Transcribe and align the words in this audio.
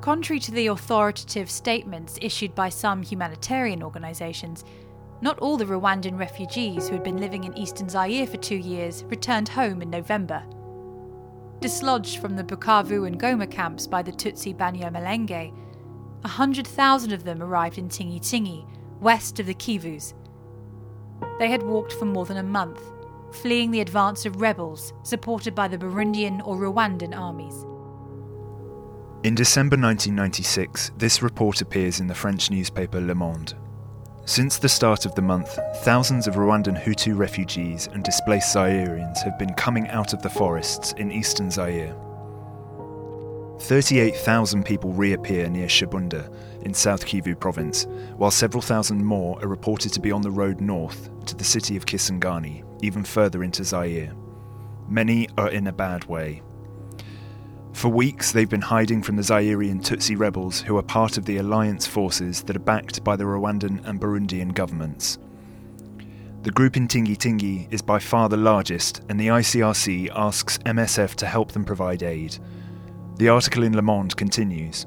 Contrary 0.00 0.40
to 0.40 0.50
the 0.50 0.68
authoritative 0.68 1.50
statements 1.50 2.18
issued 2.22 2.54
by 2.54 2.70
some 2.70 3.02
humanitarian 3.02 3.82
organisations, 3.82 4.64
not 5.20 5.38
all 5.40 5.58
the 5.58 5.66
Rwandan 5.66 6.18
refugees 6.18 6.88
who 6.88 6.94
had 6.94 7.04
been 7.04 7.18
living 7.18 7.44
in 7.44 7.56
eastern 7.56 7.88
Zaire 7.88 8.26
for 8.26 8.38
two 8.38 8.56
years 8.56 9.04
returned 9.04 9.50
home 9.50 9.82
in 9.82 9.90
November. 9.90 10.42
Dislodged 11.60 12.18
from 12.18 12.36
the 12.36 12.44
Bukavu 12.44 13.06
and 13.06 13.20
Goma 13.20 13.50
camps 13.50 13.86
by 13.86 14.00
the 14.00 14.12
Tutsi 14.12 14.56
Banyamulenge, 14.56 15.52
100,000 16.22 17.12
of 17.12 17.24
them 17.24 17.42
arrived 17.42 17.76
in 17.76 17.90
Tingi 17.90 18.20
Tingi, 18.20 18.66
west 19.00 19.38
of 19.38 19.44
the 19.44 19.54
Kivus. 19.54 20.14
They 21.38 21.50
had 21.50 21.62
walked 21.62 21.92
for 21.92 22.06
more 22.06 22.24
than 22.24 22.38
a 22.38 22.42
month, 22.42 22.80
fleeing 23.32 23.70
the 23.70 23.82
advance 23.82 24.24
of 24.24 24.40
rebels 24.40 24.94
supported 25.02 25.54
by 25.54 25.68
the 25.68 25.78
Burundian 25.78 26.40
or 26.46 26.56
Rwandan 26.56 27.14
armies. 27.14 27.66
In 29.22 29.34
December 29.34 29.76
1996, 29.76 30.92
this 30.96 31.20
report 31.20 31.60
appears 31.60 32.00
in 32.00 32.06
the 32.06 32.14
French 32.14 32.50
newspaper 32.50 33.02
Le 33.02 33.14
Monde. 33.14 33.54
Since 34.24 34.56
the 34.56 34.68
start 34.68 35.04
of 35.04 35.14
the 35.14 35.20
month, 35.20 35.58
thousands 35.82 36.26
of 36.26 36.36
Rwandan 36.36 36.82
Hutu 36.82 37.14
refugees 37.18 37.86
and 37.92 38.02
displaced 38.02 38.56
Zaireans 38.56 39.22
have 39.22 39.38
been 39.38 39.52
coming 39.52 39.88
out 39.88 40.14
of 40.14 40.22
the 40.22 40.30
forests 40.30 40.92
in 40.92 41.12
eastern 41.12 41.50
Zaire. 41.50 41.94
38,000 43.60 44.64
people 44.64 44.90
reappear 44.90 45.50
near 45.50 45.66
Shabunda 45.66 46.34
in 46.62 46.72
South 46.72 47.04
Kivu 47.04 47.38
province, 47.38 47.86
while 48.16 48.30
several 48.30 48.62
thousand 48.62 49.04
more 49.04 49.38
are 49.42 49.48
reported 49.48 49.92
to 49.92 50.00
be 50.00 50.10
on 50.10 50.22
the 50.22 50.30
road 50.30 50.62
north 50.62 51.10
to 51.26 51.36
the 51.36 51.44
city 51.44 51.76
of 51.76 51.84
Kisangani, 51.84 52.64
even 52.82 53.04
further 53.04 53.44
into 53.44 53.64
Zaire. 53.64 54.14
Many 54.88 55.28
are 55.36 55.50
in 55.50 55.66
a 55.66 55.72
bad 55.72 56.06
way. 56.06 56.40
For 57.72 57.88
weeks, 57.88 58.32
they've 58.32 58.48
been 58.48 58.60
hiding 58.60 59.02
from 59.02 59.16
the 59.16 59.22
Zairean 59.22 59.80
Tutsi 59.80 60.18
rebels 60.18 60.60
who 60.60 60.76
are 60.76 60.82
part 60.82 61.16
of 61.16 61.24
the 61.24 61.38
alliance 61.38 61.86
forces 61.86 62.42
that 62.42 62.56
are 62.56 62.60
backed 62.60 63.02
by 63.04 63.16
the 63.16 63.24
Rwandan 63.24 63.84
and 63.86 64.00
Burundian 64.00 64.52
governments. 64.52 65.18
The 66.42 66.50
group 66.50 66.76
in 66.76 66.88
Tingi 66.88 67.16
Tingi 67.16 67.72
is 67.72 67.82
by 67.82 67.98
far 67.98 68.28
the 68.28 68.36
largest, 68.36 69.02
and 69.08 69.20
the 69.20 69.28
ICRC 69.28 70.10
asks 70.14 70.58
MSF 70.58 71.14
to 71.16 71.26
help 71.26 71.52
them 71.52 71.64
provide 71.64 72.02
aid. 72.02 72.38
The 73.16 73.28
article 73.28 73.62
in 73.62 73.76
Le 73.76 73.82
Monde 73.82 74.16
continues. 74.16 74.86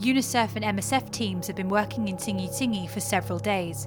UNICEF 0.00 0.56
and 0.56 0.64
MSF 0.64 1.10
teams 1.10 1.46
have 1.46 1.56
been 1.56 1.68
working 1.68 2.08
in 2.08 2.16
Tingi 2.16 2.48
Tingi 2.48 2.88
for 2.88 3.00
several 3.00 3.38
days. 3.38 3.86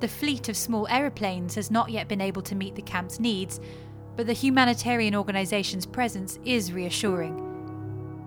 The 0.00 0.08
fleet 0.08 0.48
of 0.48 0.56
small 0.56 0.88
aeroplanes 0.88 1.54
has 1.54 1.70
not 1.70 1.90
yet 1.90 2.08
been 2.08 2.20
able 2.20 2.42
to 2.42 2.54
meet 2.54 2.74
the 2.74 2.82
camp's 2.82 3.20
needs, 3.20 3.60
but 4.16 4.26
the 4.26 4.32
humanitarian 4.32 5.14
organisation's 5.14 5.86
presence 5.86 6.38
is 6.44 6.72
reassuring. 6.72 7.40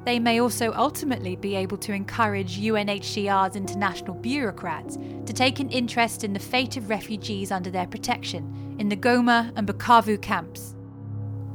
They 0.06 0.20
may 0.20 0.40
also 0.40 0.72
ultimately 0.74 1.36
be 1.36 1.56
able 1.56 1.78
to 1.80 1.92
encourage 1.92 2.62
UNHCR's 2.62 3.58
international 3.58 4.16
bureaucrats 4.16 4.96
to 4.96 5.34
take 5.34 5.60
an 5.60 5.70
interest 5.70 6.24
in 6.24 6.32
the 6.32 6.40
fate 6.40 6.78
of 6.78 6.90
refugees 6.90 7.52
under 7.52 7.70
their 7.70 7.88
protection 7.88 8.76
in 8.80 8.88
the 8.88 8.96
Goma 8.96 9.52
and 9.58 9.68
Bukavu 9.68 10.22
camps. 10.22 10.76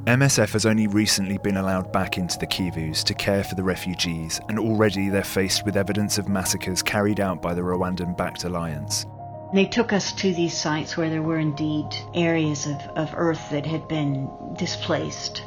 MSF 0.05 0.51
has 0.51 0.65
only 0.65 0.85
recently 0.85 1.37
been 1.37 1.57
allowed 1.57 1.93
back 1.93 2.17
into 2.17 2.37
the 2.37 2.45
Kivus 2.45 3.03
to 3.05 3.13
care 3.13 3.43
for 3.43 3.55
the 3.55 3.63
refugees, 3.63 4.39
and 4.49 4.59
already 4.59 5.09
they're 5.09 5.23
faced 5.23 5.65
with 5.65 5.77
evidence 5.77 6.17
of 6.17 6.27
massacres 6.27 6.83
carried 6.83 7.21
out 7.21 7.41
by 7.41 7.53
the 7.53 7.61
Rwandan 7.61 8.17
backed 8.17 8.43
alliance. 8.43 9.05
They 9.53 9.65
took 9.65 9.93
us 9.93 10.13
to 10.13 10.33
these 10.33 10.57
sites 10.57 10.97
where 10.97 11.09
there 11.09 11.21
were 11.21 11.37
indeed 11.37 11.95
areas 12.15 12.65
of, 12.65 12.81
of 12.95 13.13
earth 13.15 13.51
that 13.51 13.67
had 13.67 13.87
been 13.87 14.29
displaced, 14.57 15.43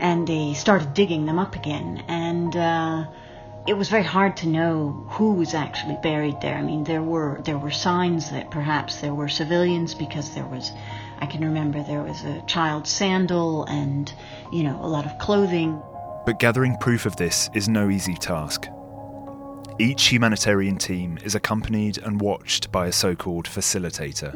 and 0.00 0.26
they 0.26 0.54
started 0.54 0.94
digging 0.94 1.26
them 1.26 1.38
up 1.38 1.54
again. 1.54 2.02
And 2.08 2.56
uh, 2.56 3.04
it 3.66 3.74
was 3.74 3.90
very 3.90 4.04
hard 4.04 4.38
to 4.38 4.48
know 4.48 5.06
who 5.10 5.34
was 5.34 5.52
actually 5.52 5.98
buried 6.02 6.40
there. 6.40 6.56
I 6.56 6.62
mean, 6.62 6.84
there 6.84 7.02
were 7.02 7.42
there 7.44 7.58
were 7.58 7.70
signs 7.70 8.30
that 8.30 8.50
perhaps 8.50 9.00
there 9.02 9.14
were 9.14 9.28
civilians 9.28 9.94
because 9.94 10.34
there 10.34 10.46
was 10.46 10.72
I 11.20 11.26
can 11.26 11.44
remember 11.44 11.82
there 11.82 12.02
was 12.02 12.24
a 12.24 12.42
child's 12.46 12.90
sandal 12.90 13.64
and, 13.66 14.12
you 14.50 14.64
know, 14.64 14.78
a 14.82 14.88
lot 14.88 15.06
of 15.06 15.16
clothing. 15.18 15.80
But 16.26 16.40
gathering 16.40 16.76
proof 16.78 17.06
of 17.06 17.16
this 17.16 17.48
is 17.52 17.68
no 17.68 17.90
easy 17.90 18.14
task. 18.14 18.66
Each 19.78 20.08
humanitarian 20.08 20.76
team 20.76 21.18
is 21.24 21.34
accompanied 21.34 21.98
and 21.98 22.20
watched 22.20 22.70
by 22.70 22.88
a 22.88 22.92
so 22.92 23.14
called 23.14 23.46
facilitator, 23.46 24.34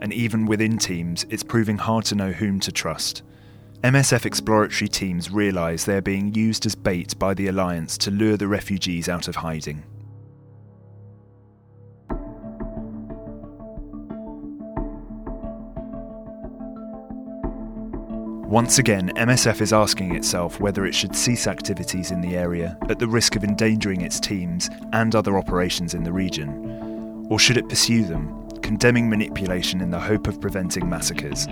and 0.00 0.12
even 0.12 0.44
within 0.44 0.76
teams, 0.76 1.24
it's 1.30 1.44
proving 1.44 1.78
hard 1.78 2.04
to 2.06 2.16
know 2.16 2.32
whom 2.32 2.58
to 2.60 2.72
trust. 2.72 3.22
MSF 3.84 4.26
exploratory 4.26 4.88
teams 4.88 5.30
realise 5.30 5.84
they 5.84 5.96
are 5.96 6.02
being 6.02 6.34
used 6.34 6.66
as 6.66 6.74
bait 6.74 7.18
by 7.18 7.32
the 7.34 7.46
Alliance 7.48 7.96
to 7.98 8.10
lure 8.10 8.36
the 8.36 8.48
refugees 8.48 9.08
out 9.08 9.28
of 9.28 9.36
hiding. 9.36 9.84
Once 18.52 18.76
again, 18.76 19.10
MSF 19.16 19.62
is 19.62 19.72
asking 19.72 20.14
itself 20.14 20.60
whether 20.60 20.84
it 20.84 20.94
should 20.94 21.16
cease 21.16 21.46
activities 21.46 22.10
in 22.10 22.20
the 22.20 22.36
area 22.36 22.76
at 22.90 22.98
the 22.98 23.08
risk 23.08 23.34
of 23.34 23.44
endangering 23.44 24.02
its 24.02 24.20
teams 24.20 24.68
and 24.92 25.14
other 25.14 25.38
operations 25.38 25.94
in 25.94 26.04
the 26.04 26.12
region, 26.12 27.26
or 27.30 27.38
should 27.38 27.56
it 27.56 27.66
pursue 27.70 28.04
them, 28.04 28.46
condemning 28.60 29.08
manipulation 29.08 29.80
in 29.80 29.90
the 29.90 29.98
hope 29.98 30.26
of 30.26 30.38
preventing 30.38 30.86
massacres. 30.86 31.46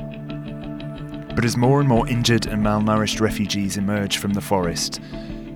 But 1.35 1.47
as 1.47 1.57
more 1.57 1.81
and 1.81 1.89
more 1.89 2.07
injured 2.07 2.45
and 2.45 2.63
malnourished 2.63 3.23
refugees 3.23 3.79
emerge 3.79 4.19
from 4.19 4.35
the 4.35 4.43
forest, 4.43 5.01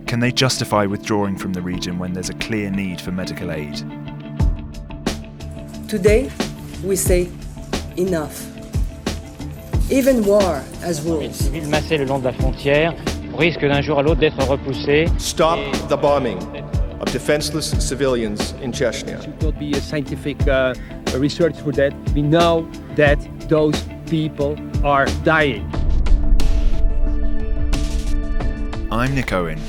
can 0.06 0.20
they 0.20 0.32
justify 0.32 0.86
withdrawing 0.86 1.36
from 1.36 1.52
the 1.52 1.60
region 1.60 1.98
when 1.98 2.14
there's 2.14 2.30
a 2.30 2.34
clear 2.34 2.70
need 2.70 3.02
for 3.02 3.12
medical 3.12 3.52
aid? 3.52 3.76
Today, 5.90 6.30
we 6.82 6.96
say 6.96 7.30
enough. 7.98 8.53
Even 9.90 10.24
war 10.24 10.62
has 10.80 11.02
rules. 11.02 11.36
civils 11.36 11.68
massés 11.68 11.98
le 11.98 12.06
long 12.06 12.18
de 12.18 12.24
la 12.24 12.32
frontière 12.32 12.94
risque 13.36 13.60
d'un 13.60 13.82
jour 13.82 13.98
à 13.98 14.02
l'autre 14.02 14.20
d'être 14.20 14.42
repoussés. 14.48 15.06
Stop 15.18 15.58
the 15.90 15.96
bombing 15.96 16.38
of 17.00 17.12
defenseless 17.12 17.74
civilians 17.86 18.54
in 18.62 18.72
Chechnya. 18.72 19.20
There 19.20 19.34
will 19.42 19.52
be 19.52 19.72
a 19.72 19.80
scientific 19.82 20.40
uh, 20.48 20.72
research 21.18 21.60
for 21.60 21.70
that. 21.72 21.92
We 22.14 22.22
know 22.22 22.66
that 22.96 23.18
those 23.50 23.76
people 24.08 24.56
are 24.82 25.04
dying. 25.22 25.70
I'm 28.90 29.14
Nick 29.14 29.34
Owen. 29.34 29.60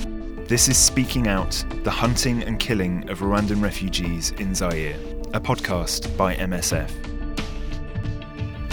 This 0.48 0.70
is 0.70 0.78
Speaking 0.78 1.28
Out 1.28 1.62
The 1.84 1.92
Hunting 1.92 2.42
and 2.44 2.58
Killing 2.58 3.10
of 3.10 3.20
Rwandan 3.20 3.62
Refugees 3.62 4.32
in 4.40 4.56
Zaire, 4.56 4.96
a 5.34 5.42
podcast 5.42 6.16
by 6.16 6.36
MSF. 6.36 6.90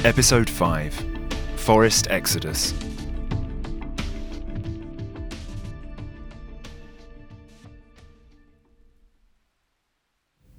Episode 0.04 0.48
5 0.48 1.11
Forest 1.62 2.08
Exodus. 2.10 2.72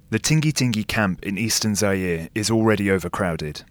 The 0.08 0.18
Tingi 0.18 0.50
Tingi 0.50 0.86
camp 0.86 1.22
in 1.22 1.36
eastern 1.36 1.74
Zaire 1.74 2.30
is 2.34 2.50
already 2.50 2.90
overcrowded. 2.90 3.64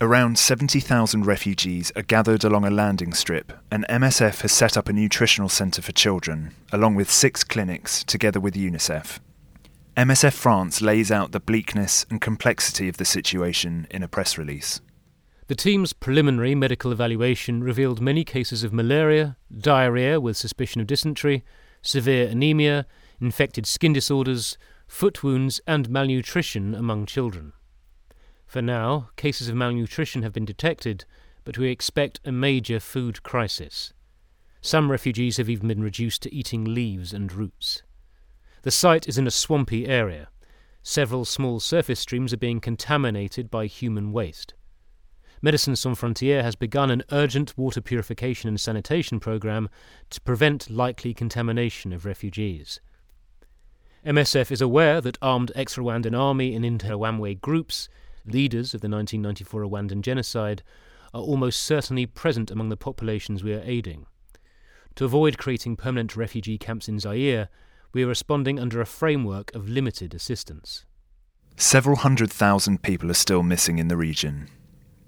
Around 0.00 0.38
70,000 0.38 1.26
refugees 1.26 1.92
are 1.96 2.02
gathered 2.02 2.44
along 2.44 2.64
a 2.64 2.70
landing 2.70 3.12
strip, 3.12 3.52
and 3.70 3.84
MSF 3.90 4.40
has 4.40 4.52
set 4.52 4.78
up 4.78 4.88
a 4.88 4.94
nutritional 4.94 5.50
centre 5.50 5.82
for 5.82 5.92
children, 5.92 6.54
along 6.72 6.94
with 6.94 7.10
six 7.10 7.44
clinics 7.44 8.02
together 8.02 8.40
with 8.40 8.54
UNICEF. 8.54 9.18
MSF 9.98 10.32
France 10.32 10.80
lays 10.80 11.12
out 11.12 11.32
the 11.32 11.40
bleakness 11.40 12.06
and 12.08 12.22
complexity 12.22 12.88
of 12.88 12.96
the 12.96 13.04
situation 13.04 13.86
in 13.90 14.02
a 14.02 14.08
press 14.08 14.38
release. 14.38 14.80
The 15.46 15.54
team's 15.54 15.92
preliminary 15.92 16.54
medical 16.54 16.90
evaluation 16.90 17.62
revealed 17.62 18.00
many 18.00 18.24
cases 18.24 18.64
of 18.64 18.72
malaria, 18.72 19.36
diarrhea 19.54 20.18
with 20.18 20.38
suspicion 20.38 20.80
of 20.80 20.86
dysentery, 20.86 21.44
severe 21.82 22.28
anemia, 22.28 22.86
infected 23.20 23.66
skin 23.66 23.92
disorders, 23.92 24.56
foot 24.86 25.22
wounds, 25.22 25.60
and 25.66 25.90
malnutrition 25.90 26.74
among 26.74 27.04
children. 27.04 27.52
For 28.46 28.62
now, 28.62 29.10
cases 29.16 29.48
of 29.48 29.54
malnutrition 29.54 30.22
have 30.22 30.32
been 30.32 30.46
detected, 30.46 31.04
but 31.44 31.58
we 31.58 31.68
expect 31.68 32.20
a 32.24 32.32
major 32.32 32.80
food 32.80 33.22
crisis. 33.22 33.92
Some 34.62 34.90
refugees 34.90 35.36
have 35.36 35.50
even 35.50 35.68
been 35.68 35.82
reduced 35.82 36.22
to 36.22 36.34
eating 36.34 36.64
leaves 36.64 37.12
and 37.12 37.30
roots. 37.30 37.82
The 38.62 38.70
site 38.70 39.06
is 39.06 39.18
in 39.18 39.26
a 39.26 39.30
swampy 39.30 39.86
area. 39.86 40.28
Several 40.82 41.26
small 41.26 41.60
surface 41.60 42.00
streams 42.00 42.32
are 42.32 42.38
being 42.38 42.60
contaminated 42.60 43.50
by 43.50 43.66
human 43.66 44.10
waste. 44.10 44.54
Médecins 45.44 45.76
Sans 45.76 46.00
Frontières 46.00 46.42
has 46.42 46.56
begun 46.56 46.90
an 46.90 47.02
urgent 47.12 47.58
water 47.58 47.82
purification 47.82 48.48
and 48.48 48.58
sanitation 48.58 49.20
program 49.20 49.68
to 50.08 50.18
prevent 50.22 50.70
likely 50.70 51.12
contamination 51.12 51.92
of 51.92 52.06
refugees. 52.06 52.80
MSF 54.06 54.50
is 54.50 54.62
aware 54.62 55.02
that 55.02 55.18
armed 55.20 55.52
ex 55.54 55.76
Rwandan 55.76 56.18
army 56.18 56.54
and 56.54 56.64
Interahamwe 56.64 57.42
groups, 57.42 57.90
leaders 58.24 58.72
of 58.72 58.80
the 58.80 58.88
1994 58.88 59.64
Rwandan 59.64 60.00
genocide, 60.00 60.62
are 61.12 61.20
almost 61.20 61.62
certainly 61.62 62.06
present 62.06 62.50
among 62.50 62.70
the 62.70 62.76
populations 62.76 63.44
we 63.44 63.52
are 63.52 63.62
aiding. 63.66 64.06
To 64.94 65.04
avoid 65.04 65.36
creating 65.36 65.76
permanent 65.76 66.16
refugee 66.16 66.56
camps 66.56 66.88
in 66.88 66.98
Zaire, 66.98 67.50
we 67.92 68.02
are 68.02 68.08
responding 68.08 68.58
under 68.58 68.80
a 68.80 68.86
framework 68.86 69.54
of 69.54 69.68
limited 69.68 70.14
assistance. 70.14 70.86
Several 71.58 71.96
hundred 71.96 72.32
thousand 72.32 72.82
people 72.82 73.10
are 73.10 73.14
still 73.14 73.42
missing 73.42 73.78
in 73.78 73.88
the 73.88 73.96
region. 73.98 74.48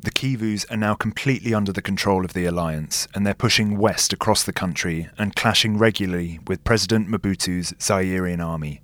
The 0.06 0.12
Kivus 0.12 0.64
are 0.70 0.76
now 0.76 0.94
completely 0.94 1.53
under 1.53 1.73
the 1.73 1.82
control 1.82 2.25
of 2.25 2.32
the 2.32 2.44
alliance, 2.44 3.08
and 3.12 3.26
they're 3.26 3.35
pushing 3.35 3.76
west 3.76 4.12
across 4.12 4.44
the 4.44 4.53
country 4.53 5.08
and 5.19 5.35
clashing 5.35 5.79
regularly 5.79 6.38
with 6.47 6.62
President 6.62 7.08
Mobutu's 7.08 7.73
Zairian 7.81 8.38
army. 8.38 8.82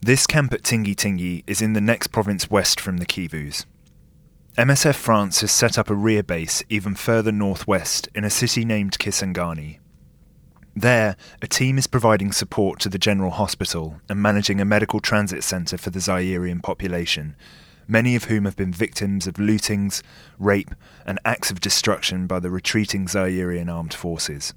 This 0.00 0.26
camp 0.26 0.54
at 0.54 0.62
Tingi 0.62 0.96
Tingi 0.96 1.44
is 1.46 1.60
in 1.60 1.74
the 1.74 1.80
next 1.82 2.06
province 2.06 2.48
west 2.48 2.80
from 2.80 2.96
the 2.96 3.04
Kivus. 3.04 3.66
MSF 4.56 4.94
France 4.94 5.42
has 5.42 5.52
set 5.52 5.76
up 5.76 5.90
a 5.90 5.94
rear 5.94 6.22
base 6.22 6.62
even 6.70 6.94
further 6.94 7.32
northwest 7.32 8.08
in 8.14 8.24
a 8.24 8.30
city 8.30 8.64
named 8.64 8.98
Kisangani. 8.98 9.78
There, 10.74 11.16
a 11.42 11.46
team 11.46 11.76
is 11.76 11.86
providing 11.86 12.32
support 12.32 12.80
to 12.80 12.88
the 12.88 12.98
General 12.98 13.32
Hospital 13.32 14.00
and 14.08 14.22
managing 14.22 14.62
a 14.62 14.64
medical 14.64 15.00
transit 15.00 15.44
centre 15.44 15.76
for 15.76 15.90
the 15.90 15.98
Zairian 15.98 16.62
population, 16.62 17.36
many 17.88 18.16
of 18.16 18.24
whom 18.24 18.44
have 18.44 18.56
been 18.56 18.72
victims 18.72 19.26
of 19.26 19.34
lootings, 19.34 20.02
rape, 20.38 20.74
and 21.04 21.18
acts 21.24 21.50
of 21.50 21.60
destruction 21.60 22.26
by 22.26 22.40
the 22.40 22.50
retreating 22.50 23.06
Zairian 23.06 23.72
armed 23.72 23.94
forces. 23.94 24.54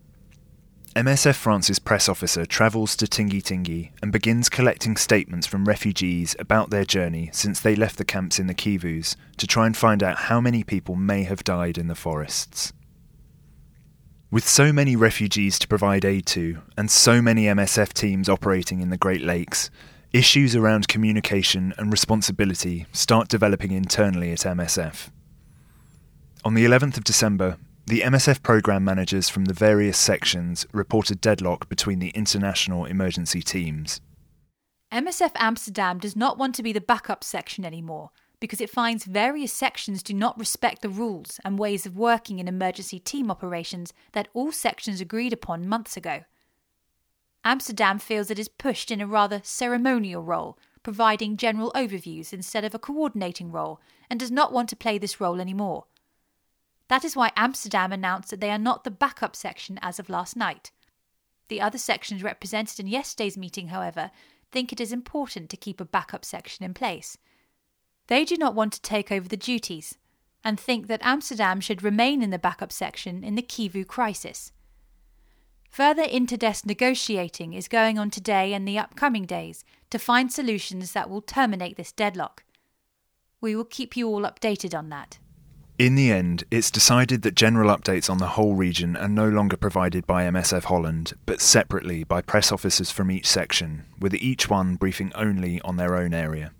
MSF 0.95 1.35
France's 1.35 1.77
press 1.77 2.09
officer 2.09 2.45
travels 2.45 2.95
to 2.95 3.05
Tingi 3.05 3.43
Tingi 3.43 3.91
and 4.01 4.11
begins 4.11 4.49
collecting 4.49 4.97
statements 4.97 5.45
from 5.45 5.65
refugees 5.65 6.35
about 6.39 6.71
their 6.71 6.83
journey 6.83 7.29
since 7.31 7.59
they 7.59 7.75
left 7.75 7.97
the 7.97 8.03
camps 8.03 8.39
in 8.39 8.47
the 8.47 8.55
Kivus 8.55 9.15
to 9.37 9.45
try 9.45 9.67
and 9.67 9.77
find 9.77 10.01
out 10.01 10.17
how 10.17 10.41
many 10.41 10.63
people 10.63 10.95
may 10.95 11.23
have 11.23 11.43
died 11.43 11.77
in 11.77 11.87
the 11.87 11.95
forests. 11.95 12.73
With 14.31 14.47
so 14.47 14.73
many 14.73 14.95
refugees 14.95 15.57
to 15.59 15.67
provide 15.67 16.05
aid 16.05 16.25
to, 16.27 16.59
and 16.75 16.89
so 16.89 17.21
many 17.21 17.45
MSF 17.45 17.93
teams 17.93 18.27
operating 18.27 18.81
in 18.81 18.89
the 18.89 18.97
Great 18.97 19.21
Lakes, 19.21 19.69
issues 20.11 20.55
around 20.55 20.87
communication 20.87 21.73
and 21.77 21.91
responsibility 21.91 22.85
start 22.91 23.27
developing 23.27 23.71
internally 23.71 24.31
at 24.31 24.39
MSF. 24.39 25.09
On 26.43 26.53
the 26.55 26.65
11th 26.65 26.97
of 26.97 27.03
December, 27.03 27.57
the 27.85 28.01
MSF 28.01 28.41
programme 28.41 28.83
managers 28.83 29.29
from 29.29 29.45
the 29.45 29.53
various 29.53 29.97
sections 29.97 30.65
reported 30.71 31.21
deadlock 31.21 31.69
between 31.69 31.99
the 31.99 32.09
international 32.09 32.85
emergency 32.85 33.41
teams. 33.41 34.01
MSF 34.91 35.31
Amsterdam 35.35 35.99
does 35.99 36.15
not 36.15 36.37
want 36.37 36.55
to 36.55 36.63
be 36.63 36.73
the 36.73 36.81
backup 36.81 37.23
section 37.23 37.63
anymore 37.63 38.09
because 38.39 38.61
it 38.61 38.69
finds 38.69 39.05
various 39.05 39.53
sections 39.53 40.01
do 40.01 40.13
not 40.13 40.39
respect 40.39 40.81
the 40.81 40.89
rules 40.89 41.39
and 41.43 41.59
ways 41.59 41.85
of 41.85 41.97
working 41.97 42.39
in 42.39 42.47
emergency 42.47 42.99
team 42.99 43.29
operations 43.29 43.93
that 44.13 44.27
all 44.33 44.51
sections 44.51 45.01
agreed 45.01 45.33
upon 45.33 45.67
months 45.67 45.97
ago. 45.97 46.23
Amsterdam 47.43 47.99
feels 47.99 48.29
it 48.29 48.39
is 48.39 48.49
pushed 48.49 48.91
in 48.91 49.01
a 49.01 49.07
rather 49.07 49.41
ceremonial 49.43 50.23
role, 50.23 50.57
providing 50.83 51.37
general 51.37 51.71
overviews 51.75 52.33
instead 52.33 52.65
of 52.65 52.75
a 52.75 52.79
coordinating 52.79 53.51
role, 53.51 53.79
and 54.09 54.19
does 54.19 54.31
not 54.31 54.51
want 54.51 54.69
to 54.69 54.75
play 54.75 54.97
this 54.97 55.21
role 55.21 55.39
anymore. 55.39 55.85
That 56.89 57.05
is 57.05 57.15
why 57.15 57.31
Amsterdam 57.35 57.91
announced 57.91 58.31
that 58.31 58.41
they 58.41 58.49
are 58.49 58.57
not 58.57 58.83
the 58.83 58.91
backup 58.91 59.35
section 59.35 59.79
as 59.81 59.99
of 59.99 60.09
last 60.09 60.35
night. 60.35 60.71
The 61.47 61.61
other 61.61 61.77
sections 61.77 62.23
represented 62.23 62.79
in 62.79 62.87
yesterday's 62.87 63.37
meeting, 63.37 63.67
however, 63.67 64.11
think 64.51 64.71
it 64.71 64.81
is 64.81 64.91
important 64.91 65.49
to 65.49 65.57
keep 65.57 65.79
a 65.79 65.85
backup 65.85 66.25
section 66.25 66.65
in 66.65 66.73
place. 66.73 67.17
They 68.07 68.25
do 68.25 68.35
not 68.37 68.55
want 68.55 68.73
to 68.73 68.81
take 68.81 69.11
over 69.11 69.27
the 69.27 69.37
duties 69.37 69.97
and 70.43 70.59
think 70.59 70.87
that 70.87 71.01
Amsterdam 71.03 71.59
should 71.59 71.83
remain 71.83 72.23
in 72.23 72.31
the 72.31 72.39
backup 72.39 72.71
section 72.71 73.23
in 73.23 73.35
the 73.35 73.43
Kivu 73.43 73.85
crisis. 73.85 74.51
Further 75.69 76.03
interdesk 76.03 76.65
negotiating 76.65 77.53
is 77.53 77.67
going 77.67 77.97
on 77.99 78.09
today 78.09 78.53
and 78.53 78.67
the 78.67 78.77
upcoming 78.77 79.25
days 79.25 79.63
to 79.91 79.99
find 79.99 80.31
solutions 80.31 80.91
that 80.93 81.09
will 81.09 81.21
terminate 81.21 81.77
this 81.77 81.91
deadlock. 81.91 82.43
We 83.39 83.55
will 83.55 83.65
keep 83.65 83.95
you 83.95 84.07
all 84.07 84.23
updated 84.23 84.77
on 84.77 84.89
that. 84.89 85.19
In 85.77 85.95
the 85.95 86.11
end, 86.11 86.43
it's 86.51 86.69
decided 86.69 87.21
that 87.21 87.35
general 87.35 87.73
updates 87.73 88.09
on 88.09 88.17
the 88.17 88.27
whole 88.27 88.53
region 88.53 88.97
are 88.97 89.07
no 89.07 89.29
longer 89.29 89.55
provided 89.55 90.05
by 90.05 90.25
MSF 90.25 90.65
Holland, 90.65 91.13
but 91.25 91.39
separately 91.39 92.03
by 92.03 92.21
press 92.21 92.51
officers 92.51 92.91
from 92.91 93.09
each 93.09 93.25
section, 93.25 93.85
with 93.97 94.13
each 94.15 94.49
one 94.49 94.75
briefing 94.75 95.13
only 95.15 95.61
on 95.61 95.77
their 95.77 95.95
own 95.95 96.13
area. 96.13 96.51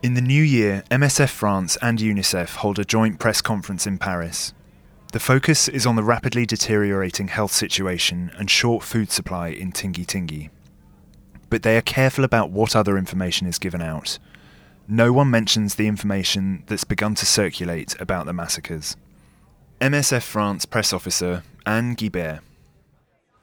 In 0.00 0.14
the 0.14 0.20
new 0.20 0.44
year, 0.44 0.84
MSF 0.92 1.30
France 1.30 1.76
and 1.82 1.98
UNICEF 1.98 2.54
hold 2.56 2.78
a 2.78 2.84
joint 2.84 3.18
press 3.18 3.42
conference 3.42 3.84
in 3.84 3.98
Paris. 3.98 4.52
The 5.18 5.24
focus 5.24 5.66
is 5.66 5.84
on 5.84 5.96
the 5.96 6.04
rapidly 6.04 6.46
deteriorating 6.46 7.26
health 7.26 7.50
situation 7.50 8.30
and 8.38 8.48
short 8.48 8.84
food 8.84 9.10
supply 9.10 9.48
in 9.48 9.72
Tingi 9.72 10.06
Tingi. 10.06 10.50
But 11.50 11.64
they 11.64 11.76
are 11.76 11.82
careful 11.82 12.22
about 12.22 12.52
what 12.52 12.76
other 12.76 12.96
information 12.96 13.48
is 13.48 13.58
given 13.58 13.82
out. 13.82 14.20
No 14.86 15.12
one 15.12 15.28
mentions 15.28 15.74
the 15.74 15.88
information 15.88 16.62
that's 16.68 16.84
begun 16.84 17.16
to 17.16 17.26
circulate 17.26 18.00
about 18.00 18.26
the 18.26 18.32
massacres. 18.32 18.96
MSF 19.80 20.22
France 20.22 20.64
press 20.66 20.92
officer 20.92 21.42
Anne 21.66 21.96
Guibert 21.96 22.38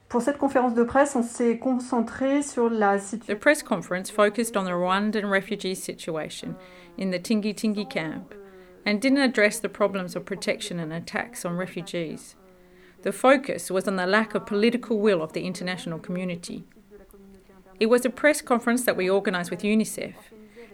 Pour 0.08 0.22
cette 0.22 0.38
conférence 0.38 0.76
de 0.76 0.86
presse, 0.86 1.14
on 1.18 1.24
s'est 1.24 1.60
concentré 1.60 2.42
sur 2.42 2.70
la 2.70 3.00
situation. 3.00 3.36
The 3.36 3.36
press 3.36 3.62
conference 3.62 4.10
focused 4.10 4.56
on 4.56 4.64
the 4.64 4.72
Rwandan 4.72 5.30
refugee 5.30 5.76
situation 5.76 6.56
in 6.98 7.12
the 7.12 7.20
Tingi 7.20 7.54
Tingi 7.54 7.90
camp 7.90 8.34
and 8.86 9.02
didn't 9.02 9.18
address 9.18 9.60
the 9.60 9.70
problems 9.70 10.16
of 10.16 10.26
protection 10.26 10.80
and 10.80 10.94
attacks 10.94 11.44
on 11.44 11.58
refugees. 11.58 12.36
The 13.02 13.12
focus 13.12 13.70
was 13.72 13.88
on 13.88 13.96
the 13.96 14.06
lack 14.06 14.36
of 14.36 14.46
political 14.46 15.00
will 15.00 15.22
of 15.22 15.34
the 15.34 15.46
international 15.46 16.00
community. 16.00 16.64
It 17.80 17.88
was 17.88 18.06
a 18.06 18.10
press 18.10 18.42
conference 18.42 18.84
that 18.86 18.96
we 18.96 19.10
organised 19.10 19.52
with 19.52 19.64
UNICEF, 19.64 20.14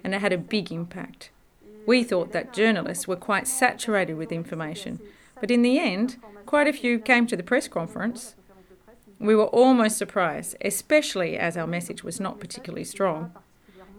and 0.03 0.13
it 0.13 0.21
had 0.21 0.33
a 0.33 0.37
big 0.37 0.71
impact. 0.71 1.31
We 1.85 2.03
thought 2.03 2.31
that 2.31 2.53
journalists 2.53 3.07
were 3.07 3.15
quite 3.15 3.47
saturated 3.47 4.15
with 4.15 4.31
information, 4.31 4.99
but 5.39 5.49
in 5.49 5.61
the 5.61 5.79
end, 5.79 6.17
quite 6.45 6.67
a 6.67 6.73
few 6.73 6.99
came 6.99 7.25
to 7.27 7.35
the 7.35 7.43
press 7.43 7.67
conference. 7.67 8.35
We 9.19 9.35
were 9.35 9.47
almost 9.47 9.97
surprised, 9.97 10.55
especially 10.61 11.37
as 11.37 11.57
our 11.57 11.67
message 11.67 12.03
was 12.03 12.19
not 12.19 12.39
particularly 12.39 12.83
strong. 12.83 13.31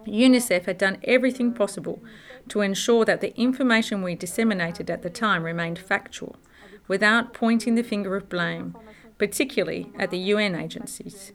UNICEF 0.06 0.64
had 0.64 0.78
done 0.78 0.98
everything 1.04 1.52
possible 1.52 2.02
to 2.48 2.60
ensure 2.60 3.04
that 3.04 3.20
the 3.20 3.36
information 3.38 4.02
we 4.02 4.14
disseminated 4.14 4.90
at 4.90 5.02
the 5.02 5.10
time 5.10 5.42
remained 5.42 5.78
factual, 5.78 6.36
without 6.88 7.32
pointing 7.32 7.74
the 7.74 7.82
finger 7.82 8.16
of 8.16 8.28
blame, 8.28 8.76
particularly 9.18 9.92
at 9.98 10.10
the 10.10 10.18
UN 10.18 10.54
agencies. 10.54 11.32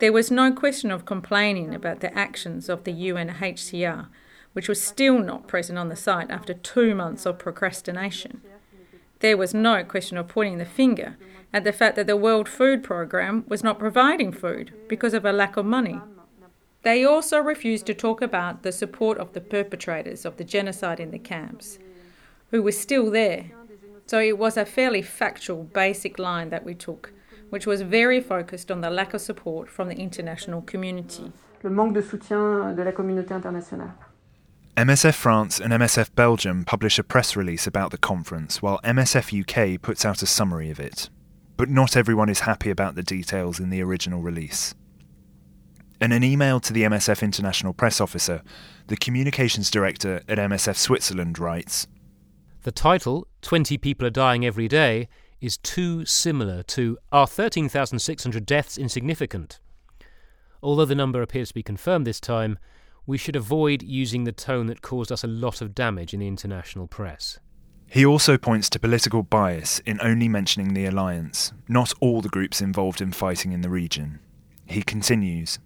There 0.00 0.12
was 0.12 0.30
no 0.30 0.52
question 0.52 0.90
of 0.90 1.04
complaining 1.04 1.74
about 1.74 2.00
the 2.00 2.16
actions 2.16 2.68
of 2.68 2.84
the 2.84 2.92
UNHCR, 2.92 4.08
which 4.52 4.68
was 4.68 4.82
still 4.82 5.18
not 5.18 5.46
present 5.46 5.78
on 5.78 5.88
the 5.88 5.96
site 5.96 6.30
after 6.30 6.54
two 6.54 6.94
months 6.94 7.26
of 7.26 7.38
procrastination. 7.38 8.42
There 9.20 9.36
was 9.36 9.54
no 9.54 9.84
question 9.84 10.18
of 10.18 10.28
pointing 10.28 10.58
the 10.58 10.64
finger 10.64 11.16
at 11.52 11.64
the 11.64 11.72
fact 11.72 11.96
that 11.96 12.06
the 12.06 12.16
World 12.16 12.48
Food 12.48 12.82
Programme 12.82 13.44
was 13.46 13.62
not 13.62 13.78
providing 13.78 14.32
food 14.32 14.72
because 14.88 15.14
of 15.14 15.24
a 15.24 15.32
lack 15.32 15.56
of 15.56 15.64
money. 15.64 16.00
They 16.82 17.04
also 17.04 17.38
refused 17.38 17.86
to 17.86 17.94
talk 17.94 18.22
about 18.22 18.62
the 18.62 18.72
support 18.72 19.18
of 19.18 19.32
the 19.32 19.40
perpetrators 19.40 20.24
of 20.24 20.36
the 20.36 20.44
genocide 20.44 20.98
in 20.98 21.12
the 21.12 21.18
camps, 21.18 21.78
who 22.50 22.62
were 22.62 22.72
still 22.72 23.10
there. 23.10 23.46
So 24.06 24.18
it 24.20 24.36
was 24.36 24.56
a 24.56 24.64
fairly 24.64 25.00
factual, 25.00 25.62
basic 25.62 26.18
line 26.18 26.50
that 26.50 26.64
we 26.64 26.74
took, 26.74 27.12
which 27.50 27.66
was 27.66 27.82
very 27.82 28.20
focused 28.20 28.70
on 28.70 28.80
the 28.80 28.90
lack 28.90 29.14
of 29.14 29.20
support 29.20 29.70
from 29.70 29.88
the 29.88 29.96
international 29.96 30.62
community. 30.62 31.32
Le 31.62 31.70
manque 31.70 31.94
de 31.94 32.02
soutien 32.02 32.74
de 32.74 32.84
la 32.84 32.90
communauté 32.90 33.34
internationale. 33.34 33.94
MSF 34.76 35.14
France 35.14 35.60
and 35.60 35.72
MSF 35.72 36.14
Belgium 36.14 36.64
publish 36.64 36.98
a 36.98 37.04
press 37.04 37.36
release 37.36 37.66
about 37.66 37.90
the 37.90 37.98
conference, 37.98 38.60
while 38.60 38.80
MSF 38.82 39.30
UK 39.32 39.80
puts 39.80 40.04
out 40.04 40.22
a 40.22 40.26
summary 40.26 40.70
of 40.70 40.80
it. 40.80 41.10
But 41.56 41.68
not 41.68 41.96
everyone 41.96 42.28
is 42.28 42.40
happy 42.40 42.70
about 42.70 42.96
the 42.96 43.02
details 43.02 43.60
in 43.60 43.70
the 43.70 43.82
original 43.82 44.22
release. 44.22 44.74
In 46.02 46.10
an 46.10 46.24
email 46.24 46.58
to 46.58 46.72
the 46.72 46.82
MSF 46.82 47.22
International 47.22 47.72
Press 47.72 48.00
Officer, 48.00 48.42
the 48.88 48.96
communications 48.96 49.70
director 49.70 50.20
at 50.26 50.36
MSF 50.36 50.74
Switzerland 50.74 51.38
writes 51.38 51.86
The 52.64 52.72
title, 52.72 53.28
20 53.42 53.78
People 53.78 54.08
Are 54.08 54.10
Dying 54.10 54.44
Every 54.44 54.66
Day, 54.66 55.08
is 55.40 55.58
too 55.58 56.04
similar 56.04 56.64
to 56.64 56.98
Are 57.12 57.28
13,600 57.28 58.44
Deaths 58.44 58.76
Insignificant? 58.76 59.60
Although 60.60 60.86
the 60.86 60.96
number 60.96 61.22
appears 61.22 61.50
to 61.50 61.54
be 61.54 61.62
confirmed 61.62 62.04
this 62.04 62.18
time, 62.18 62.58
we 63.06 63.16
should 63.16 63.36
avoid 63.36 63.84
using 63.84 64.24
the 64.24 64.32
tone 64.32 64.66
that 64.66 64.82
caused 64.82 65.12
us 65.12 65.22
a 65.22 65.28
lot 65.28 65.60
of 65.60 65.72
damage 65.72 66.12
in 66.12 66.18
the 66.18 66.26
international 66.26 66.88
press. 66.88 67.38
He 67.86 68.04
also 68.04 68.36
points 68.36 68.68
to 68.70 68.80
political 68.80 69.22
bias 69.22 69.78
in 69.86 70.00
only 70.02 70.26
mentioning 70.26 70.74
the 70.74 70.84
alliance, 70.84 71.52
not 71.68 71.92
all 72.00 72.20
the 72.20 72.28
groups 72.28 72.60
involved 72.60 73.00
in 73.00 73.12
fighting 73.12 73.52
in 73.52 73.60
the 73.60 73.70
region. 73.70 74.18
He 74.66 74.82
continues 74.82 75.60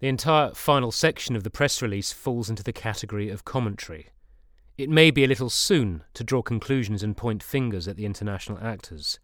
The 0.00 0.08
entire 0.08 0.52
final 0.54 0.90
section 0.90 1.36
of 1.36 1.44
the 1.44 1.50
press 1.50 1.82
release 1.82 2.10
falls 2.10 2.48
into 2.48 2.62
the 2.62 2.72
category 2.72 3.28
of 3.28 3.44
commentary. 3.44 4.08
It 4.78 4.88
may 4.88 5.10
be 5.10 5.24
a 5.24 5.28
little 5.28 5.50
soon 5.50 6.04
to 6.14 6.24
draw 6.24 6.40
conclusions 6.40 7.02
and 7.02 7.14
point 7.14 7.42
fingers 7.42 7.86
at 7.86 7.96
the 7.96 8.06
international 8.06 8.58
actors. 8.62 9.20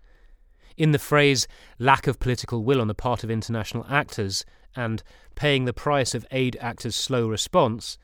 In 0.76 0.92
the 0.92 0.99
phrase 0.99 1.49
lack 1.78 2.06
of 2.06 2.21
political 2.21 2.62
will 2.62 2.83
on 2.83 2.88
the 2.88 2.95
part 2.95 3.25
of 3.25 3.30
international 3.30 3.87
actors 3.88 4.45
and 4.75 5.02
paying 5.35 5.64
the 5.64 5.73
price 5.73 6.14
of 6.14 6.26
aid 6.30 6.59
actors' 6.61 6.95
slow 6.95 7.26
response, 7.26 7.97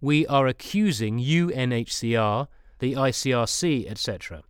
we 0.00 0.26
are 0.26 0.46
accusing 0.46 1.18
UNHCR, 1.18 2.48
the 2.78 2.94
ICRC, 2.94 3.90
etc. 3.90 4.42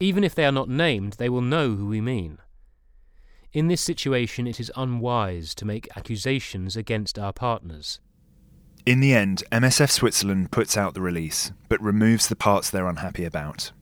Even 0.00 0.24
if 0.24 0.34
they 0.34 0.44
are 0.44 0.50
not 0.50 0.68
named, 0.68 1.12
they 1.12 1.28
will 1.28 1.42
know 1.42 1.76
who 1.76 1.86
we 1.86 2.00
mean. 2.00 2.38
In 3.52 3.66
this 3.66 3.80
situation, 3.80 4.46
it 4.46 4.60
is 4.60 4.70
unwise 4.76 5.56
to 5.56 5.64
make 5.64 5.88
accusations 5.96 6.76
against 6.76 7.18
our 7.18 7.32
partners. 7.32 7.98
In 8.86 9.00
the 9.00 9.12
end, 9.12 9.42
MSF 9.50 9.90
Switzerland 9.90 10.52
puts 10.52 10.76
out 10.76 10.94
the 10.94 11.00
release, 11.00 11.50
but 11.68 11.82
removes 11.82 12.28
the 12.28 12.36
parts 12.36 12.70
they're 12.70 12.88
unhappy 12.88 13.24
about. 13.24 13.72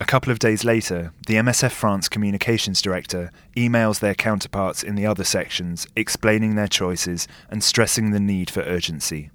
A 0.00 0.04
couple 0.04 0.32
of 0.32 0.40
days 0.40 0.64
later, 0.64 1.12
the 1.28 1.34
MSF 1.34 1.70
France 1.70 2.08
communications 2.08 2.82
director 2.82 3.30
emails 3.56 4.00
their 4.00 4.16
counterparts 4.16 4.82
in 4.82 4.96
the 4.96 5.06
other 5.06 5.22
sections 5.22 5.86
explaining 5.94 6.56
their 6.56 6.66
choices 6.66 7.28
and 7.48 7.62
stressing 7.62 8.10
the 8.10 8.18
need 8.18 8.50
for 8.50 8.62
urgency. 8.62 9.30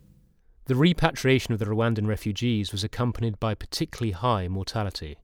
The 0.65 0.75
repatriation 0.75 1.53
of 1.53 1.59
the 1.59 1.65
Rwandan 1.65 2.05
refugees 2.05 2.73
was 2.73 2.83
accompanied 2.83 3.39
by 3.39 3.55
particularly 3.55 4.11
high 4.11 4.49
mortality. 4.49 5.17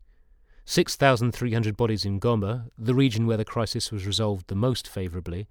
6,300 0.65 1.75
bodies 1.75 2.05
in 2.05 2.19
Goma, 2.19 2.69
the 2.77 2.95
region 2.95 3.27
where 3.27 3.37
the 3.37 3.45
crisis 3.45 3.91
was 3.91 4.05
resolved 4.05 4.47
the 4.47 4.55
most 4.55 4.87
favourably, 4.87 5.47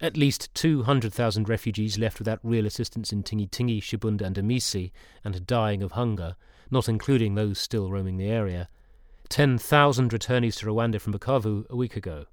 at 0.00 0.16
least 0.16 0.54
200,000 0.54 1.48
refugees 1.48 1.98
left 1.98 2.18
without 2.18 2.38
real 2.42 2.66
assistance 2.66 3.12
in 3.12 3.22
Tingi 3.22 3.48
Tingi, 3.48 3.80
Shabunda, 3.80 4.22
and 4.22 4.36
Amisi, 4.36 4.92
and 5.24 5.46
dying 5.46 5.82
of 5.82 5.92
hunger, 5.92 6.36
not 6.70 6.88
including 6.88 7.34
those 7.34 7.58
still 7.58 7.90
roaming 7.90 8.16
the 8.16 8.28
area. 8.28 8.68
10,000 9.28 10.12
returnees 10.12 10.58
to 10.58 10.66
Rwanda 10.66 11.00
from 11.00 11.12
Bukavu 11.12 11.68
a 11.68 11.76
week 11.76 11.96
ago. 11.96 12.26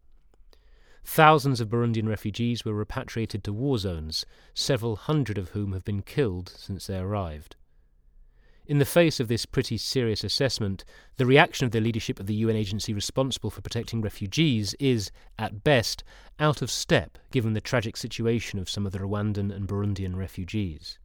Thousands 1.03 1.59
of 1.59 1.69
Burundian 1.69 2.07
refugees 2.07 2.63
were 2.63 2.73
repatriated 2.73 3.43
to 3.43 3.53
war 3.53 3.77
zones, 3.77 4.25
several 4.53 4.95
hundred 4.95 5.37
of 5.37 5.49
whom 5.49 5.73
have 5.73 5.83
been 5.83 6.03
killed 6.03 6.53
since 6.55 6.87
they 6.87 6.97
arrived. 6.97 7.55
In 8.65 8.77
the 8.77 8.85
face 8.85 9.19
of 9.19 9.27
this 9.27 9.45
pretty 9.45 9.77
serious 9.77 10.23
assessment, 10.23 10.85
the 11.17 11.25
reaction 11.25 11.65
of 11.65 11.71
the 11.71 11.81
leadership 11.81 12.19
of 12.19 12.27
the 12.27 12.35
UN 12.35 12.55
agency 12.55 12.93
responsible 12.93 13.49
for 13.49 13.61
protecting 13.61 14.01
refugees 14.01 14.75
is, 14.79 15.11
at 15.39 15.63
best, 15.63 16.03
out 16.39 16.61
of 16.61 16.69
step 16.69 17.17
given 17.31 17.53
the 17.53 17.61
tragic 17.61 17.97
situation 17.97 18.59
of 18.59 18.69
some 18.69 18.85
of 18.85 18.91
the 18.91 18.99
Rwandan 18.99 19.53
and 19.53 19.67
Burundian 19.67 20.15
refugees. 20.15 20.99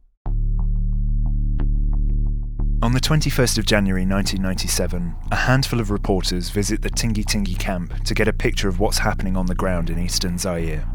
On 2.83 2.91
the 2.91 2.99
21st 2.99 3.57
of 3.57 3.65
January 3.65 4.05
1997, 4.05 5.15
a 5.31 5.35
handful 5.35 5.79
of 5.79 5.89
reporters 5.89 6.49
visit 6.51 6.83
the 6.83 6.91
Tingi 6.91 7.25
Tingi 7.25 7.57
camp 7.57 8.03
to 8.03 8.13
get 8.13 8.27
a 8.27 8.33
picture 8.33 8.69
of 8.69 8.79
what's 8.79 8.99
happening 8.99 9.35
on 9.35 9.47
the 9.47 9.55
ground 9.55 9.89
in 9.89 9.97
eastern 9.97 10.37
Zaire. 10.37 10.87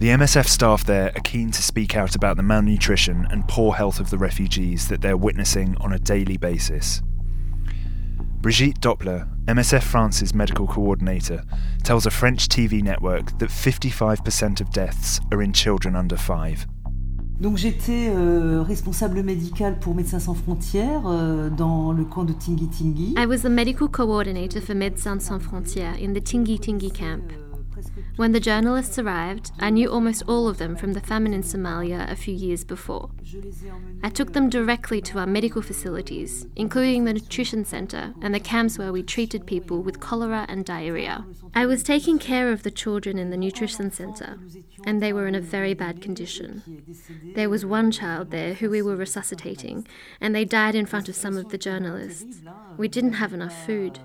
The 0.00 0.08
MSF 0.08 0.46
staff 0.46 0.84
there 0.84 1.12
are 1.14 1.20
keen 1.20 1.50
to 1.50 1.62
speak 1.62 1.94
out 1.94 2.16
about 2.16 2.38
the 2.38 2.42
malnutrition 2.42 3.26
and 3.30 3.46
poor 3.46 3.74
health 3.74 4.00
of 4.00 4.08
the 4.08 4.16
refugees 4.16 4.88
that 4.88 5.02
they're 5.02 5.14
witnessing 5.14 5.76
on 5.76 5.92
a 5.92 5.98
daily 5.98 6.38
basis. 6.38 7.02
Brigitte 8.40 8.80
Doppler, 8.80 9.28
MSF 9.44 9.82
France's 9.82 10.32
medical 10.32 10.66
coordinator, 10.66 11.42
tells 11.84 12.06
a 12.06 12.10
French 12.10 12.48
TV 12.48 12.82
network 12.82 13.38
that 13.40 13.50
55% 13.50 14.62
of 14.62 14.70
deaths 14.70 15.20
are 15.32 15.42
in 15.42 15.52
children 15.52 15.94
under 15.94 16.16
5. 16.16 16.66
Donc 17.38 17.58
j'étais 17.58 18.08
euh, 18.08 18.62
responsable 18.62 19.22
médicale 19.22 19.78
pour 19.80 19.94
Médecins 19.94 20.18
sans 20.18 20.34
frontières 20.34 21.02
euh, 21.04 21.50
dans 21.50 21.92
le 21.92 22.06
camp 22.06 22.24
de 22.24 22.32
Tingi 22.32 22.68
Tingi. 22.68 23.14
I 23.18 23.26
was 23.26 23.42
the 23.42 23.50
medical 23.50 23.86
coordinator 23.86 24.62
for 24.62 24.74
Médecins 24.74 25.20
sans 25.20 25.40
frontières 25.40 25.96
in 26.02 26.14
the 26.14 26.24
Tingi 26.24 26.58
Tingi 26.58 26.90
camp. 26.90 27.20
When 28.16 28.32
the 28.32 28.40
journalists 28.40 28.98
arrived, 28.98 29.52
I 29.58 29.70
knew 29.70 29.90
almost 29.90 30.22
all 30.26 30.48
of 30.48 30.58
them 30.58 30.76
from 30.76 30.92
the 30.92 31.00
famine 31.00 31.34
in 31.34 31.42
Somalia 31.42 32.10
a 32.10 32.16
few 32.16 32.34
years 32.34 32.64
before. 32.64 33.10
I 34.02 34.08
took 34.08 34.32
them 34.32 34.50
directly 34.50 35.00
to 35.02 35.18
our 35.18 35.26
medical 35.26 35.62
facilities, 35.62 36.46
including 36.56 37.04
the 37.04 37.14
nutrition 37.14 37.64
center 37.64 38.14
and 38.20 38.34
the 38.34 38.40
camps 38.40 38.78
where 38.78 38.92
we 38.92 39.02
treated 39.02 39.46
people 39.46 39.82
with 39.82 40.00
cholera 40.00 40.46
and 40.48 40.64
diarrhea. 40.64 41.24
I 41.54 41.66
was 41.66 41.82
taking 41.82 42.18
care 42.18 42.52
of 42.52 42.62
the 42.62 42.70
children 42.70 43.18
in 43.18 43.30
the 43.30 43.36
nutrition 43.36 43.90
center, 43.90 44.38
and 44.84 45.02
they 45.02 45.12
were 45.12 45.26
in 45.26 45.34
a 45.34 45.40
very 45.40 45.74
bad 45.74 46.00
condition. 46.00 46.62
There 47.34 47.50
was 47.50 47.64
one 47.64 47.90
child 47.90 48.30
there 48.30 48.54
who 48.54 48.70
we 48.70 48.82
were 48.82 48.96
resuscitating, 48.96 49.86
and 50.20 50.34
they 50.34 50.44
died 50.44 50.74
in 50.74 50.86
front 50.86 51.08
of 51.08 51.16
some 51.16 51.36
of 51.36 51.50
the 51.50 51.58
journalists. 51.58 52.42
We 52.76 52.88
didn't 52.88 53.14
have 53.14 53.32
enough 53.32 53.66
food. 53.66 53.98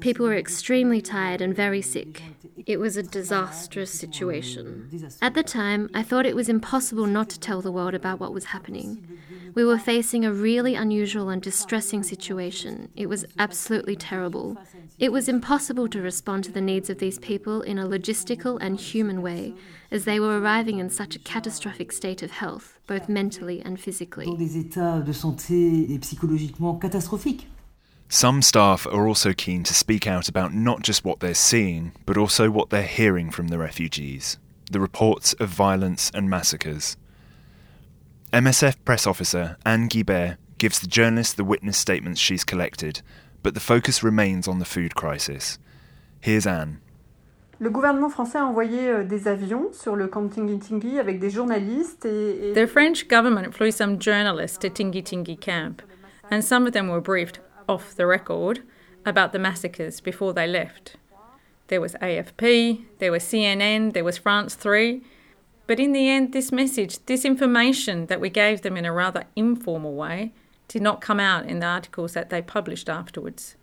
People 0.00 0.26
were 0.26 0.36
extremely 0.36 1.00
tired 1.00 1.40
and 1.40 1.54
very 1.54 1.82
sick. 1.82 2.22
It 2.66 2.78
was 2.78 2.96
a 2.96 3.02
disastrous 3.02 3.90
situation. 3.90 4.88
At 5.20 5.34
the 5.34 5.42
time, 5.42 5.90
I 5.94 6.02
thought 6.02 6.26
it 6.26 6.36
was 6.36 6.48
impossible 6.48 7.06
not 7.06 7.28
to 7.30 7.40
tell 7.40 7.60
the 7.60 7.72
world 7.72 7.94
about 7.94 8.20
what 8.20 8.32
was 8.32 8.46
happening. 8.46 9.06
We 9.54 9.64
were 9.64 9.78
facing 9.78 10.24
a 10.24 10.32
really 10.32 10.74
unusual 10.74 11.28
and 11.28 11.42
distressing 11.42 12.02
situation. 12.02 12.90
It 12.96 13.08
was 13.08 13.24
absolutely 13.38 13.96
terrible. 13.96 14.56
It 14.98 15.12
was 15.12 15.28
impossible 15.28 15.88
to 15.88 16.00
respond 16.00 16.44
to 16.44 16.52
the 16.52 16.60
needs 16.60 16.88
of 16.88 16.98
these 16.98 17.18
people 17.18 17.62
in 17.62 17.78
a 17.78 17.86
logistical 17.86 18.58
and 18.60 18.78
human 18.78 19.20
way, 19.22 19.54
as 19.90 20.04
they 20.04 20.20
were 20.20 20.40
arriving 20.40 20.78
in 20.78 20.88
such 20.88 21.16
a 21.16 21.18
catastrophic 21.18 21.92
state 21.92 22.22
of 22.22 22.30
health, 22.30 22.78
both 22.86 23.08
mentally 23.08 23.60
and 23.60 23.80
physically. 23.80 24.26
Some 28.08 28.42
staff 28.42 28.86
are 28.86 29.08
also 29.08 29.32
keen 29.32 29.64
to 29.64 29.74
speak 29.74 30.06
out 30.06 30.28
about 30.28 30.52
not 30.52 30.82
just 30.82 31.04
what 31.04 31.20
they're 31.20 31.34
seeing, 31.34 31.92
but 32.04 32.18
also 32.18 32.50
what 32.50 32.70
they're 32.70 32.82
hearing 32.82 33.30
from 33.30 33.48
the 33.48 33.58
refugees 33.58 34.38
the 34.72 34.80
reports 34.80 35.34
of 35.34 35.48
violence 35.50 36.10
and 36.14 36.28
massacres. 36.28 36.96
MSF 38.32 38.76
press 38.84 39.06
officer 39.06 39.58
Anne 39.64 39.88
Guibert 39.88 40.38
gives 40.58 40.80
the 40.80 40.86
journalist 40.86 41.36
the 41.36 41.44
witness 41.44 41.76
statements 41.76 42.20
she's 42.20 42.44
collected, 42.44 43.02
but 43.42 43.54
the 43.54 43.60
focus 43.60 44.02
remains 44.02 44.48
on 44.48 44.58
the 44.58 44.64
food 44.64 44.94
crisis. 44.94 45.58
Here's 46.20 46.46
Anne. 46.46 46.80
Le 47.58 47.70
gouvernement 47.70 48.10
français 48.10 48.38
a 48.38 48.44
envoyé 48.44 48.88
euh, 48.88 49.04
des 49.04 49.28
avions 49.28 49.72
sur 49.72 49.94
le 49.94 50.08
camp 50.08 50.28
Tingi 50.28 50.58
Tingi 50.58 50.98
avec 50.98 51.20
des 51.20 51.30
journalistes 51.30 52.04
et, 52.04 52.50
et... 52.50 52.54
The 52.54 52.66
French 52.66 53.06
government 53.06 53.54
flew 53.54 53.70
some 53.70 53.98
journalists 54.00 54.58
to 54.58 54.68
Tingi 54.68 55.02
Tingi 55.02 55.36
camp, 55.36 55.80
and 56.30 56.42
some 56.42 56.66
of 56.66 56.72
them 56.72 56.88
were 56.88 57.00
briefed 57.00 57.38
off 57.68 57.94
the 57.94 58.06
record 58.06 58.62
about 59.04 59.32
the 59.32 59.38
massacres 59.38 60.00
before 60.00 60.32
they 60.32 60.46
left. 60.46 60.96
There 61.68 61.80
was 61.80 61.94
AFP, 61.94 62.84
there 62.98 63.12
was 63.12 63.22
CNN, 63.24 63.92
there 63.92 64.04
was 64.04 64.18
France 64.18 64.54
3. 64.54 65.02
But 65.66 65.80
in 65.80 65.92
the 65.92 66.08
end, 66.08 66.32
this 66.32 66.52
message, 66.52 66.98
this 67.06 67.24
information 67.24 68.06
that 68.06 68.20
we 68.20 68.28
gave 68.28 68.62
them 68.62 68.76
in 68.76 68.84
a 68.84 68.92
rather 68.92 69.24
informal 69.36 69.94
way, 69.94 70.32
did 70.68 70.82
not 70.82 71.00
come 71.00 71.20
out 71.20 71.46
in 71.46 71.60
the 71.60 71.66
articles 71.66 72.14
that 72.14 72.30
they 72.30 72.42
published 72.42 72.88
afterwards. 72.88 73.56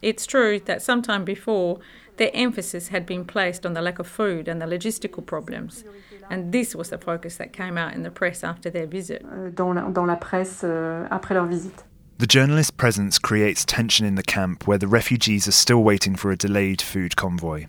It's 0.00 0.26
true 0.26 0.60
that 0.60 0.82
sometime 0.82 1.24
before, 1.24 1.80
their 2.16 2.30
emphasis 2.34 2.88
had 2.88 3.06
been 3.06 3.24
placed 3.24 3.66
on 3.66 3.72
the 3.72 3.82
lack 3.82 3.98
of 3.98 4.06
food 4.06 4.48
and 4.48 4.60
the 4.60 4.66
logistical 4.66 5.24
problems, 5.24 5.84
and 6.30 6.52
this 6.52 6.74
was 6.74 6.90
the 6.90 6.98
focus 6.98 7.36
that 7.38 7.52
came 7.52 7.76
out 7.76 7.94
in 7.94 8.02
the 8.02 8.10
press 8.10 8.44
after 8.44 8.70
their 8.70 8.86
visit. 8.86 9.22
Euh, 9.24 9.50
dans 9.50 9.74
la, 9.74 9.82
dans 9.90 10.06
la 10.06 10.16
presse 10.16 10.62
euh, 10.62 11.08
après 11.10 11.34
leur 11.34 11.46
visite. 11.46 11.84
The 12.16 12.28
journalist's 12.28 12.70
presence 12.70 13.18
creates 13.18 13.64
tension 13.64 14.06
in 14.06 14.14
the 14.14 14.22
camp 14.22 14.68
where 14.68 14.78
the 14.78 14.86
refugees 14.86 15.48
are 15.48 15.52
still 15.52 15.82
waiting 15.82 16.14
for 16.14 16.30
a 16.30 16.36
delayed 16.36 16.80
food 16.80 17.16
convoy. 17.16 17.66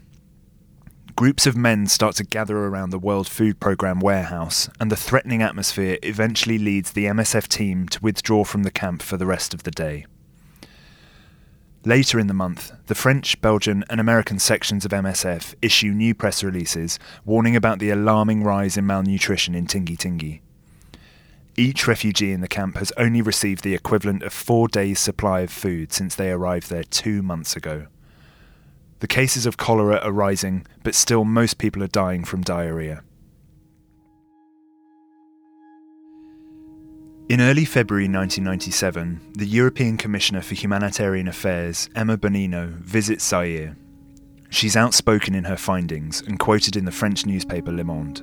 Groups 1.15 1.47
of 1.47 1.57
men 1.57 1.87
start 1.87 2.15
to 2.17 2.23
gather 2.23 2.55
around 2.55 2.91
the 2.91 2.99
World 2.99 3.27
Food 3.27 3.59
Programme 3.59 3.99
warehouse, 3.99 4.69
and 4.79 4.91
the 4.91 4.95
threatening 4.95 5.41
atmosphere 5.41 5.97
eventually 6.03 6.59
leads 6.59 6.91
the 6.91 7.05
MSF 7.05 7.47
team 7.47 7.87
to 7.87 8.01
withdraw 8.01 8.43
from 8.43 8.61
the 8.61 8.71
camp 8.71 9.01
for 9.01 9.17
the 9.17 9.25
rest 9.25 9.55
of 9.55 9.63
the 9.63 9.71
day. 9.71 10.05
Later 11.83 12.19
in 12.19 12.27
the 12.27 12.33
month, 12.33 12.71
the 12.85 12.95
French, 12.95 13.41
Belgian, 13.41 13.83
and 13.89 13.99
American 13.99 14.37
sections 14.37 14.85
of 14.85 14.91
MSF 14.91 15.55
issue 15.61 15.91
new 15.91 16.13
press 16.13 16.43
releases 16.43 16.99
warning 17.23 17.55
about 17.55 17.79
the 17.79 17.89
alarming 17.89 18.43
rise 18.43 18.77
in 18.77 18.85
malnutrition 18.85 19.55
in 19.55 19.65
Tingi 19.65 19.97
Tingi. 19.97 20.41
Each 21.57 21.87
refugee 21.87 22.33
in 22.33 22.41
the 22.41 22.49
camp 22.49 22.75
has 22.77 22.91
only 22.97 23.21
received 23.21 23.63
the 23.63 23.73
equivalent 23.73 24.23
of 24.23 24.33
four 24.33 24.67
days' 24.67 24.99
supply 24.99 25.41
of 25.41 25.51
food 25.51 25.93
since 25.93 26.15
they 26.15 26.31
arrived 26.31 26.69
there 26.69 26.83
two 26.83 27.21
months 27.21 27.55
ago. 27.55 27.87
The 28.99 29.07
cases 29.07 29.45
of 29.45 29.55
cholera 29.55 29.97
are 29.97 30.11
rising, 30.11 30.65
but 30.83 30.95
still 30.95 31.23
most 31.23 31.57
people 31.57 31.81
are 31.83 31.87
dying 31.87 32.25
from 32.25 32.41
diarrhea. 32.41 33.03
In 37.27 37.41
early 37.41 37.65
February 37.65 38.05
1997, 38.05 39.33
the 39.33 39.47
European 39.47 39.97
Commissioner 39.97 40.41
for 40.41 40.55
Humanitarian 40.55 41.27
Affairs, 41.27 41.89
Emma 41.95 42.17
Bonino, 42.17 42.67
visits 42.67 43.27
Zaire. 43.27 43.75
She's 44.49 44.75
outspoken 44.75 45.33
in 45.33 45.45
her 45.45 45.57
findings 45.57 46.21
and 46.21 46.37
quoted 46.37 46.75
in 46.75 46.85
the 46.85 46.91
French 46.91 47.25
newspaper 47.25 47.71
Le 47.71 47.83
Monde. 47.83 48.21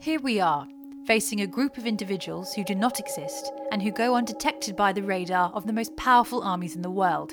Here 0.00 0.20
we 0.20 0.40
are, 0.40 0.66
facing 1.08 1.40
a 1.40 1.46
group 1.46 1.78
of 1.78 1.86
individuals 1.86 2.52
who 2.52 2.62
do 2.62 2.74
not 2.74 3.00
exist 3.00 3.50
and 3.72 3.80
who 3.80 3.90
go 3.90 4.14
undetected 4.14 4.76
by 4.76 4.92
the 4.92 5.02
radar 5.02 5.50
of 5.54 5.66
the 5.66 5.72
most 5.72 5.96
powerful 5.96 6.42
armies 6.42 6.76
in 6.76 6.82
the 6.82 6.90
world. 6.90 7.32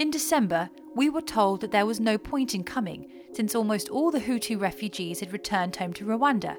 In 0.00 0.10
December, 0.10 0.70
we 0.96 1.08
were 1.08 1.22
told 1.22 1.60
that 1.60 1.70
there 1.70 1.86
was 1.86 2.00
no 2.00 2.18
point 2.18 2.52
in 2.52 2.64
coming, 2.64 3.06
since 3.32 3.54
almost 3.54 3.88
all 3.90 4.10
the 4.10 4.18
Hutu 4.18 4.60
refugees 4.60 5.20
had 5.20 5.32
returned 5.32 5.76
home 5.76 5.92
to 5.92 6.04
Rwanda. 6.04 6.56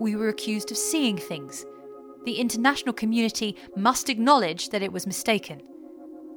We 0.00 0.16
were 0.16 0.28
accused 0.28 0.72
of 0.72 0.76
seeing 0.76 1.18
things. 1.18 1.64
The 2.24 2.40
international 2.40 2.94
community 2.94 3.54
must 3.76 4.10
acknowledge 4.10 4.70
that 4.70 4.82
it 4.82 4.92
was 4.92 5.06
mistaken. 5.06 5.62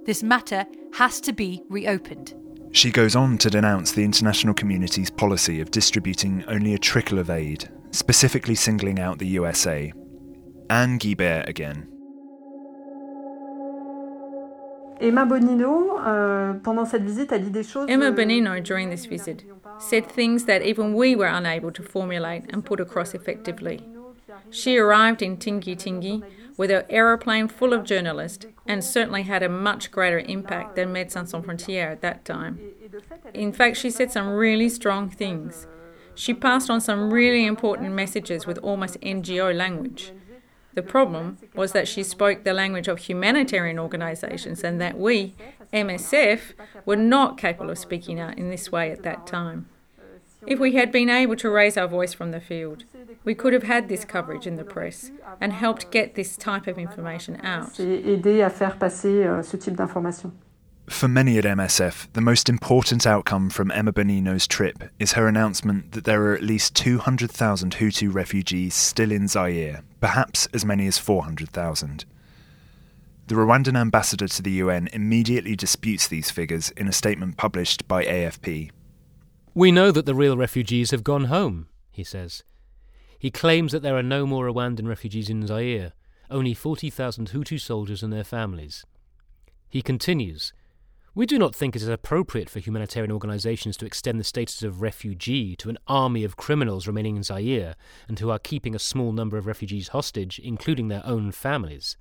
This 0.05 0.21
matter 0.21 0.67
has 0.93 1.19
to 1.21 1.33
be 1.33 1.63
reopened. 1.69 2.35
She 2.71 2.91
goes 2.91 3.15
on 3.15 3.39
to 3.39 3.49
denounce 3.49 3.93
the 3.93 4.03
international 4.03 4.53
community's 4.53 5.09
policy 5.09 5.59
of 5.59 5.71
distributing 5.71 6.43
only 6.47 6.75
a 6.75 6.77
trickle 6.77 7.17
of 7.17 7.31
aid, 7.31 7.67
specifically 7.95 8.55
singling 8.55 8.99
out 8.99 9.19
the 9.19 9.27
USA. 9.27 9.93
Anne 10.69 10.99
Guibert 10.99 11.47
again. 11.47 11.87
Emma 15.01 15.25
Bonino, 15.25 15.99
euh, 16.05 16.53
pendant 16.63 16.85
cette 16.85 17.03
visite, 17.03 17.31
a 17.33 17.39
dit 17.39 17.51
des 17.51 17.63
choses. 17.63 17.89
Emma 17.89 18.07
euh, 18.07 18.11
Bonino, 18.11 18.61
during 18.63 18.89
this 18.89 19.05
visit, 19.05 19.43
said 19.77 20.05
things 20.05 20.45
that 20.45 20.61
even 20.61 20.93
we 20.93 21.15
were 21.15 21.27
unable 21.27 21.71
to 21.71 21.83
formulate 21.83 22.43
and 22.53 22.63
put 22.63 22.79
across 22.79 23.13
effectively. 23.13 23.81
She 24.49 24.77
arrived 24.77 25.21
in 25.21 25.37
Tingi 25.37 25.75
Tingi 25.75 26.23
with 26.57 26.69
her 26.69 26.85
aeroplane 26.89 27.49
full 27.49 27.73
of 27.73 27.83
journalists 27.83 28.45
and 28.65 28.83
certainly 28.83 29.23
had 29.23 29.43
a 29.43 29.49
much 29.49 29.91
greater 29.91 30.19
impact 30.19 30.75
than 30.75 30.93
Médecins 30.93 31.27
Sans 31.27 31.45
Frontières 31.45 31.91
at 31.91 32.01
that 32.01 32.23
time. 32.23 32.59
In 33.33 33.51
fact, 33.51 33.75
she 33.77 33.89
said 33.89 34.11
some 34.11 34.29
really 34.29 34.69
strong 34.69 35.09
things. 35.09 35.67
She 36.15 36.33
passed 36.33 36.69
on 36.69 36.81
some 36.81 37.13
really 37.13 37.45
important 37.45 37.93
messages 37.93 38.47
with 38.47 38.57
almost 38.59 38.99
NGO 39.01 39.55
language. 39.55 40.11
The 40.73 40.81
problem 40.81 41.37
was 41.55 41.71
that 41.71 41.87
she 41.87 42.03
spoke 42.03 42.43
the 42.43 42.53
language 42.53 42.87
of 42.87 42.99
humanitarian 42.99 43.79
organisations 43.79 44.63
and 44.63 44.79
that 44.81 44.97
we, 44.97 45.33
MSF, 45.71 46.53
were 46.85 46.97
not 46.97 47.37
capable 47.37 47.69
of 47.69 47.77
speaking 47.77 48.19
out 48.19 48.37
in 48.37 48.49
this 48.49 48.71
way 48.71 48.91
at 48.91 49.03
that 49.03 49.25
time. 49.25 49.69
If 50.45 50.59
we 50.59 50.73
had 50.73 50.91
been 50.91 51.09
able 51.09 51.37
to 51.37 51.49
raise 51.49 51.75
our 51.77 51.87
voice 51.87 52.13
from 52.13 52.31
the 52.31 52.41
field, 52.41 52.83
we 53.23 53.33
could 53.33 53.53
have 53.53 53.63
had 53.63 53.89
this 53.89 54.05
coverage 54.05 54.45
in 54.45 54.55
the 54.55 54.63
press 54.63 55.11
and 55.41 55.53
helped 55.53 55.91
get 55.91 56.15
this 56.15 56.37
type 56.37 56.67
of 56.67 56.77
information 56.77 57.39
out. 57.41 57.73
For 60.87 61.07
many 61.07 61.39
at 61.39 61.45
MSF, 61.45 62.13
the 62.13 62.21
most 62.21 62.47
important 62.47 63.07
outcome 63.07 63.49
from 63.49 63.71
Emma 63.71 63.91
Bonino's 63.91 64.47
trip 64.47 64.83
is 64.99 65.13
her 65.13 65.27
announcement 65.27 65.93
that 65.93 66.03
there 66.03 66.23
are 66.27 66.35
at 66.35 66.43
least 66.43 66.75
200,000 66.75 67.75
Hutu 67.75 68.13
refugees 68.13 68.75
still 68.75 69.11
in 69.11 69.27
Zaire, 69.27 69.81
perhaps 69.99 70.47
as 70.53 70.63
many 70.63 70.85
as 70.85 70.99
400,000. 70.99 72.05
The 73.27 73.35
Rwandan 73.35 73.75
ambassador 73.75 74.27
to 74.27 74.41
the 74.43 74.51
UN 74.51 74.87
immediately 74.93 75.55
disputes 75.55 76.07
these 76.07 76.29
figures 76.29 76.69
in 76.77 76.87
a 76.87 76.93
statement 76.93 77.35
published 77.35 77.87
by 77.87 78.05
AFP. 78.05 78.69
We 79.55 79.71
know 79.71 79.89
that 79.91 80.05
the 80.05 80.15
real 80.15 80.37
refugees 80.37 80.91
have 80.91 81.03
gone 81.03 81.25
home, 81.25 81.67
he 81.89 82.03
says. 82.03 82.43
He 83.17 83.31
claims 83.31 83.71
that 83.71 83.81
there 83.81 83.97
are 83.97 84.03
no 84.03 84.27
more 84.27 84.45
Rwandan 84.45 84.87
refugees 84.87 85.31
in 85.31 85.47
Zaire, 85.47 85.93
only 86.29 86.53
40,000 86.53 87.31
Hutu 87.31 87.59
soldiers 87.59 88.03
and 88.03 88.13
their 88.13 88.23
families. 88.23 88.85
He 89.67 89.81
continues 89.81 90.53
we 91.15 91.25
do 91.25 91.39
not 91.39 91.55
think 91.55 91.75
it 91.75 91.81
is 91.81 91.87
appropriate 91.87 92.49
for 92.49 92.59
humanitarian 92.59 93.11
organizations 93.11 93.77
to 93.77 93.85
extend 93.85 94.19
the 94.19 94.23
status 94.23 94.61
of 94.63 94.81
refugee 94.81 95.55
to 95.55 95.69
an 95.69 95.77
army 95.87 96.25
of 96.25 96.35
criminals 96.35 96.87
remaining 96.87 97.15
in 97.15 97.23
Zaire 97.23 97.75
and 98.09 98.19
who 98.19 98.29
are 98.29 98.37
keeping 98.37 98.75
a 98.75 98.79
small 98.79 99.13
number 99.13 99.37
of 99.37 99.47
refugees 99.47 99.87
hostage, 99.87 100.39
including 100.39 100.89
their 100.89 101.05
own 101.05 101.31
families. 101.31 101.95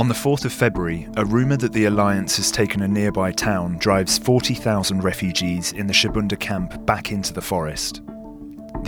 On 0.00 0.06
the 0.06 0.14
4th 0.14 0.44
of 0.44 0.52
February, 0.52 1.08
a 1.16 1.24
rumour 1.24 1.56
that 1.56 1.72
the 1.72 1.86
Alliance 1.86 2.36
has 2.36 2.52
taken 2.52 2.82
a 2.82 2.88
nearby 2.88 3.32
town 3.32 3.78
drives 3.78 4.16
40,000 4.16 5.02
refugees 5.02 5.72
in 5.72 5.88
the 5.88 5.92
Shabunda 5.92 6.38
camp 6.38 6.86
back 6.86 7.10
into 7.10 7.32
the 7.32 7.42
forest. 7.42 8.00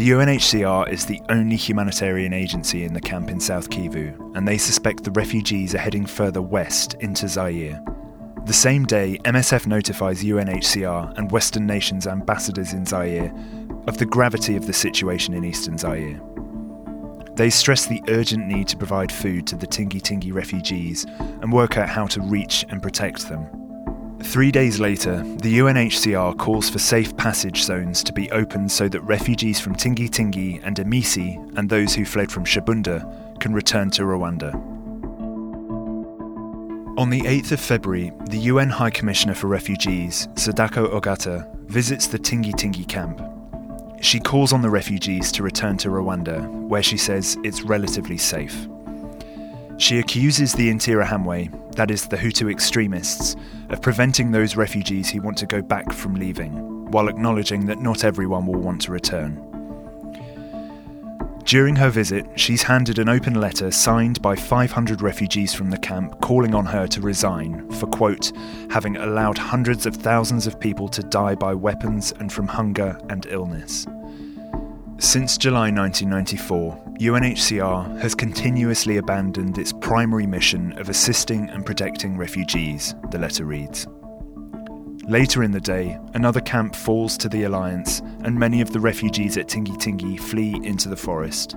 The 0.00 0.12
UNHCR 0.12 0.90
is 0.90 1.04
the 1.04 1.20
only 1.28 1.56
humanitarian 1.56 2.32
agency 2.32 2.84
in 2.84 2.94
the 2.94 3.02
camp 3.02 3.28
in 3.28 3.38
South 3.38 3.68
Kivu, 3.68 4.34
and 4.34 4.48
they 4.48 4.56
suspect 4.56 5.04
the 5.04 5.10
refugees 5.10 5.74
are 5.74 5.78
heading 5.78 6.06
further 6.06 6.40
west 6.40 6.94
into 7.00 7.28
Zaire. 7.28 7.84
The 8.46 8.54
same 8.54 8.86
day, 8.86 9.18
MSF 9.26 9.66
notifies 9.66 10.24
UNHCR 10.24 11.18
and 11.18 11.30
Western 11.30 11.66
nations 11.66 12.06
ambassadors 12.06 12.72
in 12.72 12.86
Zaire 12.86 13.30
of 13.88 13.98
the 13.98 14.06
gravity 14.06 14.56
of 14.56 14.66
the 14.66 14.72
situation 14.72 15.34
in 15.34 15.44
eastern 15.44 15.76
Zaire. 15.76 16.18
They 17.34 17.50
stress 17.50 17.84
the 17.84 18.02
urgent 18.08 18.46
need 18.46 18.68
to 18.68 18.78
provide 18.78 19.12
food 19.12 19.46
to 19.48 19.56
the 19.56 19.66
Tingi 19.66 20.00
Tingi 20.00 20.32
refugees 20.32 21.04
and 21.20 21.52
work 21.52 21.76
out 21.76 21.90
how 21.90 22.06
to 22.06 22.22
reach 22.22 22.64
and 22.70 22.82
protect 22.82 23.28
them. 23.28 23.59
Three 24.22 24.52
days 24.52 24.78
later, 24.78 25.24
the 25.42 25.59
UNHCR 25.59 26.37
calls 26.38 26.70
for 26.70 26.78
safe 26.78 27.16
passage 27.16 27.64
zones 27.64 28.04
to 28.04 28.12
be 28.12 28.30
opened 28.30 28.70
so 28.70 28.88
that 28.88 29.00
refugees 29.00 29.59
from 29.59 29.74
Tingi 29.74 30.09
Tingi 30.09 30.61
and 30.62 30.76
Amisi 30.76 31.37
and 31.56 31.68
those 31.68 31.94
who 31.94 32.04
fled 32.04 32.30
from 32.30 32.44
Shabunda 32.44 33.40
can 33.40 33.52
return 33.52 33.90
to 33.92 34.02
Rwanda. 34.02 34.54
On 36.98 37.09
the 37.09 37.22
8th 37.22 37.52
of 37.52 37.61
February, 37.61 38.12
the 38.26 38.38
UN 38.38 38.68
High 38.68 38.90
Commissioner 38.90 39.35
for 39.35 39.46
Refugees, 39.46 40.28
Sadako 40.37 41.00
Ogata, 41.00 41.48
visits 41.66 42.06
the 42.06 42.18
Tingi 42.18 42.52
Tingi 42.52 42.87
camp. 42.87 43.20
She 44.02 44.20
calls 44.20 44.52
on 44.52 44.61
the 44.61 44.70
refugees 44.70 45.33
to 45.33 45.42
return 45.42 45.76
to 45.78 45.88
Rwanda, 45.88 46.46
where 46.68 46.83
she 46.83 46.98
says 46.98 47.38
it's 47.42 47.62
relatively 47.62 48.18
safe. 48.18 48.68
She 49.80 49.98
accuses 49.98 50.52
the 50.52 50.70
Interahamwe, 50.70 51.74
that 51.74 51.90
is, 51.90 52.06
the 52.06 52.18
Hutu 52.18 52.50
extremists, 52.50 53.34
of 53.70 53.80
preventing 53.80 54.30
those 54.30 54.54
refugees 54.54 55.08
who 55.08 55.22
want 55.22 55.38
to 55.38 55.46
go 55.46 55.62
back 55.62 55.90
from 55.90 56.16
leaving, 56.16 56.90
while 56.90 57.08
acknowledging 57.08 57.64
that 57.64 57.80
not 57.80 58.04
everyone 58.04 58.44
will 58.44 58.60
want 58.60 58.82
to 58.82 58.92
return. 58.92 59.42
During 61.44 61.76
her 61.76 61.88
visit, 61.88 62.26
she's 62.38 62.62
handed 62.62 62.98
an 62.98 63.08
open 63.08 63.40
letter 63.40 63.70
signed 63.70 64.20
by 64.20 64.36
500 64.36 65.00
refugees 65.00 65.54
from 65.54 65.70
the 65.70 65.78
camp 65.78 66.20
calling 66.20 66.54
on 66.54 66.66
her 66.66 66.86
to 66.88 67.00
resign 67.00 67.66
for, 67.70 67.86
quote, 67.86 68.32
having 68.70 68.98
allowed 68.98 69.38
hundreds 69.38 69.86
of 69.86 69.96
thousands 69.96 70.46
of 70.46 70.60
people 70.60 70.88
to 70.88 71.02
die 71.02 71.34
by 71.34 71.54
weapons 71.54 72.12
and 72.20 72.30
from 72.30 72.46
hunger 72.46 73.00
and 73.08 73.24
illness. 73.30 73.86
Since 75.00 75.38
July 75.38 75.70
1994, 75.70 76.96
UNHCR 77.00 78.00
has 78.00 78.14
continuously 78.14 78.98
abandoned 78.98 79.56
its 79.56 79.72
primary 79.72 80.26
mission 80.26 80.78
of 80.78 80.90
assisting 80.90 81.48
and 81.48 81.64
protecting 81.64 82.18
refugees, 82.18 82.94
the 83.10 83.18
letter 83.18 83.46
reads. 83.46 83.86
Later 85.08 85.42
in 85.42 85.52
the 85.52 85.60
day, 85.60 85.98
another 86.12 86.42
camp 86.42 86.76
falls 86.76 87.16
to 87.16 87.30
the 87.30 87.44
Alliance, 87.44 88.00
and 88.24 88.38
many 88.38 88.60
of 88.60 88.74
the 88.74 88.78
refugees 88.78 89.38
at 89.38 89.48
Tingi 89.48 89.74
Tingi 89.78 90.20
flee 90.20 90.60
into 90.64 90.90
the 90.90 90.96
forest, 90.96 91.56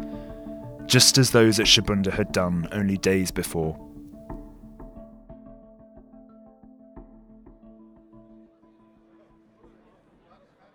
just 0.86 1.18
as 1.18 1.30
those 1.30 1.60
at 1.60 1.66
Shabunda 1.66 2.14
had 2.14 2.32
done 2.32 2.70
only 2.72 2.98
days 2.98 3.30
before. 3.30 3.78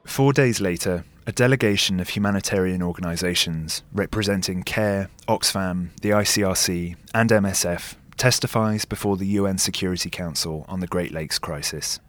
Four 0.05 0.35
days 0.35 0.61
later, 0.61 1.05
a 1.29 1.33
delegation 1.33 2.01
of 2.01 2.09
humanitarian 2.09 2.81
organisations 2.81 3.83
representing 3.93 4.63
CARE, 4.63 5.11
Oxfam, 5.29 5.91
the 6.01 6.09
ICRC, 6.09 6.97
and 7.13 7.29
MSF 7.29 7.97
testifies 8.17 8.87
before 8.87 9.19
the 9.19 9.27
UN 9.27 9.59
Security 9.59 10.09
Council 10.09 10.65
on 10.69 10.81
the 10.81 10.87
Great 10.87 11.13
Lakes 11.13 11.39
crisis. 11.39 12.01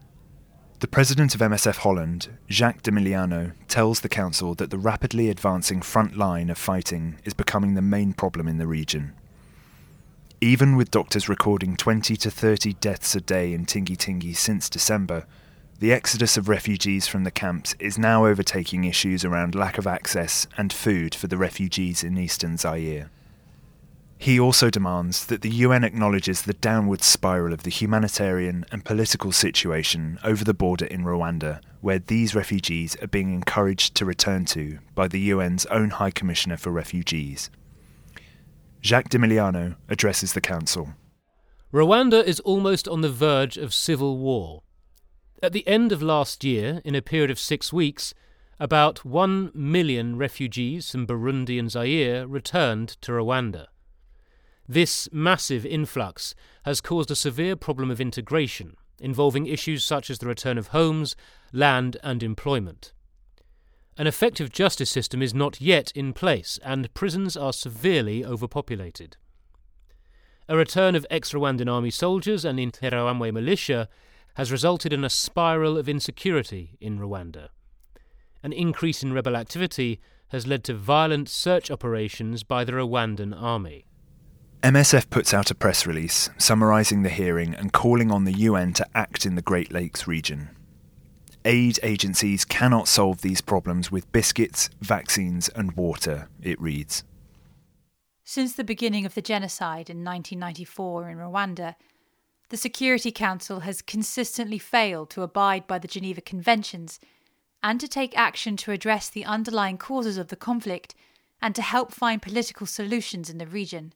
The 0.78 0.88
president 0.88 1.34
of 1.34 1.42
MSF 1.42 1.76
Holland, 1.76 2.30
Jacques 2.48 2.80
de 2.80 2.90
Milliano, 2.90 3.52
tells 3.68 4.00
the 4.00 4.08
council 4.08 4.54
that 4.54 4.70
the 4.70 4.78
rapidly 4.78 5.28
advancing 5.28 5.82
front 5.82 6.16
line 6.16 6.48
of 6.48 6.56
fighting 6.56 7.18
is 7.22 7.34
becoming 7.34 7.74
the 7.74 7.82
main 7.82 8.14
problem 8.14 8.48
in 8.48 8.56
the 8.56 8.66
region. 8.66 9.12
Even 10.40 10.76
with 10.76 10.90
doctors 10.90 11.28
recording 11.28 11.76
20 11.76 12.16
to 12.16 12.30
30 12.30 12.72
deaths 12.72 13.14
a 13.14 13.20
day 13.20 13.52
in 13.52 13.66
Tingi 13.66 13.98
Tingi 13.98 14.34
since 14.34 14.70
December, 14.70 15.26
the 15.80 15.92
exodus 15.94 16.36
of 16.36 16.50
refugees 16.50 17.08
from 17.08 17.24
the 17.24 17.30
camps 17.30 17.74
is 17.80 17.98
now 17.98 18.26
overtaking 18.26 18.84
issues 18.84 19.24
around 19.24 19.54
lack 19.54 19.78
of 19.78 19.86
access 19.86 20.46
and 20.58 20.70
food 20.70 21.14
for 21.14 21.26
the 21.26 21.38
refugees 21.38 22.04
in 22.04 22.18
eastern 22.18 22.58
Zaire. 22.58 23.10
He 24.18 24.38
also 24.38 24.68
demands 24.68 25.24
that 25.26 25.40
the 25.40 25.48
UN 25.48 25.82
acknowledges 25.82 26.42
the 26.42 26.52
downward 26.52 27.02
spiral 27.02 27.54
of 27.54 27.62
the 27.62 27.70
humanitarian 27.70 28.66
and 28.70 28.84
political 28.84 29.32
situation 29.32 30.18
over 30.22 30.44
the 30.44 30.52
border 30.52 30.84
in 30.84 31.02
Rwanda, 31.02 31.62
where 31.80 31.98
these 31.98 32.34
refugees 32.34 32.94
are 32.96 33.06
being 33.06 33.32
encouraged 33.32 33.94
to 33.94 34.04
return 34.04 34.44
to 34.44 34.80
by 34.94 35.08
the 35.08 35.30
UN's 35.30 35.64
own 35.66 35.88
High 35.88 36.10
Commissioner 36.10 36.58
for 36.58 36.70
Refugees. 36.70 37.48
Jacques 38.82 39.08
de 39.08 39.16
Milliano 39.16 39.76
addresses 39.88 40.34
the 40.34 40.42
Council. 40.42 40.90
Rwanda 41.72 42.22
is 42.22 42.40
almost 42.40 42.86
on 42.86 43.00
the 43.00 43.08
verge 43.08 43.56
of 43.56 43.72
civil 43.72 44.18
war. 44.18 44.62
At 45.42 45.54
the 45.54 45.66
end 45.66 45.90
of 45.90 46.02
last 46.02 46.44
year, 46.44 46.82
in 46.84 46.94
a 46.94 47.00
period 47.00 47.30
of 47.30 47.38
six 47.38 47.72
weeks, 47.72 48.12
about 48.58 49.06
one 49.06 49.50
million 49.54 50.16
refugees 50.16 50.90
from 50.90 51.06
Burundi 51.06 51.58
and 51.58 51.70
Zaire 51.70 52.26
returned 52.26 52.90
to 53.00 53.12
Rwanda. 53.12 53.66
This 54.68 55.08
massive 55.10 55.64
influx 55.64 56.34
has 56.64 56.82
caused 56.82 57.10
a 57.10 57.16
severe 57.16 57.56
problem 57.56 57.90
of 57.90 58.02
integration, 58.02 58.76
involving 59.00 59.46
issues 59.46 59.82
such 59.82 60.10
as 60.10 60.18
the 60.18 60.26
return 60.26 60.58
of 60.58 60.68
homes, 60.68 61.16
land, 61.54 61.96
and 62.02 62.22
employment. 62.22 62.92
An 63.96 64.06
effective 64.06 64.52
justice 64.52 64.90
system 64.90 65.22
is 65.22 65.32
not 65.32 65.58
yet 65.58 65.90
in 65.94 66.12
place, 66.12 66.58
and 66.62 66.92
prisons 66.92 67.34
are 67.34 67.54
severely 67.54 68.24
overpopulated. 68.26 69.16
A 70.50 70.56
return 70.56 70.94
of 70.94 71.06
ex 71.10 71.32
Rwandan 71.32 71.72
army 71.72 71.90
soldiers 71.90 72.44
and 72.44 72.58
Interahamwe 72.58 73.32
militia 73.32 73.88
has 74.40 74.50
resulted 74.50 74.90
in 74.90 75.04
a 75.04 75.10
spiral 75.10 75.76
of 75.76 75.86
insecurity 75.86 76.78
in 76.80 76.98
Rwanda. 76.98 77.48
An 78.42 78.54
increase 78.54 79.02
in 79.02 79.12
rebel 79.12 79.36
activity 79.36 80.00
has 80.28 80.46
led 80.46 80.64
to 80.64 80.72
violent 80.72 81.28
search 81.28 81.70
operations 81.70 82.42
by 82.42 82.64
the 82.64 82.72
Rwandan 82.72 83.38
army. 83.38 83.84
MSF 84.62 85.10
puts 85.10 85.34
out 85.34 85.50
a 85.50 85.54
press 85.54 85.86
release 85.86 86.30
summarising 86.38 87.02
the 87.02 87.10
hearing 87.10 87.54
and 87.54 87.74
calling 87.74 88.10
on 88.10 88.24
the 88.24 88.32
UN 88.32 88.72
to 88.72 88.86
act 88.94 89.26
in 89.26 89.34
the 89.34 89.42
Great 89.42 89.72
Lakes 89.74 90.06
region. 90.06 90.48
Aid 91.44 91.78
agencies 91.82 92.46
cannot 92.46 92.88
solve 92.88 93.20
these 93.20 93.42
problems 93.42 93.92
with 93.92 94.10
biscuits, 94.10 94.70
vaccines, 94.80 95.50
and 95.50 95.72
water, 95.72 96.30
it 96.40 96.58
reads. 96.58 97.04
Since 98.24 98.54
the 98.54 98.64
beginning 98.64 99.04
of 99.04 99.12
the 99.12 99.20
genocide 99.20 99.90
in 99.90 100.02
1994 100.02 101.10
in 101.10 101.18
Rwanda, 101.18 101.74
the 102.50 102.56
Security 102.56 103.10
Council 103.10 103.60
has 103.60 103.82
consistently 103.82 104.58
failed 104.58 105.10
to 105.10 105.22
abide 105.22 105.66
by 105.66 105.78
the 105.78 105.88
Geneva 105.88 106.20
Conventions 106.20 107.00
and 107.62 107.80
to 107.80 107.88
take 107.88 108.16
action 108.16 108.56
to 108.58 108.72
address 108.72 109.08
the 109.08 109.24
underlying 109.24 109.78
causes 109.78 110.18
of 110.18 110.28
the 110.28 110.36
conflict 110.36 110.94
and 111.42 111.54
to 111.54 111.62
help 111.62 111.92
find 111.92 112.22
political 112.22 112.66
solutions 112.66 113.30
in 113.30 113.38
the 113.38 113.46
region 113.46 113.92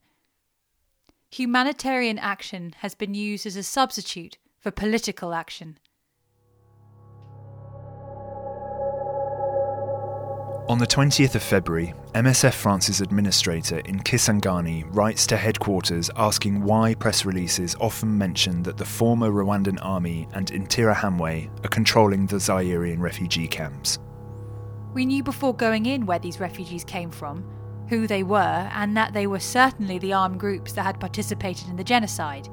humanitarian 1.34 2.18
action 2.18 2.74
has 2.78 2.94
been 2.94 3.12
used 3.12 3.44
as 3.44 3.56
a 3.56 3.62
substitute 3.62 4.38
for 4.60 4.70
political 4.70 5.34
action. 5.34 5.78
On 10.66 10.78
the 10.78 10.86
20th 10.86 11.34
of 11.34 11.42
February, 11.42 11.92
MSF 12.14 12.54
France's 12.54 13.02
administrator 13.02 13.80
in 13.80 14.00
Kisangani 14.00 14.86
writes 14.96 15.26
to 15.26 15.36
headquarters 15.36 16.08
asking 16.16 16.62
why 16.62 16.94
press 16.94 17.26
releases 17.26 17.76
often 17.82 18.16
mention 18.16 18.62
that 18.62 18.78
the 18.78 18.84
former 18.86 19.30
Rwandan 19.30 19.78
army 19.82 20.26
and 20.32 20.50
Interahamwe 20.50 21.50
are 21.62 21.68
controlling 21.68 22.24
the 22.26 22.36
Zairian 22.36 22.98
refugee 23.00 23.46
camps. 23.46 23.98
We 24.94 25.04
knew 25.04 25.22
before 25.22 25.54
going 25.54 25.84
in 25.84 26.06
where 26.06 26.18
these 26.18 26.40
refugees 26.40 26.82
came 26.82 27.10
from, 27.10 27.44
who 27.90 28.06
they 28.06 28.22
were, 28.22 28.70
and 28.72 28.96
that 28.96 29.12
they 29.12 29.26
were 29.26 29.40
certainly 29.40 29.98
the 29.98 30.14
armed 30.14 30.40
groups 30.40 30.72
that 30.72 30.86
had 30.86 30.98
participated 30.98 31.68
in 31.68 31.76
the 31.76 31.84
genocide. 31.84 32.48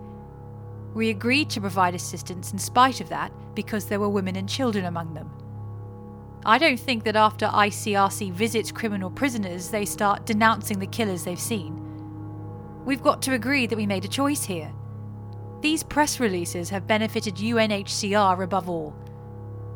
We 0.94 1.12
agreed 1.12 1.50
to 1.52 1.62
provide 1.62 1.96
assistance 1.96 2.52
in 2.52 2.60
spite 2.60 3.00
of 3.00 3.08
that 3.08 3.32
because 3.56 3.86
there 3.86 4.02
were 4.02 4.10
women 4.10 4.36
and 4.36 4.50
children 4.50 4.84
among 4.84 5.14
them. 5.14 5.32
I 6.44 6.58
don't 6.58 6.80
think 6.80 7.04
that 7.04 7.16
after 7.16 7.46
ICRC 7.46 8.32
visits 8.32 8.72
criminal 8.72 9.12
prisoners, 9.12 9.70
they 9.70 9.86
start 9.86 10.26
denouncing 10.26 10.80
the 10.80 10.88
killers 10.88 11.24
they've 11.24 11.40
seen. 11.40 11.78
We've 12.84 13.04
got 13.04 13.22
to 13.24 13.34
agree 13.34 13.68
that 13.68 13.76
we 13.76 13.86
made 13.86 14.06
a 14.06 14.10
choice 14.10 14.44
here. 14.44 14.74
These 15.62 15.84
press 15.84 16.20
releases 16.20 16.70
have 16.72 16.88
benefited 16.88 17.36
UNHCR 17.36 18.44
above 18.44 18.68
all. 18.68 18.96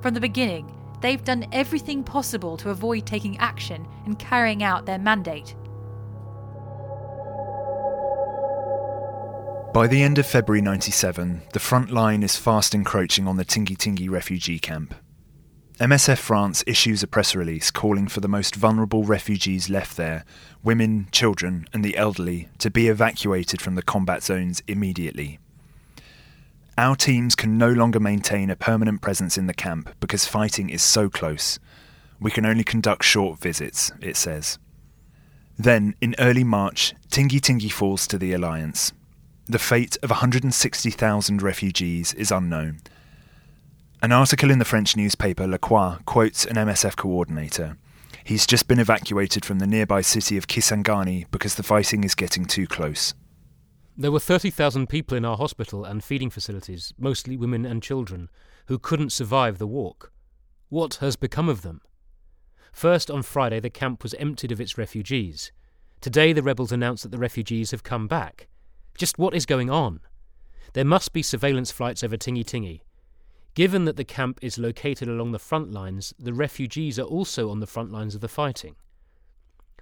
From 0.02 0.16
the 0.16 0.20
beginning, 0.20 0.76
they've 1.02 1.24
done 1.24 1.46
everything 1.52 2.04
possible 2.04 2.58
to 2.58 2.72
avoid 2.72 3.06
taking 3.06 3.38
action 3.38 3.88
and 4.06 4.18
carrying 4.18 4.64
out 4.64 4.88
their 4.88 4.98
mandate. 4.98 5.56
By 9.72 9.86
the 9.88 10.02
end 10.02 10.18
of 10.18 10.26
February 10.26 10.62
97, 10.62 11.44
the 11.54 11.60
front 11.60 11.92
line 11.92 12.24
is 12.24 12.38
fast 12.38 12.74
encroaching 12.74 13.28
on 13.28 13.36
the 13.36 13.46
Tingi 13.46 13.78
Tingi 13.78 14.10
refugee 14.10 14.58
camp. 14.58 14.96
MSF 15.80 16.20
France 16.20 16.64
issues 16.66 17.04
a 17.04 17.08
press 17.08 17.36
release 17.36 17.70
calling 17.70 18.08
for 18.08 18.22
the 18.22 18.30
most 18.30 18.56
vulnerable 18.56 19.04
refugees 19.04 19.70
left 19.70 19.98
there, 19.98 20.24
women, 20.64 21.10
children, 21.12 21.68
and 21.74 21.84
the 21.84 21.98
elderly, 21.98 22.48
to 22.60 22.72
be 22.72 22.88
evacuated 22.88 23.62
from 23.62 23.76
the 23.76 23.84
combat 23.84 24.24
zones 24.24 24.64
immediately. 24.68 25.38
Our 26.78 26.96
teams 26.96 27.36
can 27.36 27.58
no 27.58 27.70
longer 27.70 28.00
maintain 28.00 28.50
a 28.50 28.56
permanent 28.56 29.02
presence 29.02 29.38
in 29.38 29.48
the 29.48 29.54
camp 29.54 29.94
because 30.00 30.26
fighting 30.26 30.70
is 30.70 30.82
so 30.82 31.10
close. 31.10 31.60
We 32.22 32.32
can 32.32 32.46
only 32.46 32.64
conduct 32.64 33.04
short 33.04 33.40
visits, 33.40 33.92
it 34.00 34.16
says. 34.16 34.58
Then, 35.60 35.96
in 36.00 36.16
early 36.20 36.46
March, 36.46 36.94
Tingi 37.10 37.42
Tingi 37.42 37.72
falls 37.72 38.08
to 38.08 38.18
the 38.18 38.32
Alliance. 38.32 38.94
The 39.48 39.60
fate 39.60 39.98
of 40.02 40.10
160,000 40.10 41.42
refugees 41.42 42.14
is 42.14 42.32
unknown. 42.32 42.80
An 44.06 44.12
article 44.12 44.52
in 44.52 44.60
the 44.60 44.66
French 44.66 44.96
newspaper 44.96 45.48
La 45.48 45.58
Croix 45.58 45.98
quotes 46.06 46.46
an 46.46 46.58
MSF 46.58 46.96
coordinator. 46.96 47.76
He's 48.24 48.46
just 48.46 48.68
been 48.68 48.78
evacuated 48.78 49.44
from 49.44 49.58
the 49.58 49.66
nearby 49.66 50.02
city 50.02 50.38
of 50.38 50.46
Kisangani 50.46 51.26
because 51.32 51.56
the 51.56 51.64
fighting 51.64 52.04
is 52.04 52.14
getting 52.14 52.46
too 52.46 52.68
close. 52.68 53.16
There 53.98 54.12
were 54.12 54.20
30,000 54.20 54.88
people 54.90 55.18
in 55.18 55.26
our 55.26 55.38
hospital 55.38 55.86
and 55.86 56.04
feeding 56.04 56.30
facilities, 56.30 56.94
mostly 57.00 57.36
women 57.36 57.66
and 57.66 57.82
children, 57.82 58.30
who 58.68 58.78
couldn't 58.78 59.12
survive 59.12 59.58
the 59.58 59.66
walk. 59.66 60.12
What 60.70 61.00
has 61.02 61.16
become 61.16 61.50
of 61.50 61.64
them? 61.64 61.82
First, 62.72 63.10
on 63.10 63.24
Friday, 63.24 63.60
the 63.60 63.72
camp 63.72 64.04
was 64.04 64.14
emptied 64.20 64.52
of 64.52 64.62
its 64.62 64.78
refugees. 64.78 65.52
Today, 66.00 66.32
the 66.32 66.44
rebels 66.44 66.72
announced 66.72 67.02
that 67.02 67.10
the 67.10 67.18
refugees 67.18 67.72
have 67.72 67.82
come 67.82 68.08
back. 68.08 68.50
Just 68.96 69.18
what 69.18 69.34
is 69.34 69.48
going 69.48 69.72
on? 69.72 70.00
There 70.74 70.86
must 70.86 71.12
be 71.12 71.24
surveillance 71.24 71.72
flights 71.72 72.04
over 72.04 72.18
Tingi 72.18 72.46
Tingi. 72.46 72.82
Given 73.56 73.86
that 73.86 73.96
the 73.96 74.04
camp 74.04 74.38
is 74.42 74.58
located 74.58 75.08
along 75.08 75.32
the 75.32 75.40
front 75.40 75.72
lines, 75.72 76.14
the 76.20 76.34
refugees 76.34 77.00
are 77.00 77.04
also 77.04 77.50
on 77.50 77.62
the 77.62 77.68
front 77.68 77.90
lines 77.90 78.14
of 78.14 78.20
the 78.20 78.28
fighting. 78.28 78.76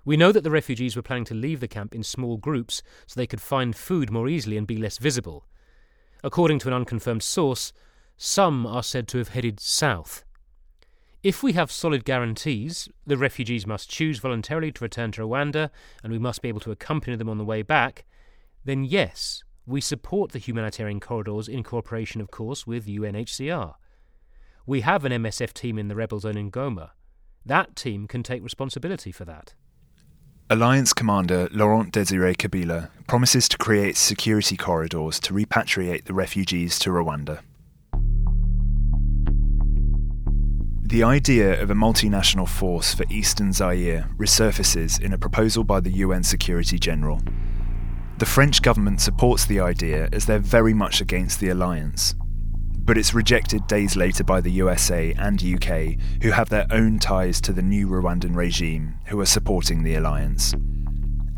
We 0.06 0.16
know 0.16 0.32
that 0.32 0.44
the 0.44 0.52
refugees 0.52 0.96
were 0.96 1.02
planning 1.02 1.26
to 1.26 1.34
leave 1.34 1.60
the 1.60 1.68
camp 1.68 1.96
in 1.96 2.04
small 2.04 2.38
groups 2.38 2.84
so 3.08 3.20
they 3.20 3.26
could 3.26 3.42
find 3.42 3.76
food 3.76 4.12
more 4.12 4.30
easily 4.30 4.58
and 4.58 4.68
be 4.68 4.78
less 4.78 5.00
visible. 5.00 5.48
According 6.24 6.60
to 6.60 6.68
an 6.68 6.74
unconfirmed 6.76 7.24
source, 7.24 7.74
some 8.16 8.68
are 8.68 8.84
said 8.84 9.08
to 9.08 9.18
have 9.18 9.30
headed 9.30 9.60
south. 9.60 10.24
If 11.24 11.42
we 11.42 11.54
have 11.54 11.72
solid 11.72 12.06
guarantees, 12.06 12.90
the 13.08 13.18
refugees 13.18 13.66
must 13.66 13.90
choose 13.90 14.20
voluntarily 14.20 14.72
to 14.74 14.84
return 14.84 15.12
to 15.14 15.22
Rwanda 15.22 15.72
and 16.04 16.14
we 16.14 16.20
must 16.20 16.44
be 16.44 16.50
able 16.50 16.60
to 16.60 16.72
accompany 16.72 17.16
them 17.16 17.30
on 17.30 17.40
the 17.40 17.46
way 17.46 17.64
back, 17.64 18.06
then 18.66 18.84
yes, 18.84 19.44
we 19.66 19.82
support 19.82 20.32
the 20.32 20.40
humanitarian 20.40 21.00
corridors 21.00 21.48
in 21.48 21.64
cooperation, 21.64 22.20
of 22.22 22.32
course, 22.32 22.68
with 22.68 22.86
UNHCR. 22.86 23.76
We 24.66 24.82
have 24.82 25.06
an 25.06 25.12
MSF 25.12 25.54
team 25.54 25.78
in 25.78 25.88
the 25.88 25.96
rebel 25.96 26.20
zone 26.20 26.38
in 26.38 26.52
Goma. 26.52 26.92
That 27.46 27.76
team 27.76 28.08
can 28.08 28.24
take 28.24 28.44
responsibility 28.44 29.12
for 29.12 29.26
that. 29.26 29.54
Alliance 30.50 30.94
Commander 30.94 31.48
Laurent 31.52 31.92
Desire 31.92 32.34
Kabila 32.34 32.90
promises 33.08 33.48
to 33.50 33.58
create 33.58 33.98
security 33.98 34.58
corridors 34.58 35.20
to 35.22 35.34
repatriate 35.34 36.06
the 36.06 36.14
refugees 36.14 36.78
to 36.80 36.90
Rwanda. 36.90 37.40
The 40.84 41.04
idea 41.04 41.60
of 41.62 41.72
a 41.72 41.74
multinational 41.74 42.48
force 42.48 42.94
for 42.94 43.06
eastern 43.10 43.52
Zaire 43.52 44.10
resurfaces 44.18 45.02
in 45.02 45.14
a 45.14 45.18
proposal 45.18 45.64
by 45.64 45.80
the 45.80 45.90
UN 45.90 46.24
Security 46.24 46.78
General. 46.78 47.20
The 48.24 48.30
French 48.30 48.62
government 48.62 49.02
supports 49.02 49.44
the 49.44 49.60
idea 49.60 50.08
as 50.14 50.26
they're 50.26 50.40
very 50.40 50.74
much 50.74 51.02
against 51.02 51.42
the 51.42 51.50
alliance, 51.50 52.16
but 52.86 52.98
it's 52.98 53.14
rejected 53.14 53.68
days 53.68 53.98
later 53.98 54.24
by 54.24 54.40
the 54.40 54.50
USA 54.52 55.14
and 55.18 55.44
UK, 55.44 55.98
who 56.22 56.32
have 56.32 56.48
their 56.48 56.66
own 56.72 57.00
ties 57.00 57.42
to 57.42 57.52
the 57.52 57.62
new 57.62 57.86
Rwandan 57.90 58.34
regime, 58.34 58.98
who 59.08 59.20
are 59.20 59.26
supporting 59.26 59.84
the 59.84 59.96
alliance. 59.96 60.54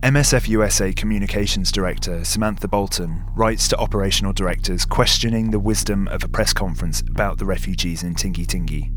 MSF 0.04 0.48
USA 0.48 0.94
Communications 0.94 1.72
Director 1.72 2.24
Samantha 2.24 2.68
Bolton 2.68 3.24
writes 3.36 3.68
to 3.70 3.78
operational 3.80 4.32
directors 4.32 4.86
questioning 4.86 5.50
the 5.50 5.58
wisdom 5.58 6.08
of 6.10 6.24
a 6.24 6.28
press 6.30 6.54
conference 6.54 7.02
about 7.02 7.40
the 7.40 7.46
refugees 7.46 8.04
in 8.04 8.14
Tingi 8.14 8.46
Tingi. 8.46 8.92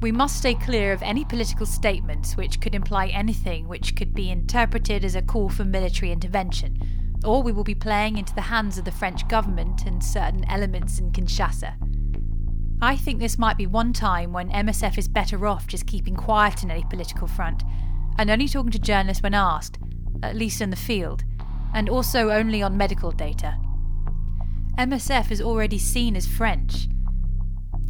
We 0.00 0.12
must 0.12 0.38
stay 0.38 0.54
clear 0.54 0.92
of 0.92 1.02
any 1.02 1.24
political 1.24 1.66
statements 1.66 2.36
which 2.36 2.60
could 2.60 2.76
imply 2.76 3.08
anything 3.08 3.66
which 3.66 3.96
could 3.96 4.14
be 4.14 4.30
interpreted 4.30 5.04
as 5.04 5.16
a 5.16 5.22
call 5.22 5.48
for 5.48 5.64
military 5.64 6.12
intervention, 6.12 6.78
or 7.24 7.42
we 7.42 7.52
will 7.52 7.64
be 7.64 7.74
playing 7.74 8.18
into 8.18 8.34
the 8.34 8.42
hands 8.42 8.78
of 8.78 8.84
the 8.84 8.92
French 8.92 9.26
government 9.28 9.84
and 9.86 10.02
certain 10.02 10.44
elements 10.44 10.98
in 10.98 11.10
Kinshasa. 11.10 11.74
I 12.80 12.96
think 12.96 13.18
this 13.18 13.38
might 13.38 13.56
be 13.56 13.66
one 13.66 13.92
time 13.92 14.32
when 14.32 14.50
MSF 14.50 14.98
is 14.98 15.08
better 15.08 15.46
off 15.46 15.66
just 15.66 15.86
keeping 15.86 16.14
quiet 16.14 16.62
in 16.62 16.70
any 16.70 16.84
political 16.84 17.26
front 17.26 17.64
and 18.18 18.30
only 18.30 18.48
talking 18.48 18.70
to 18.70 18.78
journalists 18.78 19.22
when 19.22 19.34
asked, 19.34 19.78
at 20.22 20.36
least 20.36 20.60
in 20.60 20.70
the 20.70 20.76
field, 20.76 21.24
and 21.74 21.88
also 21.88 22.30
only 22.30 22.62
on 22.62 22.76
medical 22.76 23.10
data. 23.10 23.58
MSF 24.78 25.32
is 25.32 25.40
already 25.40 25.78
seen 25.78 26.14
as 26.14 26.28
French. 26.28 26.88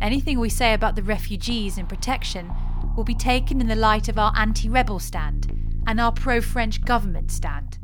Anything 0.01 0.39
we 0.39 0.49
say 0.49 0.73
about 0.73 0.97
the 0.97 1.03
refugees 1.03 1.77
and 1.77 1.89
protection 1.89 2.51
will 2.97 3.05
be 3.05 3.15
taken 3.15 3.61
in 3.61 3.69
the 3.69 3.75
light 3.75 4.09
of 4.09 4.19
our 4.19 4.33
anti 4.37 4.69
rebel 4.69 4.99
stand 4.99 5.53
and 5.87 6.01
our 6.01 6.13
pro 6.13 6.41
French 6.41 6.83
government 6.83 7.31
stand. 7.31 7.79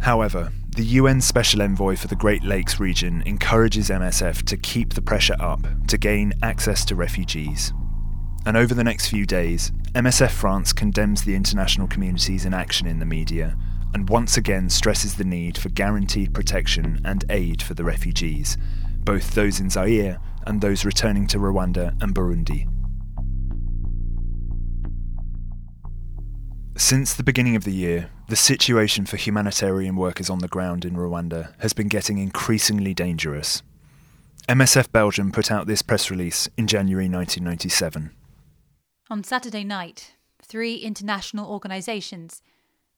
However, 0.00 0.52
the 0.74 0.84
UN 0.84 1.20
Special 1.20 1.60
Envoy 1.60 1.96
for 1.96 2.06
the 2.06 2.16
Great 2.16 2.42
Lakes 2.42 2.80
region 2.80 3.22
encourages 3.26 3.90
MSF 3.90 4.42
to 4.44 4.56
keep 4.56 4.94
the 4.94 5.02
pressure 5.02 5.36
up 5.38 5.60
to 5.88 5.98
gain 5.98 6.32
access 6.42 6.82
to 6.86 6.94
refugees. 6.94 7.74
And 8.46 8.56
over 8.56 8.72
the 8.72 8.82
next 8.82 9.08
few 9.08 9.26
days, 9.26 9.70
MSF 9.94 10.30
France 10.30 10.72
condemns 10.72 11.24
the 11.24 11.34
international 11.34 11.88
community's 11.88 12.46
inaction 12.46 12.86
in 12.86 13.00
the 13.00 13.04
media 13.04 13.54
and 13.92 14.08
once 14.08 14.38
again 14.38 14.70
stresses 14.70 15.16
the 15.16 15.24
need 15.24 15.58
for 15.58 15.68
guaranteed 15.68 16.32
protection 16.32 17.02
and 17.04 17.26
aid 17.28 17.62
for 17.62 17.74
the 17.74 17.84
refugees, 17.84 18.56
both 19.04 19.34
those 19.34 19.60
in 19.60 19.68
Zaire 19.68 20.18
and 20.46 20.62
those 20.62 20.86
returning 20.86 21.26
to 21.26 21.38
Rwanda 21.38 21.94
and 22.02 22.14
Burundi. 22.14 22.66
Since 26.78 27.12
the 27.12 27.22
beginning 27.22 27.56
of 27.56 27.64
the 27.64 27.72
year, 27.72 28.08
the 28.28 28.36
situation 28.36 29.06
for 29.06 29.16
humanitarian 29.16 29.96
workers 29.96 30.30
on 30.30 30.38
the 30.38 30.48
ground 30.48 30.84
in 30.84 30.94
Rwanda 30.94 31.52
has 31.58 31.72
been 31.72 31.88
getting 31.88 32.18
increasingly 32.18 32.94
dangerous. 32.94 33.62
MSF 34.48 34.90
Belgium 34.90 35.30
put 35.32 35.50
out 35.50 35.66
this 35.66 35.82
press 35.82 36.10
release 36.10 36.48
in 36.56 36.66
January 36.66 37.08
1997. 37.08 38.10
On 39.10 39.22
Saturday 39.22 39.64
night, 39.64 40.14
three 40.42 40.76
international 40.76 41.50
organisations, 41.50 42.42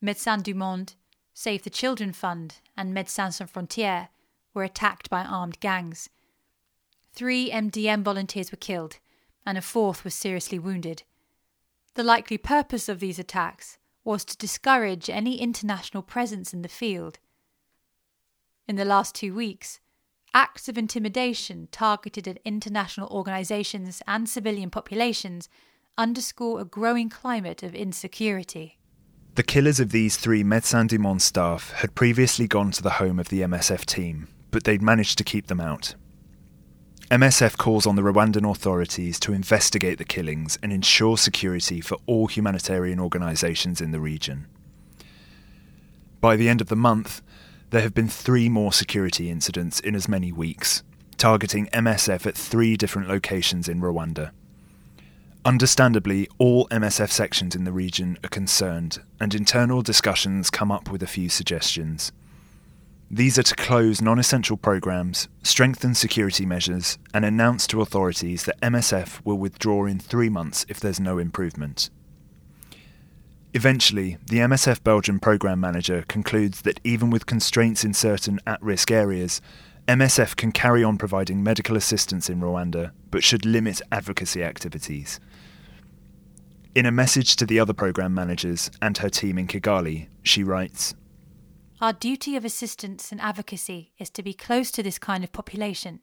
Médecins 0.02 0.42
du 0.42 0.54
Monde, 0.54 0.94
Save 1.32 1.64
the 1.64 1.70
Children 1.70 2.12
Fund, 2.12 2.56
and 2.76 2.96
Médecins 2.96 3.34
Sans 3.34 3.50
Frontières, 3.50 4.08
were 4.54 4.62
attacked 4.62 5.10
by 5.10 5.24
armed 5.24 5.58
gangs. 5.60 6.08
Three 7.12 7.50
MDM 7.50 8.02
volunteers 8.02 8.50
were 8.50 8.56
killed, 8.56 8.98
and 9.44 9.58
a 9.58 9.62
fourth 9.62 10.04
was 10.04 10.14
seriously 10.14 10.58
wounded. 10.58 11.02
The 11.94 12.04
likely 12.04 12.38
purpose 12.38 12.88
of 12.88 13.00
these 13.00 13.18
attacks 13.18 13.78
was 14.04 14.24
to 14.26 14.36
discourage 14.36 15.08
any 15.08 15.40
international 15.40 16.02
presence 16.02 16.52
in 16.52 16.62
the 16.62 16.68
field. 16.68 17.18
In 18.68 18.76
the 18.76 18.84
last 18.84 19.14
two 19.14 19.34
weeks, 19.34 19.80
acts 20.34 20.68
of 20.68 20.76
intimidation 20.76 21.68
targeted 21.70 22.28
at 22.28 22.38
international 22.44 23.08
organisations 23.08 24.02
and 24.06 24.28
civilian 24.28 24.70
populations 24.70 25.48
underscore 25.96 26.60
a 26.60 26.64
growing 26.64 27.08
climate 27.08 27.62
of 27.62 27.74
insecurity. 27.74 28.78
The 29.36 29.42
killers 29.42 29.80
of 29.80 29.90
these 29.90 30.16
three 30.16 30.44
Médecins 30.44 30.88
du 30.88 30.98
Monde 30.98 31.22
staff 31.22 31.72
had 31.72 31.94
previously 31.94 32.46
gone 32.46 32.70
to 32.72 32.82
the 32.82 32.90
home 32.90 33.18
of 33.18 33.28
the 33.28 33.40
MSF 33.40 33.84
team, 33.84 34.28
but 34.50 34.64
they'd 34.64 34.82
managed 34.82 35.18
to 35.18 35.24
keep 35.24 35.48
them 35.48 35.60
out. 35.60 35.94
MSF 37.14 37.57
calls 37.57 37.87
on 37.87 37.94
the 37.94 38.03
Rwandan 38.03 38.50
authorities 38.50 39.20
to 39.20 39.33
investigate 39.33 39.98
the 39.98 40.05
killings 40.05 40.59
and 40.64 40.72
ensure 40.72 41.16
security 41.16 41.81
for 41.81 41.96
all 42.07 42.27
humanitarian 42.27 42.98
organisations 42.98 43.81
in 43.81 43.92
the 43.92 44.00
region. 44.00 44.48
By 46.20 46.35
the 46.35 46.48
end 46.48 46.61
of 46.61 46.66
the 46.66 46.74
month, 46.74 47.22
there 47.70 47.83
have 47.83 47.94
been 47.94 48.09
three 48.09 48.48
more 48.48 48.72
security 48.72 49.31
incidents 49.31 49.79
in 49.79 49.94
as 49.94 50.09
many 50.09 50.33
weeks, 50.33 50.83
targeting 51.16 51.68
MSF 51.68 52.27
at 52.27 52.37
three 52.37 52.77
different 52.77 53.09
locations 53.09 53.68
in 53.68 53.81
Rwanda. 53.81 54.33
Understandably, 55.44 56.27
all 56.38 56.66
MSF 56.70 57.12
sections 57.12 57.55
in 57.55 57.62
the 57.62 57.70
region 57.70 58.18
are 58.24 58.29
concerned, 58.29 59.00
and 59.20 59.37
internal 59.37 59.83
discussions 59.83 60.50
come 60.50 60.72
up 60.72 60.90
with 60.90 61.00
a 61.00 61.07
few 61.07 61.29
suggestions. 61.29 62.11
These 63.10 63.38
are 63.38 63.44
to 63.44 63.54
close 63.54 64.00
non 64.00 64.18
essential 64.18 64.56
programs, 64.56 65.28
strengthen 65.42 65.94
security 65.94 66.46
measures, 66.46 66.98
and 67.12 67.24
announce 67.24 67.66
to 67.68 67.80
authorities 67.80 68.44
that 68.44 68.60
MSF 68.60 69.24
will 69.24 69.38
withdraw 69.38 69.84
in 69.84 69.98
three 69.98 70.28
months 70.28 70.64
if 70.68 70.80
there's 70.80 70.98
no 70.98 71.18
improvement. 71.18 71.90
Eventually, 73.52 74.16
the 74.26 74.38
MSF 74.38 74.82
Belgium 74.82 75.20
program 75.20 75.60
manager 75.60 76.04
concludes 76.08 76.62
that 76.62 76.80
even 76.82 77.10
with 77.10 77.26
constraints 77.26 77.84
in 77.84 77.94
certain 77.94 78.40
at 78.46 78.60
risk 78.60 78.90
areas, 78.90 79.40
MSF 79.86 80.34
can 80.34 80.50
carry 80.50 80.82
on 80.82 80.98
providing 80.98 81.42
medical 81.42 81.76
assistance 81.76 82.28
in 82.28 82.40
Rwanda, 82.40 82.90
but 83.10 83.22
should 83.22 83.44
limit 83.44 83.80
advocacy 83.92 84.42
activities. 84.42 85.20
In 86.74 86.86
a 86.86 86.90
message 86.90 87.36
to 87.36 87.46
the 87.46 87.60
other 87.60 87.74
program 87.74 88.12
managers 88.12 88.70
and 88.82 88.98
her 88.98 89.08
team 89.08 89.38
in 89.38 89.46
Kigali, 89.46 90.08
she 90.24 90.42
writes 90.42 90.94
Our 91.80 91.92
duty 91.92 92.37
of 92.37 92.44
assistance 92.44 93.10
and 93.10 93.20
advocacy 93.20 93.92
is 93.98 94.08
to 94.10 94.22
be 94.22 94.32
close 94.32 94.70
to 94.72 94.82
this 94.82 94.98
kind 94.98 95.24
of 95.24 95.32
population, 95.32 96.00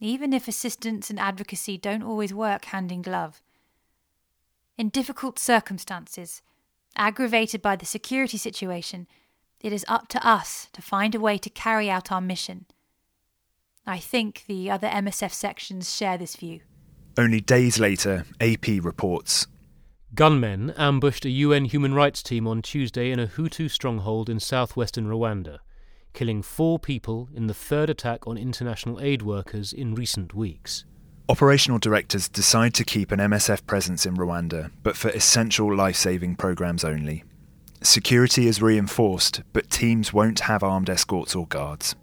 even 0.00 0.32
if 0.32 0.48
assistance 0.48 1.10
and 1.10 1.18
advocacy 1.18 1.78
don't 1.78 2.02
always 2.02 2.34
work 2.34 2.66
hand 2.66 2.90
in 2.90 3.02
glove. 3.02 3.40
In 4.76 4.88
difficult 4.88 5.38
circumstances, 5.38 6.42
aggravated 6.96 7.62
by 7.62 7.76
the 7.76 7.86
security 7.86 8.36
situation, 8.36 9.06
it 9.60 9.72
is 9.72 9.84
up 9.88 10.08
to 10.08 10.26
us 10.26 10.68
to 10.72 10.82
find 10.82 11.14
a 11.14 11.20
way 11.20 11.38
to 11.38 11.50
carry 11.50 11.88
out 11.88 12.12
our 12.12 12.20
mission. 12.20 12.66
I 13.86 13.98
think 13.98 14.44
the 14.46 14.70
other 14.70 14.88
MSF 14.88 15.32
sections 15.32 15.94
share 15.94 16.18
this 16.18 16.36
view. 16.36 16.60
Only 17.16 17.40
days 17.40 17.78
later, 17.78 18.26
AP 18.40 18.66
reports 18.82 19.46
Gunmen 20.14 20.70
ambushed 20.76 21.24
a 21.24 21.30
UN 21.30 21.64
human 21.64 21.92
rights 21.92 22.22
team 22.22 22.46
on 22.46 22.62
Tuesday 22.62 23.10
in 23.10 23.18
a 23.18 23.26
Hutu 23.26 23.68
stronghold 23.68 24.30
in 24.30 24.38
southwestern 24.38 25.06
Rwanda, 25.06 25.58
killing 26.12 26.42
four 26.42 26.78
people 26.78 27.28
in 27.34 27.48
the 27.48 27.54
third 27.54 27.90
attack 27.90 28.26
on 28.26 28.38
international 28.38 29.00
aid 29.00 29.22
workers 29.22 29.72
in 29.72 29.94
recent 29.94 30.32
weeks. 30.32 30.84
Operational 31.28 31.80
directors 31.80 32.28
decide 32.28 32.72
to 32.74 32.84
keep 32.84 33.10
an 33.10 33.18
MSF 33.18 33.66
presence 33.66 34.06
in 34.06 34.16
Rwanda, 34.16 34.70
but 34.84 34.96
for 34.96 35.08
essential 35.08 35.74
life 35.74 35.96
saving 35.96 36.36
programs 36.36 36.84
only. 36.84 37.24
Security 37.82 38.46
is 38.46 38.62
reinforced, 38.62 39.42
but 39.52 39.68
teams 39.70 40.12
won't 40.12 40.40
have 40.40 40.62
armed 40.62 40.88
escorts 40.88 41.34
or 41.34 41.48
guards. 41.48 41.96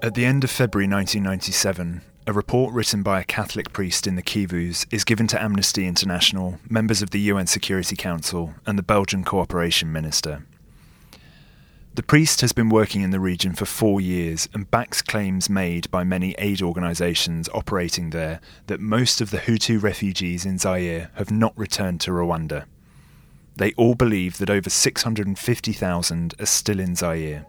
At 0.00 0.14
the 0.14 0.24
end 0.24 0.44
of 0.44 0.50
February 0.50 0.88
1997, 0.88 2.02
a 2.26 2.32
report 2.32 2.72
written 2.72 3.02
by 3.02 3.20
a 3.20 3.24
Catholic 3.24 3.72
priest 3.72 4.06
in 4.06 4.14
the 4.14 4.22
Kivus 4.22 4.86
is 4.92 5.04
given 5.04 5.26
to 5.28 5.42
Amnesty 5.42 5.86
International, 5.86 6.58
members 6.70 7.02
of 7.02 7.10
the 7.10 7.20
UN 7.20 7.46
Security 7.48 7.96
Council, 7.96 8.54
and 8.64 8.78
the 8.78 8.82
Belgian 8.82 9.24
Cooperation 9.24 9.90
Minister. 9.90 10.46
The 11.94 12.02
priest 12.02 12.40
has 12.40 12.52
been 12.52 12.68
working 12.68 13.02
in 13.02 13.10
the 13.10 13.20
region 13.20 13.54
for 13.54 13.66
four 13.66 14.00
years 14.00 14.48
and 14.54 14.70
backs 14.70 15.02
claims 15.02 15.50
made 15.50 15.90
by 15.90 16.04
many 16.04 16.34
aid 16.38 16.62
organisations 16.62 17.48
operating 17.52 18.10
there 18.10 18.40
that 18.68 18.80
most 18.80 19.20
of 19.20 19.30
the 19.30 19.38
Hutu 19.38 19.82
refugees 19.82 20.46
in 20.46 20.58
Zaire 20.58 21.10
have 21.14 21.30
not 21.30 21.58
returned 21.58 22.00
to 22.02 22.12
Rwanda. 22.12 22.64
They 23.56 23.72
all 23.72 23.94
believe 23.94 24.38
that 24.38 24.48
over 24.48 24.70
650,000 24.70 26.34
are 26.38 26.46
still 26.46 26.80
in 26.80 26.94
Zaire. 26.94 27.46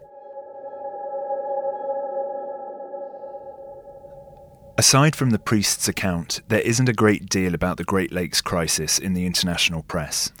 Aside 4.76 5.14
from 5.14 5.30
the 5.30 5.38
priest's 5.38 5.86
account, 5.86 6.40
there 6.48 6.60
isn't 6.60 6.88
a 6.88 6.92
great 6.92 7.28
deal 7.28 7.54
about 7.54 7.76
the 7.76 7.84
Great 7.84 8.10
Lakes 8.10 8.40
crisis 8.40 8.98
in 8.98 9.14
the 9.14 9.24
international 9.24 9.84
press. 9.84 10.32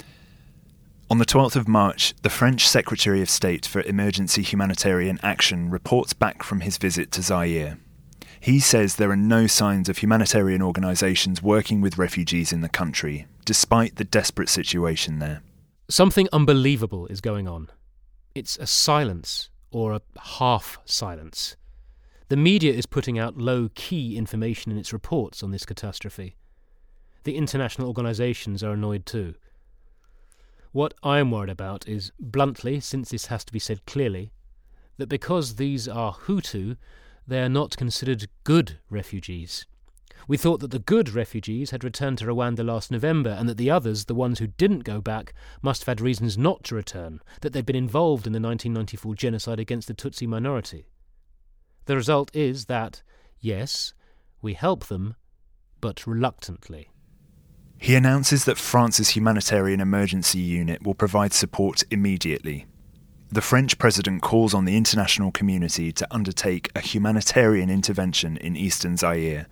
On 1.08 1.18
the 1.18 1.24
12th 1.24 1.54
of 1.54 1.68
March, 1.68 2.14
the 2.22 2.30
French 2.30 2.66
Secretary 2.66 3.22
of 3.22 3.30
State 3.30 3.64
for 3.64 3.82
Emergency 3.82 4.42
Humanitarian 4.42 5.20
Action 5.22 5.70
reports 5.70 6.14
back 6.14 6.42
from 6.42 6.60
his 6.60 6.78
visit 6.78 7.12
to 7.12 7.22
Zaire. 7.22 7.78
He 8.40 8.58
says 8.58 8.96
there 8.96 9.12
are 9.12 9.16
no 9.16 9.46
signs 9.46 9.88
of 9.88 9.98
humanitarian 9.98 10.62
organisations 10.62 11.40
working 11.40 11.80
with 11.80 11.96
refugees 11.96 12.52
in 12.52 12.60
the 12.60 12.68
country, 12.68 13.26
despite 13.44 13.96
the 13.96 14.04
desperate 14.04 14.48
situation 14.48 15.20
there. 15.20 15.42
Something 15.88 16.28
unbelievable 16.32 17.06
is 17.06 17.20
going 17.20 17.46
on. 17.46 17.70
It's 18.34 18.56
a 18.56 18.66
silence, 18.66 19.50
or 19.70 19.92
a 19.92 20.00
half 20.18 20.78
silence. 20.84 21.54
The 22.28 22.36
media 22.38 22.72
is 22.72 22.86
putting 22.86 23.18
out 23.18 23.36
low 23.36 23.68
key 23.74 24.16
information 24.16 24.72
in 24.72 24.78
its 24.78 24.94
reports 24.94 25.42
on 25.42 25.50
this 25.50 25.66
catastrophe. 25.66 26.36
The 27.24 27.36
international 27.36 27.86
organisations 27.86 28.62
are 28.62 28.72
annoyed 28.72 29.04
too. 29.04 29.34
What 30.72 30.94
I 31.02 31.18
am 31.18 31.30
worried 31.30 31.50
about 31.50 31.86
is, 31.86 32.12
bluntly, 32.18 32.80
since 32.80 33.10
this 33.10 33.26
has 33.26 33.44
to 33.44 33.52
be 33.52 33.58
said 33.58 33.84
clearly, 33.84 34.32
that 34.96 35.08
because 35.08 35.56
these 35.56 35.86
are 35.86 36.14
Hutu, 36.14 36.76
they 37.26 37.42
are 37.42 37.48
not 37.48 37.76
considered 37.76 38.28
good 38.42 38.78
refugees. 38.88 39.66
We 40.26 40.38
thought 40.38 40.60
that 40.60 40.70
the 40.70 40.78
good 40.78 41.10
refugees 41.10 41.72
had 41.72 41.84
returned 41.84 42.18
to 42.18 42.24
Rwanda 42.24 42.64
last 42.64 42.90
November, 42.90 43.30
and 43.30 43.48
that 43.50 43.58
the 43.58 43.70
others, 43.70 44.06
the 44.06 44.14
ones 44.14 44.38
who 44.38 44.46
didn't 44.46 44.84
go 44.84 45.02
back, 45.02 45.34
must 45.60 45.82
have 45.82 45.88
had 45.88 46.00
reasons 46.00 46.38
not 46.38 46.64
to 46.64 46.74
return, 46.74 47.20
that 47.42 47.52
they'd 47.52 47.66
been 47.66 47.76
involved 47.76 48.26
in 48.26 48.32
the 48.32 48.40
1994 48.40 49.14
genocide 49.14 49.60
against 49.60 49.88
the 49.88 49.94
Tutsi 49.94 50.26
minority. 50.26 50.86
The 51.86 51.96
result 51.96 52.30
is 52.34 52.66
that, 52.66 53.02
yes, 53.40 53.92
we 54.40 54.54
help 54.54 54.86
them, 54.86 55.16
but 55.80 56.06
reluctantly. 56.06 56.90
He 57.78 57.94
announces 57.94 58.44
that 58.44 58.56
France's 58.56 59.10
humanitarian 59.10 59.80
emergency 59.80 60.38
unit 60.38 60.82
will 60.82 60.94
provide 60.94 61.32
support 61.32 61.82
immediately. 61.90 62.66
The 63.30 63.42
French 63.42 63.78
president 63.78 64.22
calls 64.22 64.54
on 64.54 64.64
the 64.64 64.76
international 64.76 65.32
community 65.32 65.92
to 65.92 66.06
undertake 66.10 66.70
a 66.74 66.80
humanitarian 66.80 67.68
intervention 67.68 68.36
in 68.36 68.56
eastern 68.56 68.96
Zaire, 68.96 69.48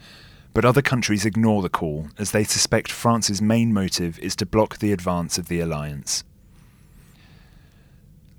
but 0.55 0.64
other 0.64 0.83
countries 0.83 1.27
ignore 1.27 1.62
the 1.62 1.68
call 1.68 2.09
as 2.18 2.31
they 2.31 2.45
suspect 2.45 2.92
France's 2.92 3.42
main 3.42 3.73
motive 3.73 4.18
is 4.21 4.37
to 4.37 4.47
block 4.47 4.79
the 4.79 4.92
advance 4.92 5.37
of 5.37 5.49
the 5.49 5.61
alliance. 5.61 6.25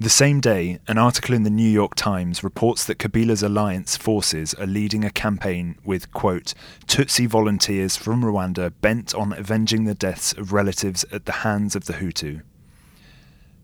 The 0.04 0.10
same 0.10 0.42
day, 0.42 0.80
an 0.86 0.98
article 0.98 1.34
in 1.34 1.44
the 1.44 1.50
New 1.50 1.70
York 1.70 1.96
Times 1.96 2.44
reports 2.44 2.84
that 2.84 2.98
Kabila's 2.98 3.42
alliance 3.42 3.96
forces 3.96 4.54
are 4.56 4.68
leading 4.68 5.06
a 5.06 5.10
campaign 5.10 5.78
with, 5.86 6.12
quote, 6.12 6.54
Tutsi 6.88 7.26
volunteers 7.26 7.96
from 7.96 8.22
Rwanda 8.22 8.74
bent 8.82 9.16
on 9.16 9.32
avenging 9.32 9.86
the 9.86 9.96
deaths 9.96 10.34
of 10.34 10.52
relatives 10.52 11.06
at 11.14 11.24
the 11.24 11.32
hands 11.48 11.74
of 11.74 11.86
the 11.86 11.94
Hutu. 11.94 12.42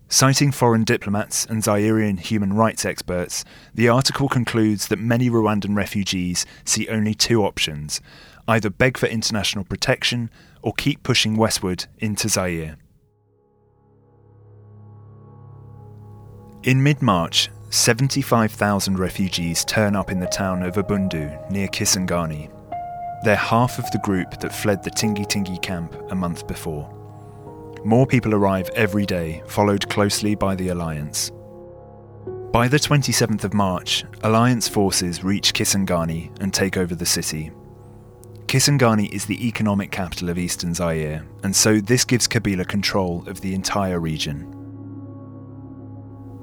Citing 0.07 0.53
foreign 0.53 0.85
diplomats 0.85 1.45
and 1.45 1.61
Zairian 1.61 2.21
human 2.21 2.53
rights 2.53 2.85
experts, 2.85 3.43
the 3.75 3.89
article 3.89 4.29
concludes 4.29 4.87
that 4.87 4.97
many 4.97 5.29
Rwandan 5.29 5.75
refugees 5.75 6.45
see 6.63 6.87
only 6.87 7.13
two 7.13 7.43
options 7.43 7.99
either 8.47 8.69
beg 8.69 8.97
for 8.97 9.07
international 9.07 9.65
protection 9.65 10.29
or 10.61 10.71
keep 10.71 11.03
pushing 11.03 11.35
westward 11.35 11.87
into 11.97 12.29
Zaire. 12.29 12.77
In 16.63 16.83
mid 16.83 17.01
March, 17.01 17.49
75,000 17.69 18.99
refugees 18.99 19.63
turn 19.63 19.95
up 19.95 20.11
in 20.11 20.19
the 20.19 20.27
town 20.27 20.61
of 20.61 20.75
Ubundu 20.75 21.49
near 21.49 21.69
Kisangani. 21.69 22.51
They're 23.23 23.37
half 23.37 23.79
of 23.79 23.89
the 23.91 23.99
group 23.99 24.41
that 24.41 24.53
fled 24.53 24.83
the 24.83 24.91
Tingi 24.91 25.25
Tingi 25.25 25.61
camp 25.61 25.95
a 26.11 26.15
month 26.15 26.47
before. 26.47 26.93
More 27.85 28.05
people 28.05 28.35
arrive 28.35 28.69
every 28.75 29.05
day, 29.05 29.41
followed 29.47 29.87
closely 29.87 30.35
by 30.35 30.55
the 30.55 30.67
Alliance. 30.67 31.31
By 32.51 32.67
the 32.67 32.77
27th 32.77 33.45
of 33.45 33.53
March, 33.53 34.03
Alliance 34.23 34.67
forces 34.67 35.23
reach 35.23 35.53
Kisangani 35.53 36.37
and 36.41 36.53
take 36.53 36.75
over 36.75 36.93
the 36.93 37.05
city. 37.05 37.53
Kisangani 38.47 39.09
is 39.13 39.25
the 39.25 39.47
economic 39.47 39.91
capital 39.91 40.27
of 40.27 40.37
eastern 40.37 40.73
Zaire, 40.73 41.25
and 41.41 41.55
so 41.55 41.79
this 41.79 42.03
gives 42.03 42.27
Kabila 42.27 42.67
control 42.67 43.23
of 43.27 43.39
the 43.39 43.53
entire 43.55 44.01
region. 44.01 44.58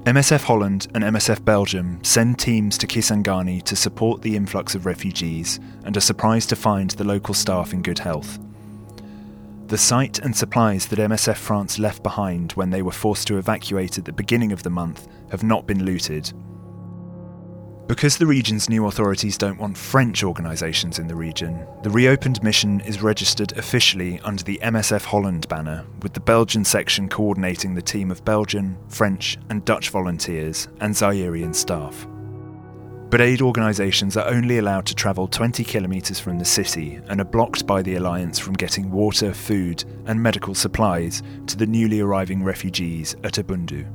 MSF 0.07 0.43
Holland 0.43 0.87
and 0.95 1.03
MSF 1.03 1.43
Belgium 1.43 2.01
send 2.01 2.39
teams 2.39 2.77
to 2.77 2.87
Kisangani 2.87 3.61
to 3.63 3.75
support 3.75 4.21
the 4.21 4.37
influx 4.37 4.73
of 4.73 4.85
refugees 4.85 5.59
and 5.83 5.97
are 5.97 5.99
surprised 5.99 6.47
to 6.47 6.55
find 6.55 6.91
the 6.91 7.03
local 7.03 7.33
staff 7.33 7.73
in 7.73 7.81
good 7.81 7.99
health. 7.99 8.39
The 9.67 9.77
site 9.77 10.19
and 10.19 10.33
supplies 10.33 10.85
that 10.87 10.99
MSF 10.99 11.35
France 11.35 11.77
left 11.77 12.03
behind 12.03 12.53
when 12.53 12.69
they 12.69 12.81
were 12.81 12.93
forced 12.93 13.27
to 13.27 13.37
evacuate 13.37 13.97
at 13.97 14.05
the 14.05 14.13
beginning 14.13 14.53
of 14.53 14.63
the 14.63 14.69
month 14.69 15.09
have 15.29 15.43
not 15.43 15.67
been 15.67 15.83
looted. 15.83 16.31
Because 17.87 18.17
the 18.17 18.27
region's 18.27 18.67
new 18.67 18.87
authorities 18.87 19.37
don't 19.37 19.57
want 19.57 19.77
French 19.77 20.21
organisations 20.21 20.99
in 20.99 21.07
the 21.07 21.15
region, 21.15 21.65
the 21.83 21.89
reopened 21.89 22.43
mission 22.43 22.81
is 22.81 23.01
registered 23.01 23.57
officially 23.57 24.19
under 24.25 24.43
the 24.43 24.59
MSF 24.61 25.05
Holland 25.05 25.47
banner, 25.47 25.85
with 26.01 26.13
the 26.13 26.19
Belgian 26.19 26.65
section 26.65 27.07
coordinating 27.07 27.73
the 27.73 27.81
team 27.81 28.11
of 28.11 28.25
Belgian, 28.25 28.77
French, 28.89 29.37
and 29.49 29.63
Dutch 29.63 29.89
volunteers 29.89 30.67
and 30.81 30.93
Zairean 30.93 31.55
staff. 31.55 32.05
But 33.09 33.21
aid 33.21 33.41
organisations 33.41 34.17
are 34.17 34.27
only 34.27 34.57
allowed 34.57 34.85
to 34.87 34.95
travel 34.95 35.29
20 35.29 35.63
kilometres 35.63 36.19
from 36.19 36.39
the 36.39 36.43
city 36.45 36.99
and 37.07 37.21
are 37.21 37.25
blocked 37.25 37.65
by 37.65 37.81
the 37.81 37.95
Alliance 37.95 38.37
from 38.37 38.55
getting 38.55 38.91
water, 38.91 39.33
food, 39.33 39.85
and 40.07 40.21
medical 40.21 40.53
supplies 40.53 41.23
to 41.45 41.55
the 41.55 41.65
newly 41.65 42.01
arriving 42.01 42.43
refugees 42.43 43.15
at 43.23 43.35
Ubundu. 43.35 43.87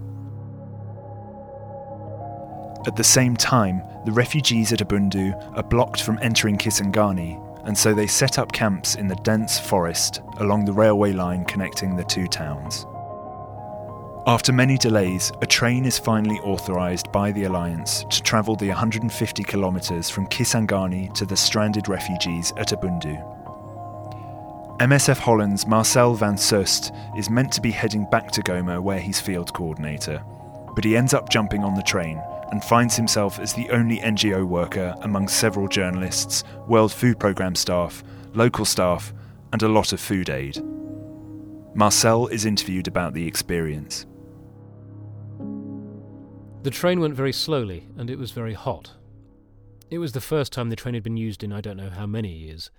At 2.85 2.97
the 2.97 3.05
same 3.05 3.37
time, 3.37 3.85
the 4.05 4.11
refugees 4.11 4.73
at 4.73 4.81
Ubundu 4.81 5.57
are 5.57 5.62
blocked 5.62 6.03
from 6.03 6.18
entering 6.21 6.59
Kisangani, 6.59 7.40
and 7.64 7.79
so 7.79 7.95
they 7.95 8.09
set 8.09 8.40
up 8.40 8.51
camps 8.51 8.97
in 8.97 9.07
the 9.07 9.14
dense 9.16 9.57
forest 9.57 10.21
along 10.38 10.64
the 10.64 10.73
railway 10.73 11.12
line 11.12 11.45
connecting 11.45 11.95
the 11.95 12.03
two 12.03 12.27
towns. 12.27 12.87
After 14.27 14.53
many 14.53 14.79
delays, 14.79 15.31
a 15.42 15.47
train 15.47 15.85
is 15.85 15.97
finally 15.97 16.40
authorised 16.40 17.12
by 17.12 17.31
the 17.31 17.45
Alliance 17.45 18.05
to 18.11 18.21
travel 18.21 18.57
the 18.57 18.68
150 18.68 19.45
kilometres 19.45 20.11
from 20.11 20.27
Kisangani 20.27 21.12
to 21.14 21.25
the 21.25 21.37
stranded 21.37 21.88
refugees 21.88 22.53
at 22.57 22.68
Ubundu. 22.68 23.16
MSF 24.79 25.18
Holland's 25.18 25.68
Marcel 25.68 26.14
van 26.14 26.37
Soest 26.37 26.92
is 27.16 27.31
meant 27.31 27.53
to 27.53 27.61
be 27.61 27.71
heading 27.71 28.09
back 28.11 28.33
to 28.33 28.42
Goma 28.42 28.81
where 28.81 28.99
he's 28.99 29.21
field 29.21 29.53
coordinator, 29.53 30.21
but 30.75 30.83
he 30.83 30.97
ends 30.97 31.14
up 31.14 31.29
jumping 31.29 31.62
on 31.62 31.75
the 31.75 31.83
train 31.83 32.21
and 32.53 32.62
finds 32.62 32.95
himself 32.95 33.41
as 33.41 33.55
the 33.55 33.69
only 33.71 33.99
NGO 33.99 34.47
worker 34.47 34.95
among 35.01 35.27
several 35.27 35.67
journalists, 35.67 36.45
World 36.69 36.93
Food 36.93 37.19
Programme 37.19 37.55
staff, 37.55 38.05
local 38.35 38.67
staff, 38.67 39.15
and 39.55 39.62
a 39.62 39.69
lot 39.69 39.95
of 39.95 40.01
food 40.01 40.29
aid. 40.29 40.62
Marcel 41.75 42.27
is 42.27 42.45
interviewed 42.45 42.87
about 42.87 43.15
the 43.15 43.27
experience. 43.27 44.05
The 46.62 46.71
train 46.71 47.01
went 47.01 47.15
very 47.15 47.33
slowly, 47.33 47.88
and 47.97 48.11
it 48.11 48.19
was 48.19 48.33
very 48.33 48.53
hot. 48.53 48.93
It 49.91 49.99
was 49.99 50.12
the 50.12 50.21
first 50.21 50.53
time 50.53 50.69
the 50.69 50.77
train 50.77 50.95
had 50.95 51.03
been 51.03 51.17
used 51.17 51.43
in 51.43 51.55
I 51.55 51.62
don't 51.62 51.79
know 51.79 51.91
how 51.91 52.07
many 52.07 52.33
years. 52.33 52.71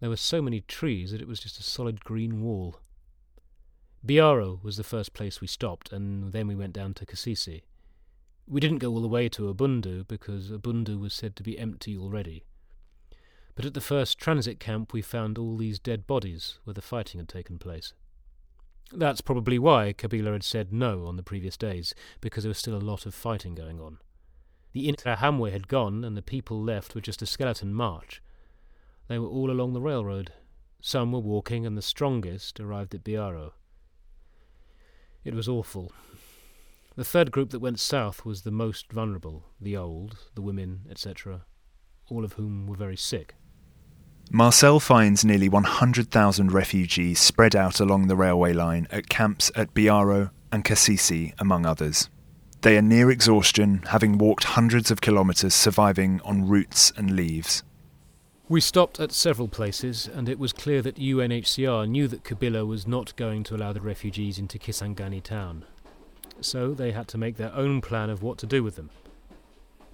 There 0.00 0.10
were 0.10 0.16
so 0.16 0.42
many 0.42 0.62
trees 0.62 1.12
that 1.12 1.22
it 1.22 1.28
was 1.28 1.38
just 1.38 1.60
a 1.60 1.62
solid 1.62 2.04
green 2.04 2.42
wall. 2.42 2.80
Biaro 4.04 4.60
was 4.64 4.76
the 4.76 4.82
first 4.82 5.12
place 5.12 5.40
we 5.40 5.46
stopped, 5.46 5.92
and 5.92 6.32
then 6.32 6.48
we 6.48 6.56
went 6.56 6.72
down 6.72 6.92
to 6.94 7.06
Kasese. 7.06 7.62
We 8.50 8.60
didn't 8.60 8.78
go 8.78 8.90
all 8.90 9.00
the 9.00 9.06
way 9.06 9.28
to 9.28 9.54
Ubundu 9.54 10.08
because 10.08 10.50
Ubundu 10.50 10.98
was 10.98 11.14
said 11.14 11.36
to 11.36 11.44
be 11.44 11.56
empty 11.56 11.96
already. 11.96 12.42
But 13.54 13.64
at 13.64 13.74
the 13.74 13.80
first 13.80 14.18
transit 14.18 14.58
camp 14.58 14.92
we 14.92 15.02
found 15.02 15.38
all 15.38 15.56
these 15.56 15.78
dead 15.78 16.04
bodies 16.04 16.58
where 16.64 16.74
the 16.74 16.82
fighting 16.82 17.20
had 17.20 17.28
taken 17.28 17.60
place. 17.60 17.92
That's 18.92 19.20
probably 19.20 19.60
why 19.60 19.94
Kabila 19.96 20.32
had 20.32 20.42
said 20.42 20.72
no 20.72 21.06
on 21.06 21.16
the 21.16 21.22
previous 21.22 21.56
days, 21.56 21.94
because 22.20 22.42
there 22.42 22.48
was 22.50 22.58
still 22.58 22.74
a 22.74 22.78
lot 22.78 23.06
of 23.06 23.14
fighting 23.14 23.54
going 23.54 23.80
on. 23.80 23.98
The 24.72 24.88
Interahamwe 24.88 25.52
had 25.52 25.68
gone, 25.68 26.02
and 26.02 26.16
the 26.16 26.22
people 26.22 26.60
left 26.60 26.96
were 26.96 27.00
just 27.00 27.22
a 27.22 27.26
skeleton 27.26 27.72
march. 27.72 28.20
They 29.06 29.20
were 29.20 29.28
all 29.28 29.52
along 29.52 29.74
the 29.74 29.80
railroad. 29.80 30.32
Some 30.80 31.12
were 31.12 31.20
walking, 31.20 31.66
and 31.66 31.78
the 31.78 31.82
strongest 31.82 32.58
arrived 32.58 32.96
at 32.96 33.04
Biaro. 33.04 33.52
It 35.22 35.34
was 35.34 35.48
awful. 35.48 35.92
The 36.96 37.04
third 37.04 37.30
group 37.30 37.50
that 37.50 37.60
went 37.60 37.78
south 37.78 38.24
was 38.24 38.42
the 38.42 38.50
most 38.50 38.92
vulnerable 38.92 39.44
the 39.60 39.76
old, 39.76 40.18
the 40.34 40.42
women, 40.42 40.86
etc., 40.90 41.44
all 42.08 42.24
of 42.24 42.32
whom 42.32 42.66
were 42.66 42.76
very 42.76 42.96
sick. 42.96 43.36
Marcel 44.32 44.80
finds 44.80 45.24
nearly 45.24 45.48
100,000 45.48 46.52
refugees 46.52 47.18
spread 47.18 47.56
out 47.56 47.80
along 47.80 48.08
the 48.08 48.16
railway 48.16 48.52
line 48.52 48.86
at 48.90 49.08
camps 49.08 49.50
at 49.54 49.74
Biaro 49.74 50.30
and 50.52 50.64
Kasese, 50.64 51.32
among 51.38 51.64
others. 51.64 52.08
They 52.62 52.76
are 52.76 52.82
near 52.82 53.10
exhaustion, 53.10 53.82
having 53.88 54.18
walked 54.18 54.44
hundreds 54.44 54.90
of 54.90 55.00
kilometres 55.00 55.54
surviving 55.54 56.20
on 56.24 56.48
roots 56.48 56.92
and 56.96 57.16
leaves. 57.16 57.62
We 58.48 58.60
stopped 58.60 58.98
at 58.98 59.12
several 59.12 59.48
places, 59.48 60.08
and 60.12 60.28
it 60.28 60.38
was 60.38 60.52
clear 60.52 60.82
that 60.82 60.96
UNHCR 60.96 61.88
knew 61.88 62.08
that 62.08 62.24
Kabila 62.24 62.66
was 62.66 62.86
not 62.86 63.14
going 63.16 63.44
to 63.44 63.54
allow 63.54 63.72
the 63.72 63.80
refugees 63.80 64.38
into 64.38 64.58
Kisangani 64.58 65.22
town 65.22 65.64
so 66.44 66.74
they 66.74 66.92
had 66.92 67.08
to 67.08 67.18
make 67.18 67.36
their 67.36 67.54
own 67.54 67.80
plan 67.80 68.10
of 68.10 68.22
what 68.22 68.38
to 68.38 68.46
do 68.46 68.62
with 68.62 68.76
them. 68.76 68.90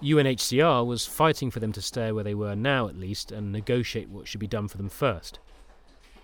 UNHCR 0.01 0.85
was 0.85 1.05
fighting 1.05 1.49
for 1.49 1.59
them 1.59 1.71
to 1.71 1.81
stay 1.81 2.11
where 2.11 2.23
they 2.23 2.35
were 2.35 2.55
now, 2.55 2.87
at 2.87 2.95
least, 2.95 3.31
and 3.31 3.51
negotiate 3.51 4.09
what 4.09 4.27
should 4.27 4.39
be 4.39 4.47
done 4.47 4.67
for 4.67 4.77
them 4.77 4.89
first. 4.89 5.39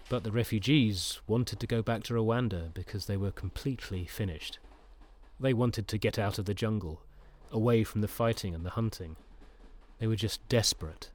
But 0.10 0.24
the 0.24 0.32
refugees 0.32 1.20
wanted 1.28 1.60
to 1.60 1.68
go 1.68 1.82
back 1.82 2.04
to 2.04 2.14
Rwanda 2.14 2.74
because 2.74 3.08
they 3.08 3.18
were 3.18 3.32
completely 3.32 4.06
finished. 4.06 4.60
They 5.40 5.54
wanted 5.54 5.88
to 5.88 5.98
get 5.98 6.20
out 6.20 6.38
of 6.38 6.46
the 6.46 6.54
jungle, 6.54 7.02
away 7.52 7.84
from 7.84 8.02
the 8.02 8.08
fighting 8.08 8.54
and 8.54 8.64
the 8.64 8.72
hunting. 8.72 9.16
They 9.98 10.08
were 10.08 10.16
just 10.16 10.48
desperate. 10.50 11.10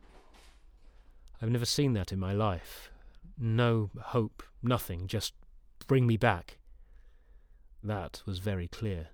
I've 1.40 1.50
never 1.50 1.64
seen 1.64 1.92
that 1.92 2.10
in 2.10 2.18
my 2.18 2.32
life. 2.32 2.90
No 3.38 3.90
hope, 4.00 4.42
nothing, 4.62 5.06
just 5.06 5.32
bring 5.86 6.06
me 6.06 6.16
back. 6.16 6.57
That 7.82 8.22
was 8.26 8.38
very 8.38 8.68
clear. 8.68 9.08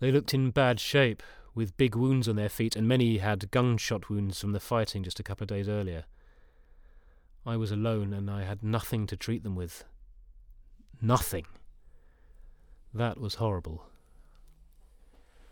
They 0.00 0.10
looked 0.10 0.34
in 0.34 0.50
bad 0.50 0.80
shape, 0.80 1.22
with 1.54 1.76
big 1.76 1.94
wounds 1.94 2.28
on 2.28 2.36
their 2.36 2.48
feet, 2.48 2.76
and 2.76 2.88
many 2.88 3.18
had 3.18 3.50
gunshot 3.50 4.08
wounds 4.08 4.40
from 4.40 4.52
the 4.52 4.60
fighting 4.60 5.02
just 5.02 5.20
a 5.20 5.22
couple 5.22 5.44
of 5.44 5.48
days 5.48 5.68
earlier. 5.68 6.04
I 7.44 7.56
was 7.56 7.70
alone, 7.70 8.12
and 8.12 8.30
I 8.30 8.42
had 8.42 8.62
nothing 8.62 9.06
to 9.08 9.16
treat 9.16 9.42
them 9.42 9.56
with. 9.56 9.84
Nothing. 11.02 11.46
That 12.92 13.18
was 13.18 13.36
horrible. 13.36 13.84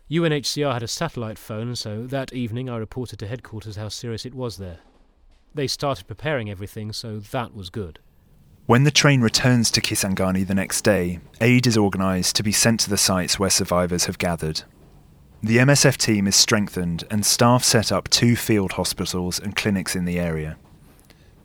UNHCR 0.09 0.73
had 0.73 0.83
a 0.83 0.87
satellite 0.87 1.37
phone, 1.37 1.75
so 1.75 2.07
that 2.07 2.33
evening 2.33 2.69
I 2.69 2.77
reported 2.77 3.19
to 3.19 3.27
headquarters 3.27 3.75
how 3.75 3.89
serious 3.89 4.25
it 4.25 4.33
was 4.33 4.57
there. 4.57 4.79
They 5.53 5.67
started 5.67 6.07
preparing 6.07 6.49
everything, 6.49 6.91
so 6.91 7.19
that 7.19 7.53
was 7.53 7.69
good. 7.69 7.99
When 8.69 8.83
the 8.83 8.91
train 8.91 9.21
returns 9.21 9.71
to 9.71 9.81
Kisangani 9.81 10.45
the 10.45 10.53
next 10.53 10.83
day, 10.83 11.21
aid 11.41 11.65
is 11.65 11.75
organised 11.75 12.35
to 12.35 12.43
be 12.43 12.51
sent 12.51 12.79
to 12.81 12.89
the 12.91 12.99
sites 12.99 13.39
where 13.39 13.49
survivors 13.49 14.05
have 14.05 14.19
gathered. 14.19 14.61
The 15.41 15.57
MSF 15.57 15.97
team 15.97 16.27
is 16.27 16.35
strengthened 16.35 17.03
and 17.09 17.25
staff 17.25 17.63
set 17.63 17.91
up 17.91 18.09
two 18.09 18.35
field 18.35 18.73
hospitals 18.73 19.39
and 19.39 19.55
clinics 19.55 19.95
in 19.95 20.05
the 20.05 20.19
area. 20.19 20.55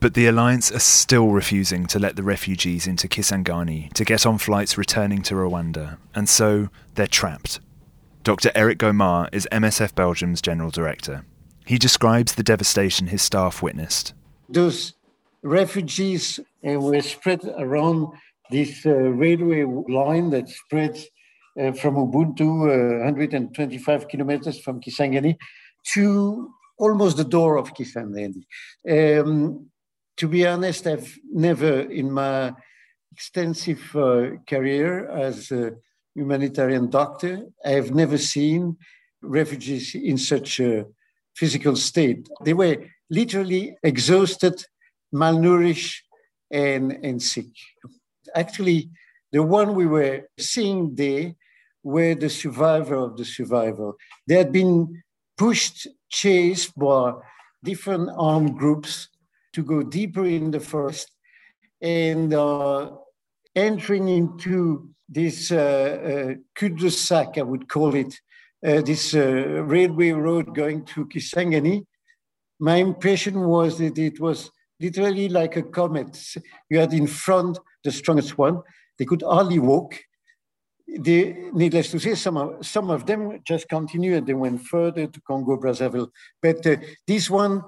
But 0.00 0.12
the 0.12 0.26
Alliance 0.26 0.70
are 0.70 0.78
still 0.78 1.28
refusing 1.28 1.86
to 1.86 1.98
let 1.98 2.16
the 2.16 2.22
refugees 2.22 2.86
into 2.86 3.08
Kisangani 3.08 3.90
to 3.94 4.04
get 4.04 4.26
on 4.26 4.36
flights 4.36 4.76
returning 4.76 5.22
to 5.22 5.34
Rwanda, 5.34 5.96
and 6.14 6.28
so 6.28 6.68
they're 6.94 7.06
trapped. 7.06 7.58
Dr. 8.22 8.50
Eric 8.54 8.76
Goemaere 8.76 9.30
is 9.32 9.48
MSF 9.50 9.94
Belgium's 9.94 10.42
General 10.42 10.70
Director. 10.70 11.24
He 11.64 11.78
describes 11.78 12.34
the 12.34 12.42
devastation 12.42 13.06
his 13.06 13.22
staff 13.22 13.62
witnessed. 13.62 14.12
Those 14.46 14.92
refugees 15.44 16.40
uh, 16.66 16.80
were 16.80 17.02
spread 17.02 17.44
around 17.58 18.08
this 18.50 18.84
uh, 18.86 18.92
railway 18.92 19.64
line 19.88 20.30
that 20.30 20.48
spreads 20.48 21.06
uh, 21.60 21.72
from 21.72 21.94
Ubundu, 21.96 23.00
uh, 23.00 23.04
125 23.04 24.08
kilometers 24.08 24.58
from 24.58 24.80
Kisangani, 24.80 25.36
to 25.92 26.50
almost 26.78 27.16
the 27.16 27.24
door 27.24 27.56
of 27.56 27.74
Kisangani. 27.74 28.44
Um, 28.88 29.70
to 30.16 30.28
be 30.28 30.46
honest, 30.46 30.86
I've 30.86 31.16
never, 31.32 31.82
in 31.82 32.10
my 32.10 32.54
extensive 33.12 33.94
uh, 33.94 34.36
career 34.48 35.08
as 35.10 35.50
a 35.50 35.72
humanitarian 36.14 36.90
doctor, 36.90 37.46
I've 37.64 37.94
never 37.94 38.18
seen 38.18 38.76
refugees 39.22 39.94
in 39.94 40.18
such 40.18 40.60
a 40.60 40.86
physical 41.36 41.76
state. 41.76 42.28
They 42.44 42.54
were 42.54 42.76
literally 43.10 43.76
exhausted, 43.82 44.64
malnourished, 45.14 45.94
and, 46.50 46.92
and 47.02 47.22
sick. 47.22 47.46
Actually, 48.34 48.90
the 49.32 49.42
one 49.42 49.74
we 49.74 49.86
were 49.86 50.22
seeing 50.38 50.94
there 50.94 51.34
were 51.82 52.14
the 52.14 52.30
survivor 52.30 52.94
of 52.94 53.16
the 53.16 53.24
survivor. 53.24 53.92
They 54.26 54.36
had 54.36 54.52
been 54.52 55.02
pushed, 55.36 55.86
chased 56.08 56.76
by 56.78 57.14
different 57.62 58.10
armed 58.16 58.56
groups 58.56 59.08
to 59.54 59.62
go 59.62 59.82
deeper 59.82 60.24
in 60.24 60.50
the 60.50 60.60
forest 60.60 61.10
and 61.80 62.32
uh, 62.32 62.90
entering 63.54 64.08
into 64.08 64.88
this 65.08 65.52
uh, 65.52 65.58
uh, 65.58 66.34
cul-de-sac, 66.54 67.38
I 67.38 67.42
would 67.42 67.68
call 67.68 67.94
it, 67.94 68.14
uh, 68.66 68.80
this 68.80 69.14
uh, 69.14 69.62
railway 69.64 70.12
road 70.12 70.54
going 70.54 70.84
to 70.86 71.06
Kisangani. 71.06 71.84
My 72.58 72.76
impression 72.76 73.40
was 73.40 73.78
that 73.78 73.98
it 73.98 74.18
was 74.18 74.50
literally 74.80 75.28
like 75.28 75.56
a 75.56 75.62
comet. 75.62 76.18
You 76.70 76.78
had 76.78 76.92
in 76.92 77.06
front 77.06 77.58
the 77.82 77.92
strongest 77.92 78.36
one. 78.38 78.62
They 78.98 79.04
could 79.04 79.22
hardly 79.22 79.58
walk 79.58 80.00
they, 80.98 81.50
needless 81.52 81.90
to 81.90 81.98
say, 81.98 82.14
some 82.14 82.36
of, 82.36 82.64
some 82.64 82.90
of 82.90 83.06
them 83.06 83.40
just 83.44 83.68
continued 83.68 84.18
and 84.18 84.26
they 84.26 84.34
went 84.34 84.62
further 84.62 85.06
to 85.06 85.20
Congo 85.22 85.56
Brazzaville. 85.56 86.10
But 86.42 86.66
uh, 86.66 86.76
this 87.06 87.30
one, 87.30 87.62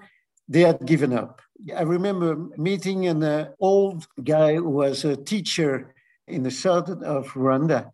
they 0.48 0.61
had 0.61 0.84
given 0.86 1.12
up. 1.12 1.40
I 1.74 1.82
remember 1.82 2.36
meeting 2.57 3.07
an 3.07 3.22
uh, 3.24 3.48
old 3.59 4.07
guy 4.22 4.54
who 4.54 4.68
was 4.68 5.04
a 5.04 5.16
teacher 5.16 5.94
in 6.28 6.42
the 6.42 6.50
south 6.50 6.88
of 6.88 7.28
Rwanda. 7.28 7.90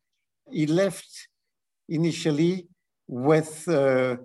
He 0.50 0.66
left 0.66 1.28
initially 1.88 2.66
with 3.06 3.66
uh, 3.68 4.16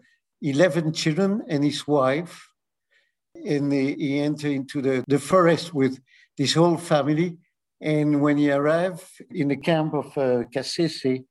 11 0.41 0.93
children 0.93 1.43
and 1.47 1.63
his 1.63 1.87
wife. 1.87 2.49
And 3.45 3.71
he, 3.71 4.19
entered 4.19 4.51
into 4.51 4.81
the, 4.81 5.03
the 5.07 5.19
forest 5.19 5.73
with 5.73 5.99
this 6.37 6.53
whole 6.53 6.77
family 6.77 7.37
and 7.79 8.21
when 8.21 8.37
he 8.37 8.51
arrived 8.51 9.03
in 9.29 9.49
the 9.49 9.57
camp 9.57 9.93
of 9.93 10.05
uh, 10.17 10.43
Kasese, 10.53 11.25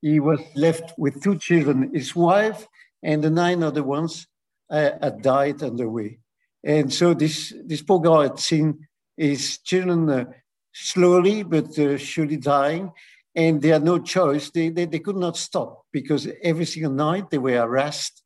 he 0.00 0.20
was 0.20 0.40
left 0.56 0.94
with 0.98 1.22
two 1.22 1.36
children. 1.36 1.90
His 1.94 2.16
wife 2.16 2.66
and 3.02 3.22
the 3.22 3.30
nine 3.30 3.62
other 3.62 3.82
ones 3.82 4.26
uh, 4.70 4.92
had 5.00 5.22
died 5.22 5.62
on 5.62 5.76
the 5.76 5.88
way. 5.88 6.18
And 6.64 6.92
so 6.92 7.12
this, 7.12 7.52
this 7.64 7.82
poor 7.82 8.00
guy 8.00 8.22
had 8.22 8.38
seen 8.38 8.86
his 9.16 9.58
children 9.58 10.08
uh, 10.08 10.24
slowly 10.72 11.42
but 11.42 11.78
uh, 11.78 11.98
surely 11.98 12.38
dying, 12.38 12.90
and 13.34 13.60
they 13.60 13.68
had 13.68 13.84
no 13.84 13.98
choice. 13.98 14.50
They, 14.50 14.70
they, 14.70 14.86
they 14.86 14.98
could 14.98 15.16
not 15.16 15.36
stop 15.36 15.84
because 15.92 16.26
every 16.42 16.64
single 16.64 16.92
night 16.92 17.30
they 17.30 17.38
were 17.38 17.52
harassed 17.52 18.22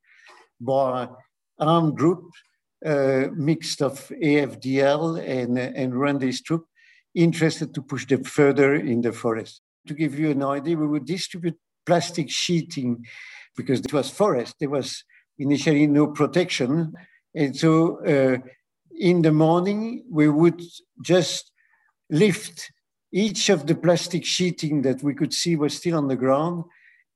by 0.61 1.09
armed 1.59 1.97
groups 1.97 2.39
uh, 2.87 3.29
mixed 3.35 3.83
of 3.83 4.13
AFDL 4.23 5.19
and, 5.27 5.59
and 5.59 5.93
Rwandese 5.93 6.45
troop 6.45 6.67
interested 7.15 7.75
to 7.75 7.83
push 7.83 8.07
them 8.07 8.23
further 8.23 8.75
in 8.75 9.01
the 9.01 9.13
forest. 9.13 9.63
To 9.89 9.95
give 9.95 10.19
you 10.19 10.31
an 10.31 10.43
idea, 10.43 10.77
we 10.77 10.87
would 10.87 11.07
distribute 11.07 11.57
plastic 11.85 12.31
sheeting 12.31 13.05
because 13.57 13.81
it 13.81 13.93
was 13.93 14.11
forest. 14.11 14.57
There 14.61 14.71
was 14.71 15.03
initially 15.39 15.87
no 15.87 16.09
protection. 16.09 16.93
And 17.35 17.57
so 17.57 18.05
uh, 18.05 18.39
in 18.99 19.23
the 19.23 19.33
morning, 19.33 20.05
we 20.11 20.29
would 20.29 20.63
just 21.03 21.51
lift 22.11 22.71
each 23.13 23.49
of 23.49 23.67
the 23.67 23.75
plastic 23.75 24.25
sheeting 24.25 24.83
that 24.83 25.03
we 25.03 25.15
could 25.15 25.33
see 25.33 25.57
was 25.57 25.77
still 25.77 25.97
on 25.97 26.09
the 26.09 26.17
ground. 26.17 26.65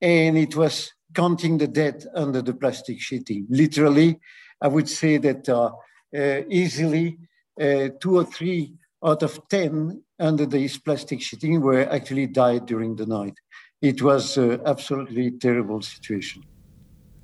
And 0.01 0.39
it 0.39 0.57
was 0.57 0.93
counting 1.15 1.59
the 1.59 1.69
dead 1.69 2.05
under 2.15 2.41
the 2.41 2.55
plastic 2.55 3.01
sheeting. 3.01 3.47
Literally, 3.51 4.19
I 4.61 4.69
would 4.69 4.89
say 4.89 5.17
that 5.19 5.49
uh, 5.49 5.73
uh, 6.17 6.43
easily 6.49 7.19
uh, 7.61 7.89
two 8.01 8.17
or 8.17 8.25
three 8.25 8.75
out 9.05 9.23
of 9.23 9.41
10 9.49 10.03
under 10.19 10.47
this 10.47 10.79
plastic 10.79 11.23
sheeting 11.23 11.61
were 11.61 11.89
actually 11.91 12.27
died 12.27 12.67
during 12.67 12.97
the 12.97 13.07
night. 13.07 13.35
It 13.81 14.03
was 14.03 14.37
an 14.37 14.61
absolutely 14.67 15.31
terrible 15.33 15.81
situation. 15.81 16.43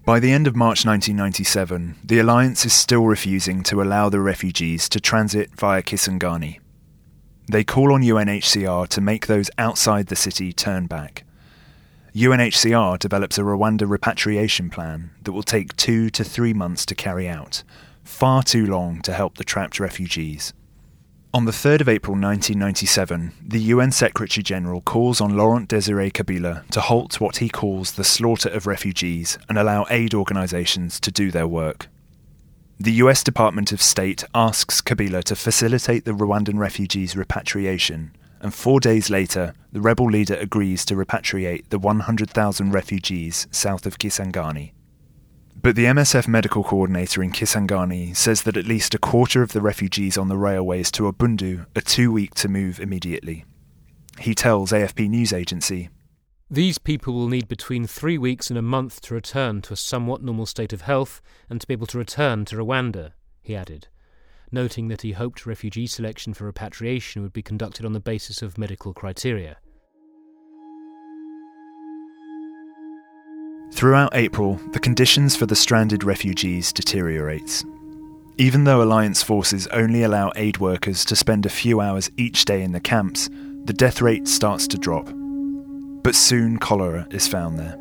By 0.06 0.20
the 0.20 0.30
end 0.30 0.46
of 0.46 0.54
March 0.54 0.86
1997, 0.86 1.96
the 2.04 2.20
alliance 2.20 2.64
is 2.64 2.72
still 2.72 3.04
refusing 3.06 3.62
to 3.64 3.82
allow 3.82 4.08
the 4.08 4.20
refugees 4.20 4.88
to 4.90 5.00
transit 5.00 5.50
via 5.56 5.82
Kisangani. 5.82 6.60
They 7.50 7.64
call 7.64 7.92
on 7.92 8.02
UNHCR 8.02 8.88
to 8.88 9.00
make 9.00 9.26
those 9.26 9.50
outside 9.58 10.06
the 10.06 10.16
city 10.16 10.52
turn 10.52 10.86
back. 10.86 11.25
UNHCR 12.16 12.98
develops 12.98 13.36
a 13.36 13.42
Rwanda 13.42 13.86
repatriation 13.86 14.70
plan 14.70 15.10
that 15.24 15.32
will 15.32 15.42
take 15.42 15.76
two 15.76 16.08
to 16.08 16.24
three 16.24 16.54
months 16.54 16.86
to 16.86 16.94
carry 16.94 17.28
out, 17.28 17.62
far 18.04 18.42
too 18.42 18.64
long 18.64 19.02
to 19.02 19.12
help 19.12 19.36
the 19.36 19.44
trapped 19.44 19.78
refugees. 19.78 20.54
On 21.34 21.44
the 21.44 21.52
3rd 21.52 21.82
of 21.82 21.90
April 21.90 22.14
1997, 22.14 23.32
the 23.46 23.60
UN 23.60 23.92
Secretary 23.92 24.42
General 24.42 24.80
calls 24.80 25.20
on 25.20 25.36
Laurent 25.36 25.68
Desire 25.68 26.08
Kabila 26.08 26.66
to 26.70 26.80
halt 26.80 27.20
what 27.20 27.36
he 27.36 27.50
calls 27.50 27.92
the 27.92 28.04
slaughter 28.04 28.48
of 28.48 28.66
refugees 28.66 29.36
and 29.50 29.58
allow 29.58 29.84
aid 29.90 30.14
organisations 30.14 30.98
to 31.00 31.10
do 31.10 31.30
their 31.30 31.46
work. 31.46 31.88
The 32.80 32.92
US 32.92 33.22
Department 33.22 33.72
of 33.72 33.82
State 33.82 34.24
asks 34.34 34.80
Kabila 34.80 35.22
to 35.24 35.36
facilitate 35.36 36.06
the 36.06 36.12
Rwandan 36.12 36.56
refugees' 36.56 37.14
repatriation, 37.14 38.16
and 38.46 38.54
four 38.54 38.78
days 38.78 39.10
later, 39.10 39.54
the 39.72 39.80
rebel 39.80 40.08
leader 40.08 40.36
agrees 40.36 40.84
to 40.84 40.94
repatriate 40.94 41.70
the 41.70 41.80
100,000 41.80 42.70
refugees 42.70 43.48
south 43.50 43.86
of 43.86 43.98
Kisangani. 43.98 44.70
But 45.60 45.74
the 45.74 45.86
MSF 45.86 46.28
medical 46.28 46.62
coordinator 46.62 47.24
in 47.24 47.32
Kisangani 47.32 48.14
says 48.14 48.42
that 48.42 48.56
at 48.56 48.64
least 48.64 48.94
a 48.94 49.00
quarter 49.00 49.42
of 49.42 49.52
the 49.52 49.60
refugees 49.60 50.16
on 50.16 50.28
the 50.28 50.36
railways 50.36 50.92
to 50.92 51.12
Ubundu 51.12 51.66
are 51.76 51.80
too 51.80 52.12
weak 52.12 52.34
to 52.34 52.48
move 52.48 52.78
immediately. 52.78 53.44
He 54.20 54.32
tells 54.32 54.70
AFP 54.70 55.08
news 55.08 55.32
agency 55.32 55.88
These 56.48 56.78
people 56.78 57.14
will 57.14 57.26
need 57.26 57.48
between 57.48 57.88
three 57.88 58.16
weeks 58.16 58.48
and 58.48 58.56
a 58.56 58.62
month 58.62 59.00
to 59.00 59.14
return 59.14 59.60
to 59.62 59.72
a 59.72 59.76
somewhat 59.76 60.22
normal 60.22 60.46
state 60.46 60.72
of 60.72 60.82
health 60.82 61.20
and 61.50 61.60
to 61.60 61.66
be 61.66 61.74
able 61.74 61.88
to 61.88 61.98
return 61.98 62.44
to 62.44 62.54
Rwanda, 62.54 63.10
he 63.42 63.56
added, 63.56 63.88
noting 64.52 64.88
that 64.88 65.02
he 65.02 65.12
hoped 65.12 65.46
refugee 65.46 65.86
selection 65.86 66.34
for 66.34 66.44
repatriation 66.44 67.22
would 67.22 67.32
be 67.32 67.42
conducted 67.42 67.84
on 67.84 67.92
the 67.92 68.00
basis 68.00 68.42
of 68.42 68.58
medical 68.58 68.92
criteria. 68.92 69.58
Throughout 73.72 74.14
April, 74.14 74.60
the 74.72 74.78
conditions 74.78 75.36
for 75.36 75.44
the 75.44 75.56
stranded 75.56 76.04
refugees 76.04 76.72
deteriorates. 76.72 77.64
Even 78.38 78.64
though 78.64 78.82
Alliance 78.82 79.22
forces 79.22 79.66
only 79.68 80.02
allow 80.02 80.30
aid 80.36 80.58
workers 80.58 81.04
to 81.06 81.16
spend 81.16 81.44
a 81.44 81.50
few 81.50 81.80
hours 81.80 82.10
each 82.16 82.44
day 82.44 82.62
in 82.62 82.72
the 82.72 82.80
camps, 82.80 83.28
the 83.64 83.72
death 83.72 84.00
rate 84.00 84.28
starts 84.28 84.66
to 84.68 84.78
drop. 84.78 85.10
But 86.02 86.14
soon 86.14 86.58
cholera 86.58 87.06
is 87.10 87.26
found 87.26 87.58
there. 87.58 87.76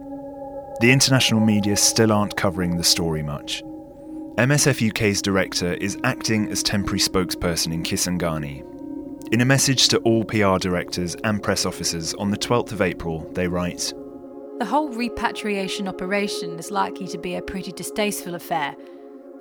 The 0.82 0.92
international 0.92 1.42
media 1.42 1.78
still 1.78 2.12
aren't 2.12 2.36
covering 2.36 2.76
the 2.76 2.84
story 2.84 3.22
much. 3.22 3.64
MSF 4.38 4.90
UK's 4.90 5.22
director 5.22 5.76
is 5.76 5.98
acting 6.04 6.50
as 6.50 6.62
temporary 6.62 7.00
spokesperson 7.00 7.74
in 7.74 7.84
Kisangani. 7.84 8.64
In 9.32 9.40
a 9.40 9.46
message 9.46 9.88
to 9.88 9.98
all 10.00 10.26
PR 10.26 10.58
directors 10.58 11.16
and 11.24 11.42
press 11.42 11.66
officers 11.66 12.14
on 12.16 12.32
the 12.32 12.38
12th 12.38 12.74
of 12.74 12.82
April, 12.82 13.30
they 13.34 13.48
write 13.48 13.94
the 14.60 14.66
whole 14.66 14.90
repatriation 14.90 15.88
operation 15.88 16.60
is 16.60 16.72
likely 16.72 17.08
to 17.08 17.18
be 17.18 17.36
a 17.36 17.42
pretty 17.42 17.72
distasteful 17.72 18.36
affair, 18.36 18.76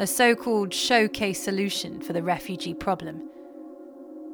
a 0.01 0.07
so 0.07 0.35
called 0.35 0.75
showcase 0.75 1.43
solution 1.43 2.01
for 2.01 2.13
the 2.13 2.23
refugee 2.23 2.75
problem. 2.75 3.31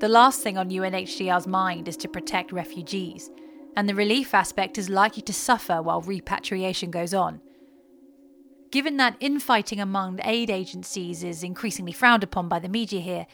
The 0.01 0.09
last 0.09 0.43
thing 0.43 0.57
on 0.57 0.71
UNHCR's 0.71 1.47
mind 1.47 1.87
is 1.87 1.99
to 1.99 2.09
protect 2.09 2.53
refugees, 2.53 3.31
and 3.77 3.89
the 3.89 3.95
relief 3.95 4.35
aspect 4.35 4.79
is 4.79 4.89
likely 4.89 5.23
to 5.23 5.33
suffer 5.33 5.83
while 5.83 6.01
repatriation 6.01 6.91
goes 6.91 7.13
on. 7.13 7.41
Given 8.71 8.99
that 8.99 9.17
infighting 9.19 9.81
among 9.81 10.17
the 10.17 10.29
aid 10.29 10.49
agencies 10.49 11.25
is 11.25 11.43
increasingly 11.43 11.93
frowned 11.93 12.23
upon 12.23 12.49
by 12.49 12.61
the 12.61 12.69
media 12.69 13.01
here, 13.01 13.27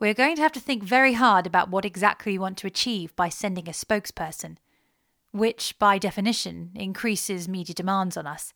we're 0.00 0.14
going 0.14 0.34
to 0.34 0.42
have 0.42 0.52
to 0.52 0.60
think 0.60 0.82
very 0.82 1.12
hard 1.12 1.46
about 1.46 1.70
what 1.70 1.84
exactly 1.84 2.32
we 2.32 2.38
want 2.38 2.58
to 2.58 2.66
achieve 2.66 3.14
by 3.14 3.28
sending 3.28 3.68
a 3.68 3.72
spokesperson, 3.72 4.56
which, 5.30 5.78
by 5.78 5.98
definition, 5.98 6.72
increases 6.74 7.48
media 7.48 7.74
demands 7.74 8.16
on 8.16 8.26
us. 8.26 8.52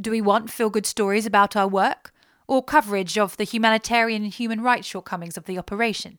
Do 0.00 0.10
we 0.10 0.20
want 0.20 0.50
feel 0.50 0.68
good 0.68 0.84
stories 0.84 1.24
about 1.24 1.56
our 1.56 1.68
work, 1.68 2.12
or 2.46 2.62
coverage 2.62 3.16
of 3.16 3.36
the 3.36 3.44
humanitarian 3.44 4.24
and 4.24 4.32
human 4.32 4.60
rights 4.60 4.86
shortcomings 4.86 5.38
of 5.38 5.44
the 5.44 5.58
operation? 5.58 6.18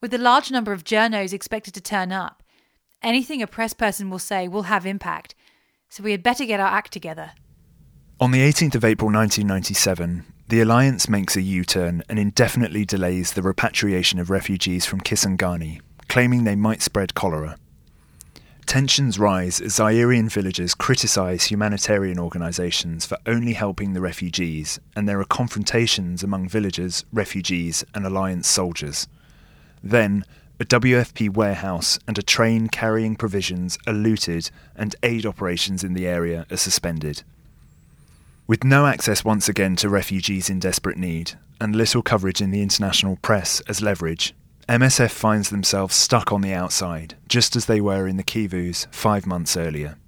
With 0.00 0.10
the 0.10 0.18
large 0.18 0.50
number 0.50 0.72
of 0.72 0.82
journos 0.82 1.32
expected 1.32 1.74
to 1.74 1.80
turn 1.80 2.10
up, 2.10 2.42
anything 3.02 3.40
a 3.40 3.46
press 3.46 3.72
person 3.72 4.10
will 4.10 4.18
say 4.18 4.48
will 4.48 4.62
have 4.62 4.84
impact, 4.84 5.36
so 5.88 6.02
we 6.02 6.10
had 6.10 6.24
better 6.24 6.44
get 6.44 6.58
our 6.58 6.66
act 6.66 6.92
together. 6.92 7.32
On 8.20 8.32
the 8.32 8.40
18th 8.40 8.74
of 8.74 8.84
April 8.84 9.10
1997, 9.10 10.26
the 10.48 10.60
alliance 10.60 11.08
makes 11.08 11.36
a 11.36 11.40
U 11.40 11.64
turn 11.64 12.02
and 12.06 12.18
indefinitely 12.18 12.84
delays 12.84 13.32
the 13.32 13.40
repatriation 13.40 14.18
of 14.18 14.28
refugees 14.28 14.84
from 14.84 15.00
Kisangani, 15.00 15.80
claiming 16.06 16.44
they 16.44 16.54
might 16.54 16.82
spread 16.82 17.14
cholera. 17.14 17.56
Tensions 18.66 19.18
rise 19.18 19.62
as 19.62 19.78
Zairian 19.78 20.30
villagers 20.30 20.74
criticise 20.74 21.44
humanitarian 21.44 22.18
organisations 22.18 23.06
for 23.06 23.16
only 23.24 23.54
helping 23.54 23.94
the 23.94 24.02
refugees, 24.02 24.78
and 24.94 25.08
there 25.08 25.20
are 25.20 25.24
confrontations 25.24 26.22
among 26.22 26.46
villagers, 26.46 27.06
refugees, 27.14 27.86
and 27.94 28.04
alliance 28.04 28.46
soldiers. 28.46 29.08
Then, 29.82 30.26
a 30.60 30.66
WFP 30.66 31.32
warehouse 31.32 31.98
and 32.06 32.18
a 32.18 32.22
train 32.22 32.68
carrying 32.68 33.16
provisions 33.16 33.78
are 33.86 33.94
looted, 33.94 34.50
and 34.76 34.94
aid 35.02 35.24
operations 35.24 35.82
in 35.82 35.94
the 35.94 36.06
area 36.06 36.44
are 36.50 36.58
suspended. 36.58 37.22
With 38.50 38.64
no 38.64 38.86
access 38.86 39.24
once 39.24 39.48
again 39.48 39.76
to 39.76 39.88
refugees 39.88 40.50
in 40.50 40.58
desperate 40.58 40.98
need, 40.98 41.38
and 41.60 41.76
little 41.76 42.02
coverage 42.02 42.40
in 42.40 42.50
the 42.50 42.62
international 42.62 43.14
press 43.22 43.60
as 43.68 43.80
leverage, 43.80 44.34
MSF 44.68 45.12
finds 45.12 45.50
themselves 45.50 45.94
stuck 45.94 46.32
on 46.32 46.40
the 46.40 46.52
outside, 46.52 47.16
just 47.28 47.54
as 47.54 47.66
they 47.66 47.80
were 47.80 48.08
in 48.08 48.16
the 48.16 48.24
Kivus 48.24 48.92
five 48.92 49.24
months 49.24 49.56
earlier. 49.56 49.98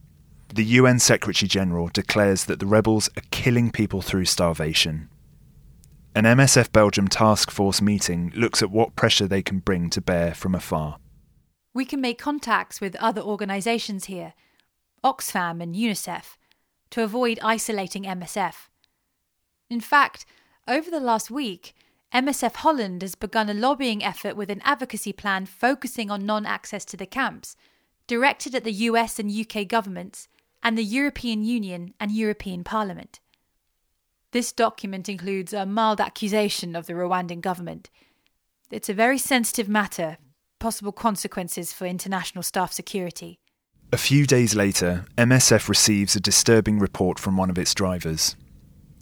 The 0.52 0.64
UN 0.64 0.98
Secretary 0.98 1.48
General 1.48 1.86
declares 1.86 2.46
that 2.46 2.58
the 2.58 2.66
rebels 2.66 3.08
are 3.16 3.22
killing 3.30 3.70
people 3.70 4.02
through 4.02 4.24
starvation. 4.24 5.08
An 6.16 6.24
MSF 6.24 6.72
Belgium 6.72 7.06
task 7.06 7.48
force 7.48 7.80
meeting 7.80 8.32
looks 8.34 8.60
at 8.60 8.72
what 8.72 8.96
pressure 8.96 9.28
they 9.28 9.42
can 9.42 9.60
bring 9.60 9.88
to 9.90 10.00
bear 10.00 10.34
from 10.34 10.56
afar. 10.56 10.96
We 11.74 11.84
can 11.84 12.00
make 12.00 12.18
contacts 12.18 12.80
with 12.80 12.96
other 12.96 13.20
organisations 13.20 14.06
here, 14.06 14.34
Oxfam 15.04 15.62
and 15.62 15.76
UNICEF, 15.76 16.36
to 16.92 17.02
avoid 17.02 17.40
isolating 17.42 18.04
MSF. 18.04 18.68
In 19.68 19.80
fact, 19.80 20.24
over 20.68 20.90
the 20.90 21.00
last 21.00 21.30
week, 21.30 21.74
MSF 22.14 22.56
Holland 22.56 23.00
has 23.00 23.14
begun 23.14 23.48
a 23.48 23.54
lobbying 23.54 24.04
effort 24.04 24.36
with 24.36 24.50
an 24.50 24.60
advocacy 24.62 25.14
plan 25.14 25.46
focusing 25.46 26.10
on 26.10 26.26
non 26.26 26.44
access 26.44 26.84
to 26.84 26.96
the 26.96 27.06
camps, 27.06 27.56
directed 28.06 28.54
at 28.54 28.64
the 28.64 28.72
US 28.90 29.18
and 29.18 29.32
UK 29.32 29.66
governments 29.66 30.28
and 30.62 30.76
the 30.76 30.84
European 30.84 31.42
Union 31.42 31.94
and 31.98 32.12
European 32.12 32.62
Parliament. 32.62 33.20
This 34.32 34.52
document 34.52 35.08
includes 35.08 35.54
a 35.54 35.64
mild 35.64 36.00
accusation 36.00 36.76
of 36.76 36.86
the 36.86 36.92
Rwandan 36.92 37.40
government. 37.40 37.88
It's 38.70 38.90
a 38.90 38.94
very 38.94 39.18
sensitive 39.18 39.68
matter, 39.68 40.18
possible 40.58 40.92
consequences 40.92 41.72
for 41.72 41.86
international 41.86 42.42
staff 42.42 42.72
security. 42.72 43.38
A 43.94 43.98
few 43.98 44.26
days 44.26 44.54
later, 44.54 45.04
MSF 45.18 45.68
receives 45.68 46.16
a 46.16 46.20
disturbing 46.20 46.78
report 46.78 47.18
from 47.18 47.36
one 47.36 47.50
of 47.50 47.58
its 47.58 47.74
drivers. 47.74 48.36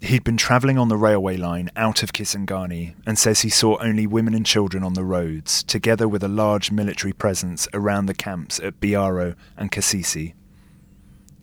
He'd 0.01 0.25
been 0.25 0.35
travelling 0.35 0.77
on 0.77 0.89
the 0.89 0.97
railway 0.97 1.37
line 1.37 1.69
out 1.77 2.03
of 2.03 2.11
Kisangani 2.11 2.95
and 3.07 3.17
says 3.17 3.39
he 3.39 3.49
saw 3.49 3.77
only 3.81 4.05
women 4.05 4.33
and 4.33 4.45
children 4.45 4.83
on 4.83 4.93
the 4.93 5.05
roads, 5.05 5.63
together 5.63 6.09
with 6.09 6.23
a 6.23 6.27
large 6.27 6.71
military 6.71 7.13
presence 7.13 7.69
around 7.73 8.07
the 8.07 8.13
camps 8.13 8.59
at 8.59 8.81
Biaro 8.81 9.37
and 9.55 9.71
Kasese. 9.71 10.33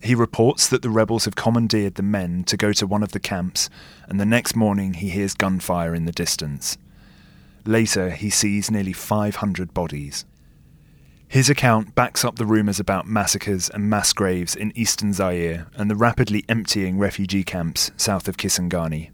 He 0.03 0.15
reports 0.15 0.69
that 0.69 0.83
the 0.83 0.91
rebels 0.91 1.25
have 1.25 1.35
commandeered 1.35 1.95
the 1.95 2.03
men 2.03 2.45
to 2.45 2.57
go 2.59 2.75
to 2.75 2.87
one 2.87 3.03
of 3.03 3.13
the 3.13 3.21
camps, 3.21 3.71
and 4.09 4.21
the 4.21 4.27
next 4.27 4.57
morning 4.57 4.93
he 4.93 5.09
hears 5.09 5.33
gunfire 5.33 5.95
in 5.95 6.05
the 6.05 6.13
distance. 6.13 6.77
Later, 7.65 8.11
he 8.11 8.29
sees 8.29 8.71
nearly 8.71 8.93
500 8.93 9.73
bodies. 9.73 10.27
His 11.31 11.51
account 11.51 11.95
backs 11.95 12.24
up 12.24 12.37
the 12.37 12.47
rumours 12.47 12.81
about 12.81 13.07
massacres 13.07 13.68
and 13.68 13.91
mass 13.91 14.14
graves 14.14 14.57
in 14.57 14.72
eastern 14.74 15.12
Zaire 15.12 15.66
and 15.74 15.91
the 15.91 15.95
rapidly 15.95 16.43
emptying 16.49 16.97
refugee 16.97 17.45
camps 17.45 17.91
south 17.99 18.29
of 18.29 18.39
Kisangani. 18.39 19.11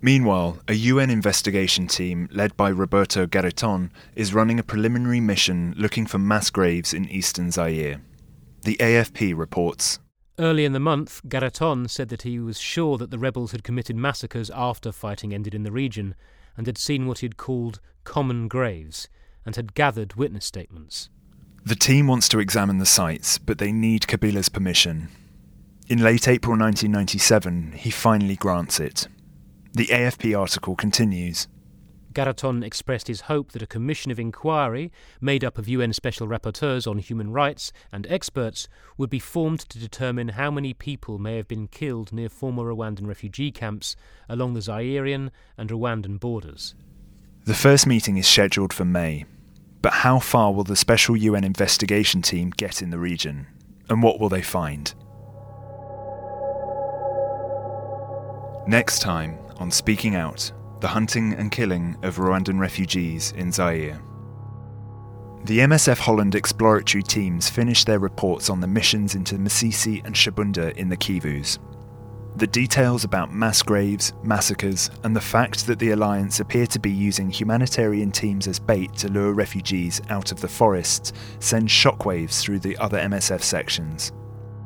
Meanwhile, 0.00 0.58
a 0.68 0.72
UN 0.72 1.10
investigation 1.10 1.86
team 1.86 2.30
led 2.32 2.56
by 2.56 2.70
Roberto 2.70 3.26
Garreton 3.26 3.92
is 4.16 4.32
running 4.32 4.58
a 4.58 4.62
preliminary 4.62 5.20
mission 5.20 5.74
looking 5.76 6.06
for 6.06 6.18
mass 6.18 6.48
graves 6.48 6.94
in 6.94 7.06
eastern 7.10 7.50
Zaire. 7.50 8.00
The 8.62 8.76
AFP 8.76 9.36
reports. 9.36 9.98
Early 10.38 10.64
in 10.64 10.72
the 10.72 10.80
month, 10.80 11.20
Garreton 11.28 11.88
said 11.88 12.08
that 12.08 12.22
he 12.22 12.38
was 12.38 12.58
sure 12.58 12.96
that 12.96 13.10
the 13.10 13.18
rebels 13.18 13.52
had 13.52 13.64
committed 13.64 13.96
massacres 13.96 14.50
after 14.54 14.92
fighting 14.92 15.34
ended 15.34 15.54
in 15.54 15.64
the 15.64 15.72
region 15.72 16.14
and 16.56 16.66
had 16.66 16.78
seen 16.78 17.06
what 17.06 17.18
he 17.18 17.26
had 17.26 17.36
called 17.36 17.80
common 18.04 18.48
graves 18.48 19.08
and 19.44 19.56
had 19.56 19.74
gathered 19.74 20.14
witness 20.14 20.46
statements. 20.46 21.10
The 21.68 21.76
team 21.76 22.06
wants 22.06 22.30
to 22.30 22.38
examine 22.38 22.78
the 22.78 22.86
sites, 22.86 23.36
but 23.36 23.58
they 23.58 23.72
need 23.72 24.06
Kabila's 24.06 24.48
permission. 24.48 25.08
In 25.86 26.02
late 26.02 26.26
April 26.26 26.56
1997, 26.56 27.72
he 27.72 27.90
finally 27.90 28.36
grants 28.36 28.80
it. 28.80 29.06
The 29.74 29.88
AFP 29.88 30.34
article 30.34 30.74
continues. 30.74 31.46
Garreton 32.14 32.62
expressed 32.62 33.06
his 33.06 33.20
hope 33.20 33.52
that 33.52 33.60
a 33.60 33.66
commission 33.66 34.10
of 34.10 34.18
inquiry, 34.18 34.90
made 35.20 35.44
up 35.44 35.58
of 35.58 35.68
UN 35.68 35.92
special 35.92 36.26
rapporteurs 36.26 36.90
on 36.90 36.96
human 36.96 37.32
rights 37.32 37.70
and 37.92 38.06
experts, 38.06 38.66
would 38.96 39.10
be 39.10 39.18
formed 39.18 39.60
to 39.60 39.78
determine 39.78 40.30
how 40.30 40.50
many 40.50 40.72
people 40.72 41.18
may 41.18 41.36
have 41.36 41.48
been 41.48 41.68
killed 41.68 42.14
near 42.14 42.30
former 42.30 42.64
Rwandan 42.64 43.06
refugee 43.06 43.50
camps 43.50 43.94
along 44.26 44.54
the 44.54 44.60
Zairian 44.60 45.28
and 45.58 45.68
Rwandan 45.68 46.18
borders. 46.18 46.74
The 47.44 47.52
first 47.52 47.86
meeting 47.86 48.16
is 48.16 48.26
scheduled 48.26 48.72
for 48.72 48.86
May, 48.86 49.26
but 49.82 49.92
how 49.92 50.18
far 50.18 50.52
will 50.52 50.64
the 50.64 50.76
special 50.76 51.16
UN 51.16 51.44
investigation 51.44 52.22
team 52.22 52.50
get 52.50 52.82
in 52.82 52.90
the 52.90 52.98
region? 52.98 53.46
And 53.88 54.02
what 54.02 54.20
will 54.20 54.28
they 54.28 54.42
find? 54.42 54.94
Next 58.66 59.00
time 59.00 59.38
on 59.58 59.70
Speaking 59.70 60.14
Out 60.14 60.52
The 60.80 60.88
Hunting 60.88 61.32
and 61.34 61.50
Killing 61.50 61.96
of 62.02 62.16
Rwandan 62.16 62.58
Refugees 62.58 63.32
in 63.32 63.50
Zaire. 63.50 64.00
The 65.44 65.60
MSF 65.60 65.98
Holland 65.98 66.34
exploratory 66.34 67.02
teams 67.02 67.48
finished 67.48 67.86
their 67.86 68.00
reports 68.00 68.50
on 68.50 68.60
the 68.60 68.66
missions 68.66 69.14
into 69.14 69.36
Masisi 69.36 70.04
and 70.04 70.14
Shabunda 70.14 70.76
in 70.76 70.88
the 70.88 70.96
Kivus, 70.96 71.58
the 72.38 72.46
details 72.46 73.02
about 73.02 73.32
mass 73.32 73.62
graves, 73.62 74.12
massacres, 74.22 74.90
and 75.02 75.14
the 75.14 75.20
fact 75.20 75.66
that 75.66 75.78
the 75.80 75.90
Alliance 75.90 76.38
appear 76.38 76.66
to 76.66 76.78
be 76.78 76.90
using 76.90 77.28
humanitarian 77.30 78.12
teams 78.12 78.46
as 78.46 78.60
bait 78.60 78.94
to 78.94 79.08
lure 79.08 79.32
refugees 79.32 80.00
out 80.08 80.30
of 80.30 80.40
the 80.40 80.48
forests 80.48 81.12
send 81.40 81.68
shockwaves 81.68 82.40
through 82.40 82.60
the 82.60 82.76
other 82.78 82.98
MSF 82.98 83.42
sections. 83.42 84.12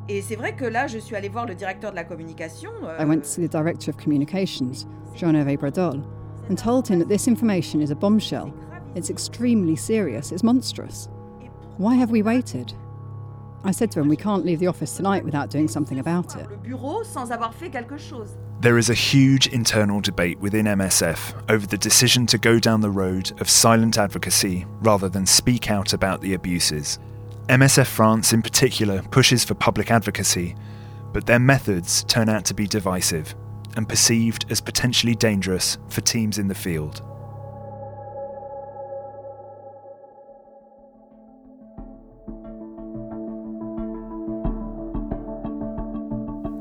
Et 0.07 0.21
c'est 0.21 0.35
vrai 0.35 0.53
que 0.55 0.65
là, 0.65 0.87
je 0.87 0.99
suis 0.99 1.15
allée 1.15 1.29
voir 1.29 1.45
le 1.47 1.55
directeur 1.55 1.91
de 1.91 1.95
la 1.95 2.03
communication. 2.03 2.71
Euh, 2.83 2.97
I 2.99 3.05
went 3.05 3.21
to 3.21 3.29
see 3.29 3.41
the 3.41 3.51
director 3.51 3.89
of 3.89 3.97
communications, 3.97 4.85
Jean-Hervé 5.15 5.57
Bradol, 5.57 6.03
and 6.49 6.57
told 6.57 6.87
him 6.87 6.99
that 6.99 7.07
this 7.07 7.27
information 7.27 7.81
is 7.81 7.89
a 7.89 7.95
bombshell. 7.95 8.53
It's 8.95 9.09
extremely 9.09 9.75
serious, 9.75 10.31
it's 10.31 10.43
monstrous. 10.43 11.07
Why 11.77 11.95
have 11.95 12.11
we 12.11 12.21
waited? 12.21 12.73
I 13.65 13.71
said 13.71 13.91
to 13.91 14.01
him, 14.01 14.09
we 14.09 14.17
can't 14.17 14.45
leave 14.45 14.59
the 14.59 14.67
office 14.67 14.97
tonight 14.97 15.23
without 15.23 15.49
doing 15.49 15.69
something 15.69 15.99
about 15.99 16.35
it. 16.35 16.47
There 18.59 18.77
is 18.77 18.89
a 18.89 18.93
huge 18.93 19.47
internal 19.47 20.01
debate 20.01 20.39
within 20.39 20.65
MSF 20.65 21.49
over 21.49 21.65
the 21.65 21.77
decision 21.77 22.25
to 22.27 22.37
go 22.37 22.59
down 22.59 22.81
the 22.81 22.89
road 22.89 23.31
of 23.39 23.49
silent 23.49 23.97
advocacy 23.97 24.65
rather 24.81 25.07
than 25.07 25.25
speak 25.25 25.71
out 25.71 25.93
about 25.93 26.19
the 26.19 26.33
abuses. 26.33 26.99
MSF 27.47 27.87
France, 27.87 28.33
in 28.33 28.41
particular, 28.41 29.01
pushes 29.11 29.45
for 29.45 29.53
public 29.53 29.91
advocacy, 29.91 30.55
but 31.13 31.25
their 31.25 31.39
methods 31.39 32.03
turn 32.05 32.27
out 32.27 32.43
to 32.45 32.53
be 32.53 32.67
divisive 32.67 33.35
and 33.75 33.87
perceived 33.87 34.45
as 34.49 34.61
potentially 34.61 35.15
dangerous 35.15 35.77
for 35.89 36.01
teams 36.01 36.37
in 36.37 36.47
the 36.47 36.55
field. 36.55 37.01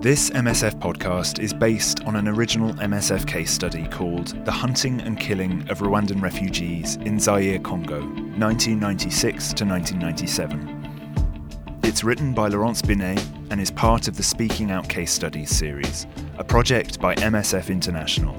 This 0.02 0.30
MSF 0.30 0.80
podcast 0.80 1.38
is 1.38 1.54
based 1.54 2.02
on 2.02 2.16
an 2.16 2.26
original 2.26 2.72
MSF 2.72 3.24
case 3.24 3.52
study 3.52 3.86
called 3.86 4.34
The 4.44 4.50
Hunting 4.50 5.00
and 5.00 5.16
Killing 5.16 5.60
of 5.70 5.78
Rwandan 5.78 6.20
Refugees 6.20 6.96
in 6.96 7.20
Zaire, 7.20 7.60
Congo, 7.60 8.00
1996 8.00 9.52
to 9.52 9.64
1997. 9.64 11.78
It's 11.84 12.02
written 12.02 12.34
by 12.34 12.48
Laurence 12.48 12.82
Binet 12.82 13.24
and 13.50 13.60
is 13.60 13.70
part 13.70 14.08
of 14.08 14.16
the 14.16 14.24
Speaking 14.24 14.72
Out 14.72 14.88
Case 14.88 15.12
Studies 15.12 15.50
series, 15.50 16.08
a 16.36 16.42
project 16.42 17.00
by 17.00 17.14
MSF 17.14 17.68
International. 17.68 18.34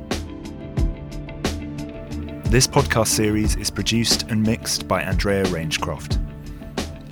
This 2.49 2.67
podcast 2.67 3.07
series 3.07 3.55
is 3.55 3.71
produced 3.71 4.23
and 4.23 4.43
mixed 4.43 4.85
by 4.85 5.01
Andrea 5.01 5.45
Rangecroft. 5.45 6.19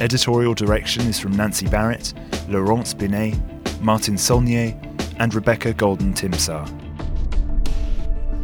Editorial 0.01 0.55
direction 0.55 1.03
is 1.03 1.17
from 1.17 1.37
Nancy 1.37 1.69
Barrett, 1.69 2.13
Laurence 2.49 2.93
Binet, 2.93 3.35
Martin 3.81 4.15
Saulnier, 4.15 4.77
and 5.17 5.33
Rebecca 5.33 5.73
Golden 5.73 6.13
Timsar. 6.13 6.67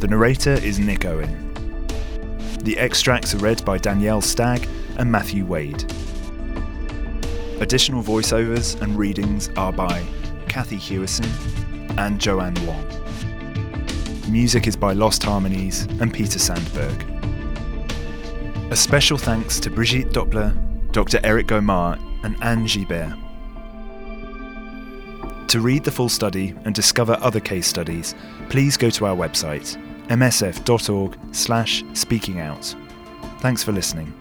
The 0.00 0.08
narrator 0.08 0.54
is 0.54 0.78
Nick 0.78 1.04
Owen. 1.04 1.44
The 2.62 2.76
extracts 2.78 3.34
are 3.34 3.38
read 3.38 3.64
by 3.64 3.78
Danielle 3.78 4.20
Stagg 4.20 4.68
and 4.96 5.10
Matthew 5.10 5.44
Wade. 5.44 5.84
Additional 7.60 8.02
voiceovers 8.02 8.80
and 8.82 8.96
readings 8.98 9.48
are 9.56 9.72
by 9.72 10.04
Kathy 10.48 10.76
Hewison 10.76 11.28
and 11.98 12.20
Joanne 12.20 12.54
Wong. 12.66 12.84
Music 14.30 14.66
is 14.66 14.76
by 14.76 14.92
Lost 14.92 15.22
Harmonies 15.22 15.84
and 16.00 16.12
Peter 16.12 16.38
Sandberg. 16.38 17.04
A 18.70 18.76
special 18.76 19.18
thanks 19.18 19.58
to 19.60 19.70
Brigitte 19.70 20.10
Doppler, 20.10 20.52
Dr. 20.92 21.20
Eric 21.24 21.46
Goemaere, 21.46 21.98
and 22.24 22.36
Anne 22.42 22.66
Gibert. 22.66 23.27
To 25.48 25.60
read 25.60 25.82
the 25.82 25.90
full 25.90 26.10
study 26.10 26.54
and 26.66 26.74
discover 26.74 27.16
other 27.22 27.40
case 27.40 27.66
studies, 27.66 28.14
please 28.50 28.76
go 28.76 28.90
to 28.90 29.06
our 29.06 29.16
website, 29.16 29.78
msf.org 30.08 31.18
slash 31.34 31.82
speaking 31.94 32.40
out. 32.40 32.74
Thanks 33.40 33.62
for 33.62 33.72
listening. 33.72 34.12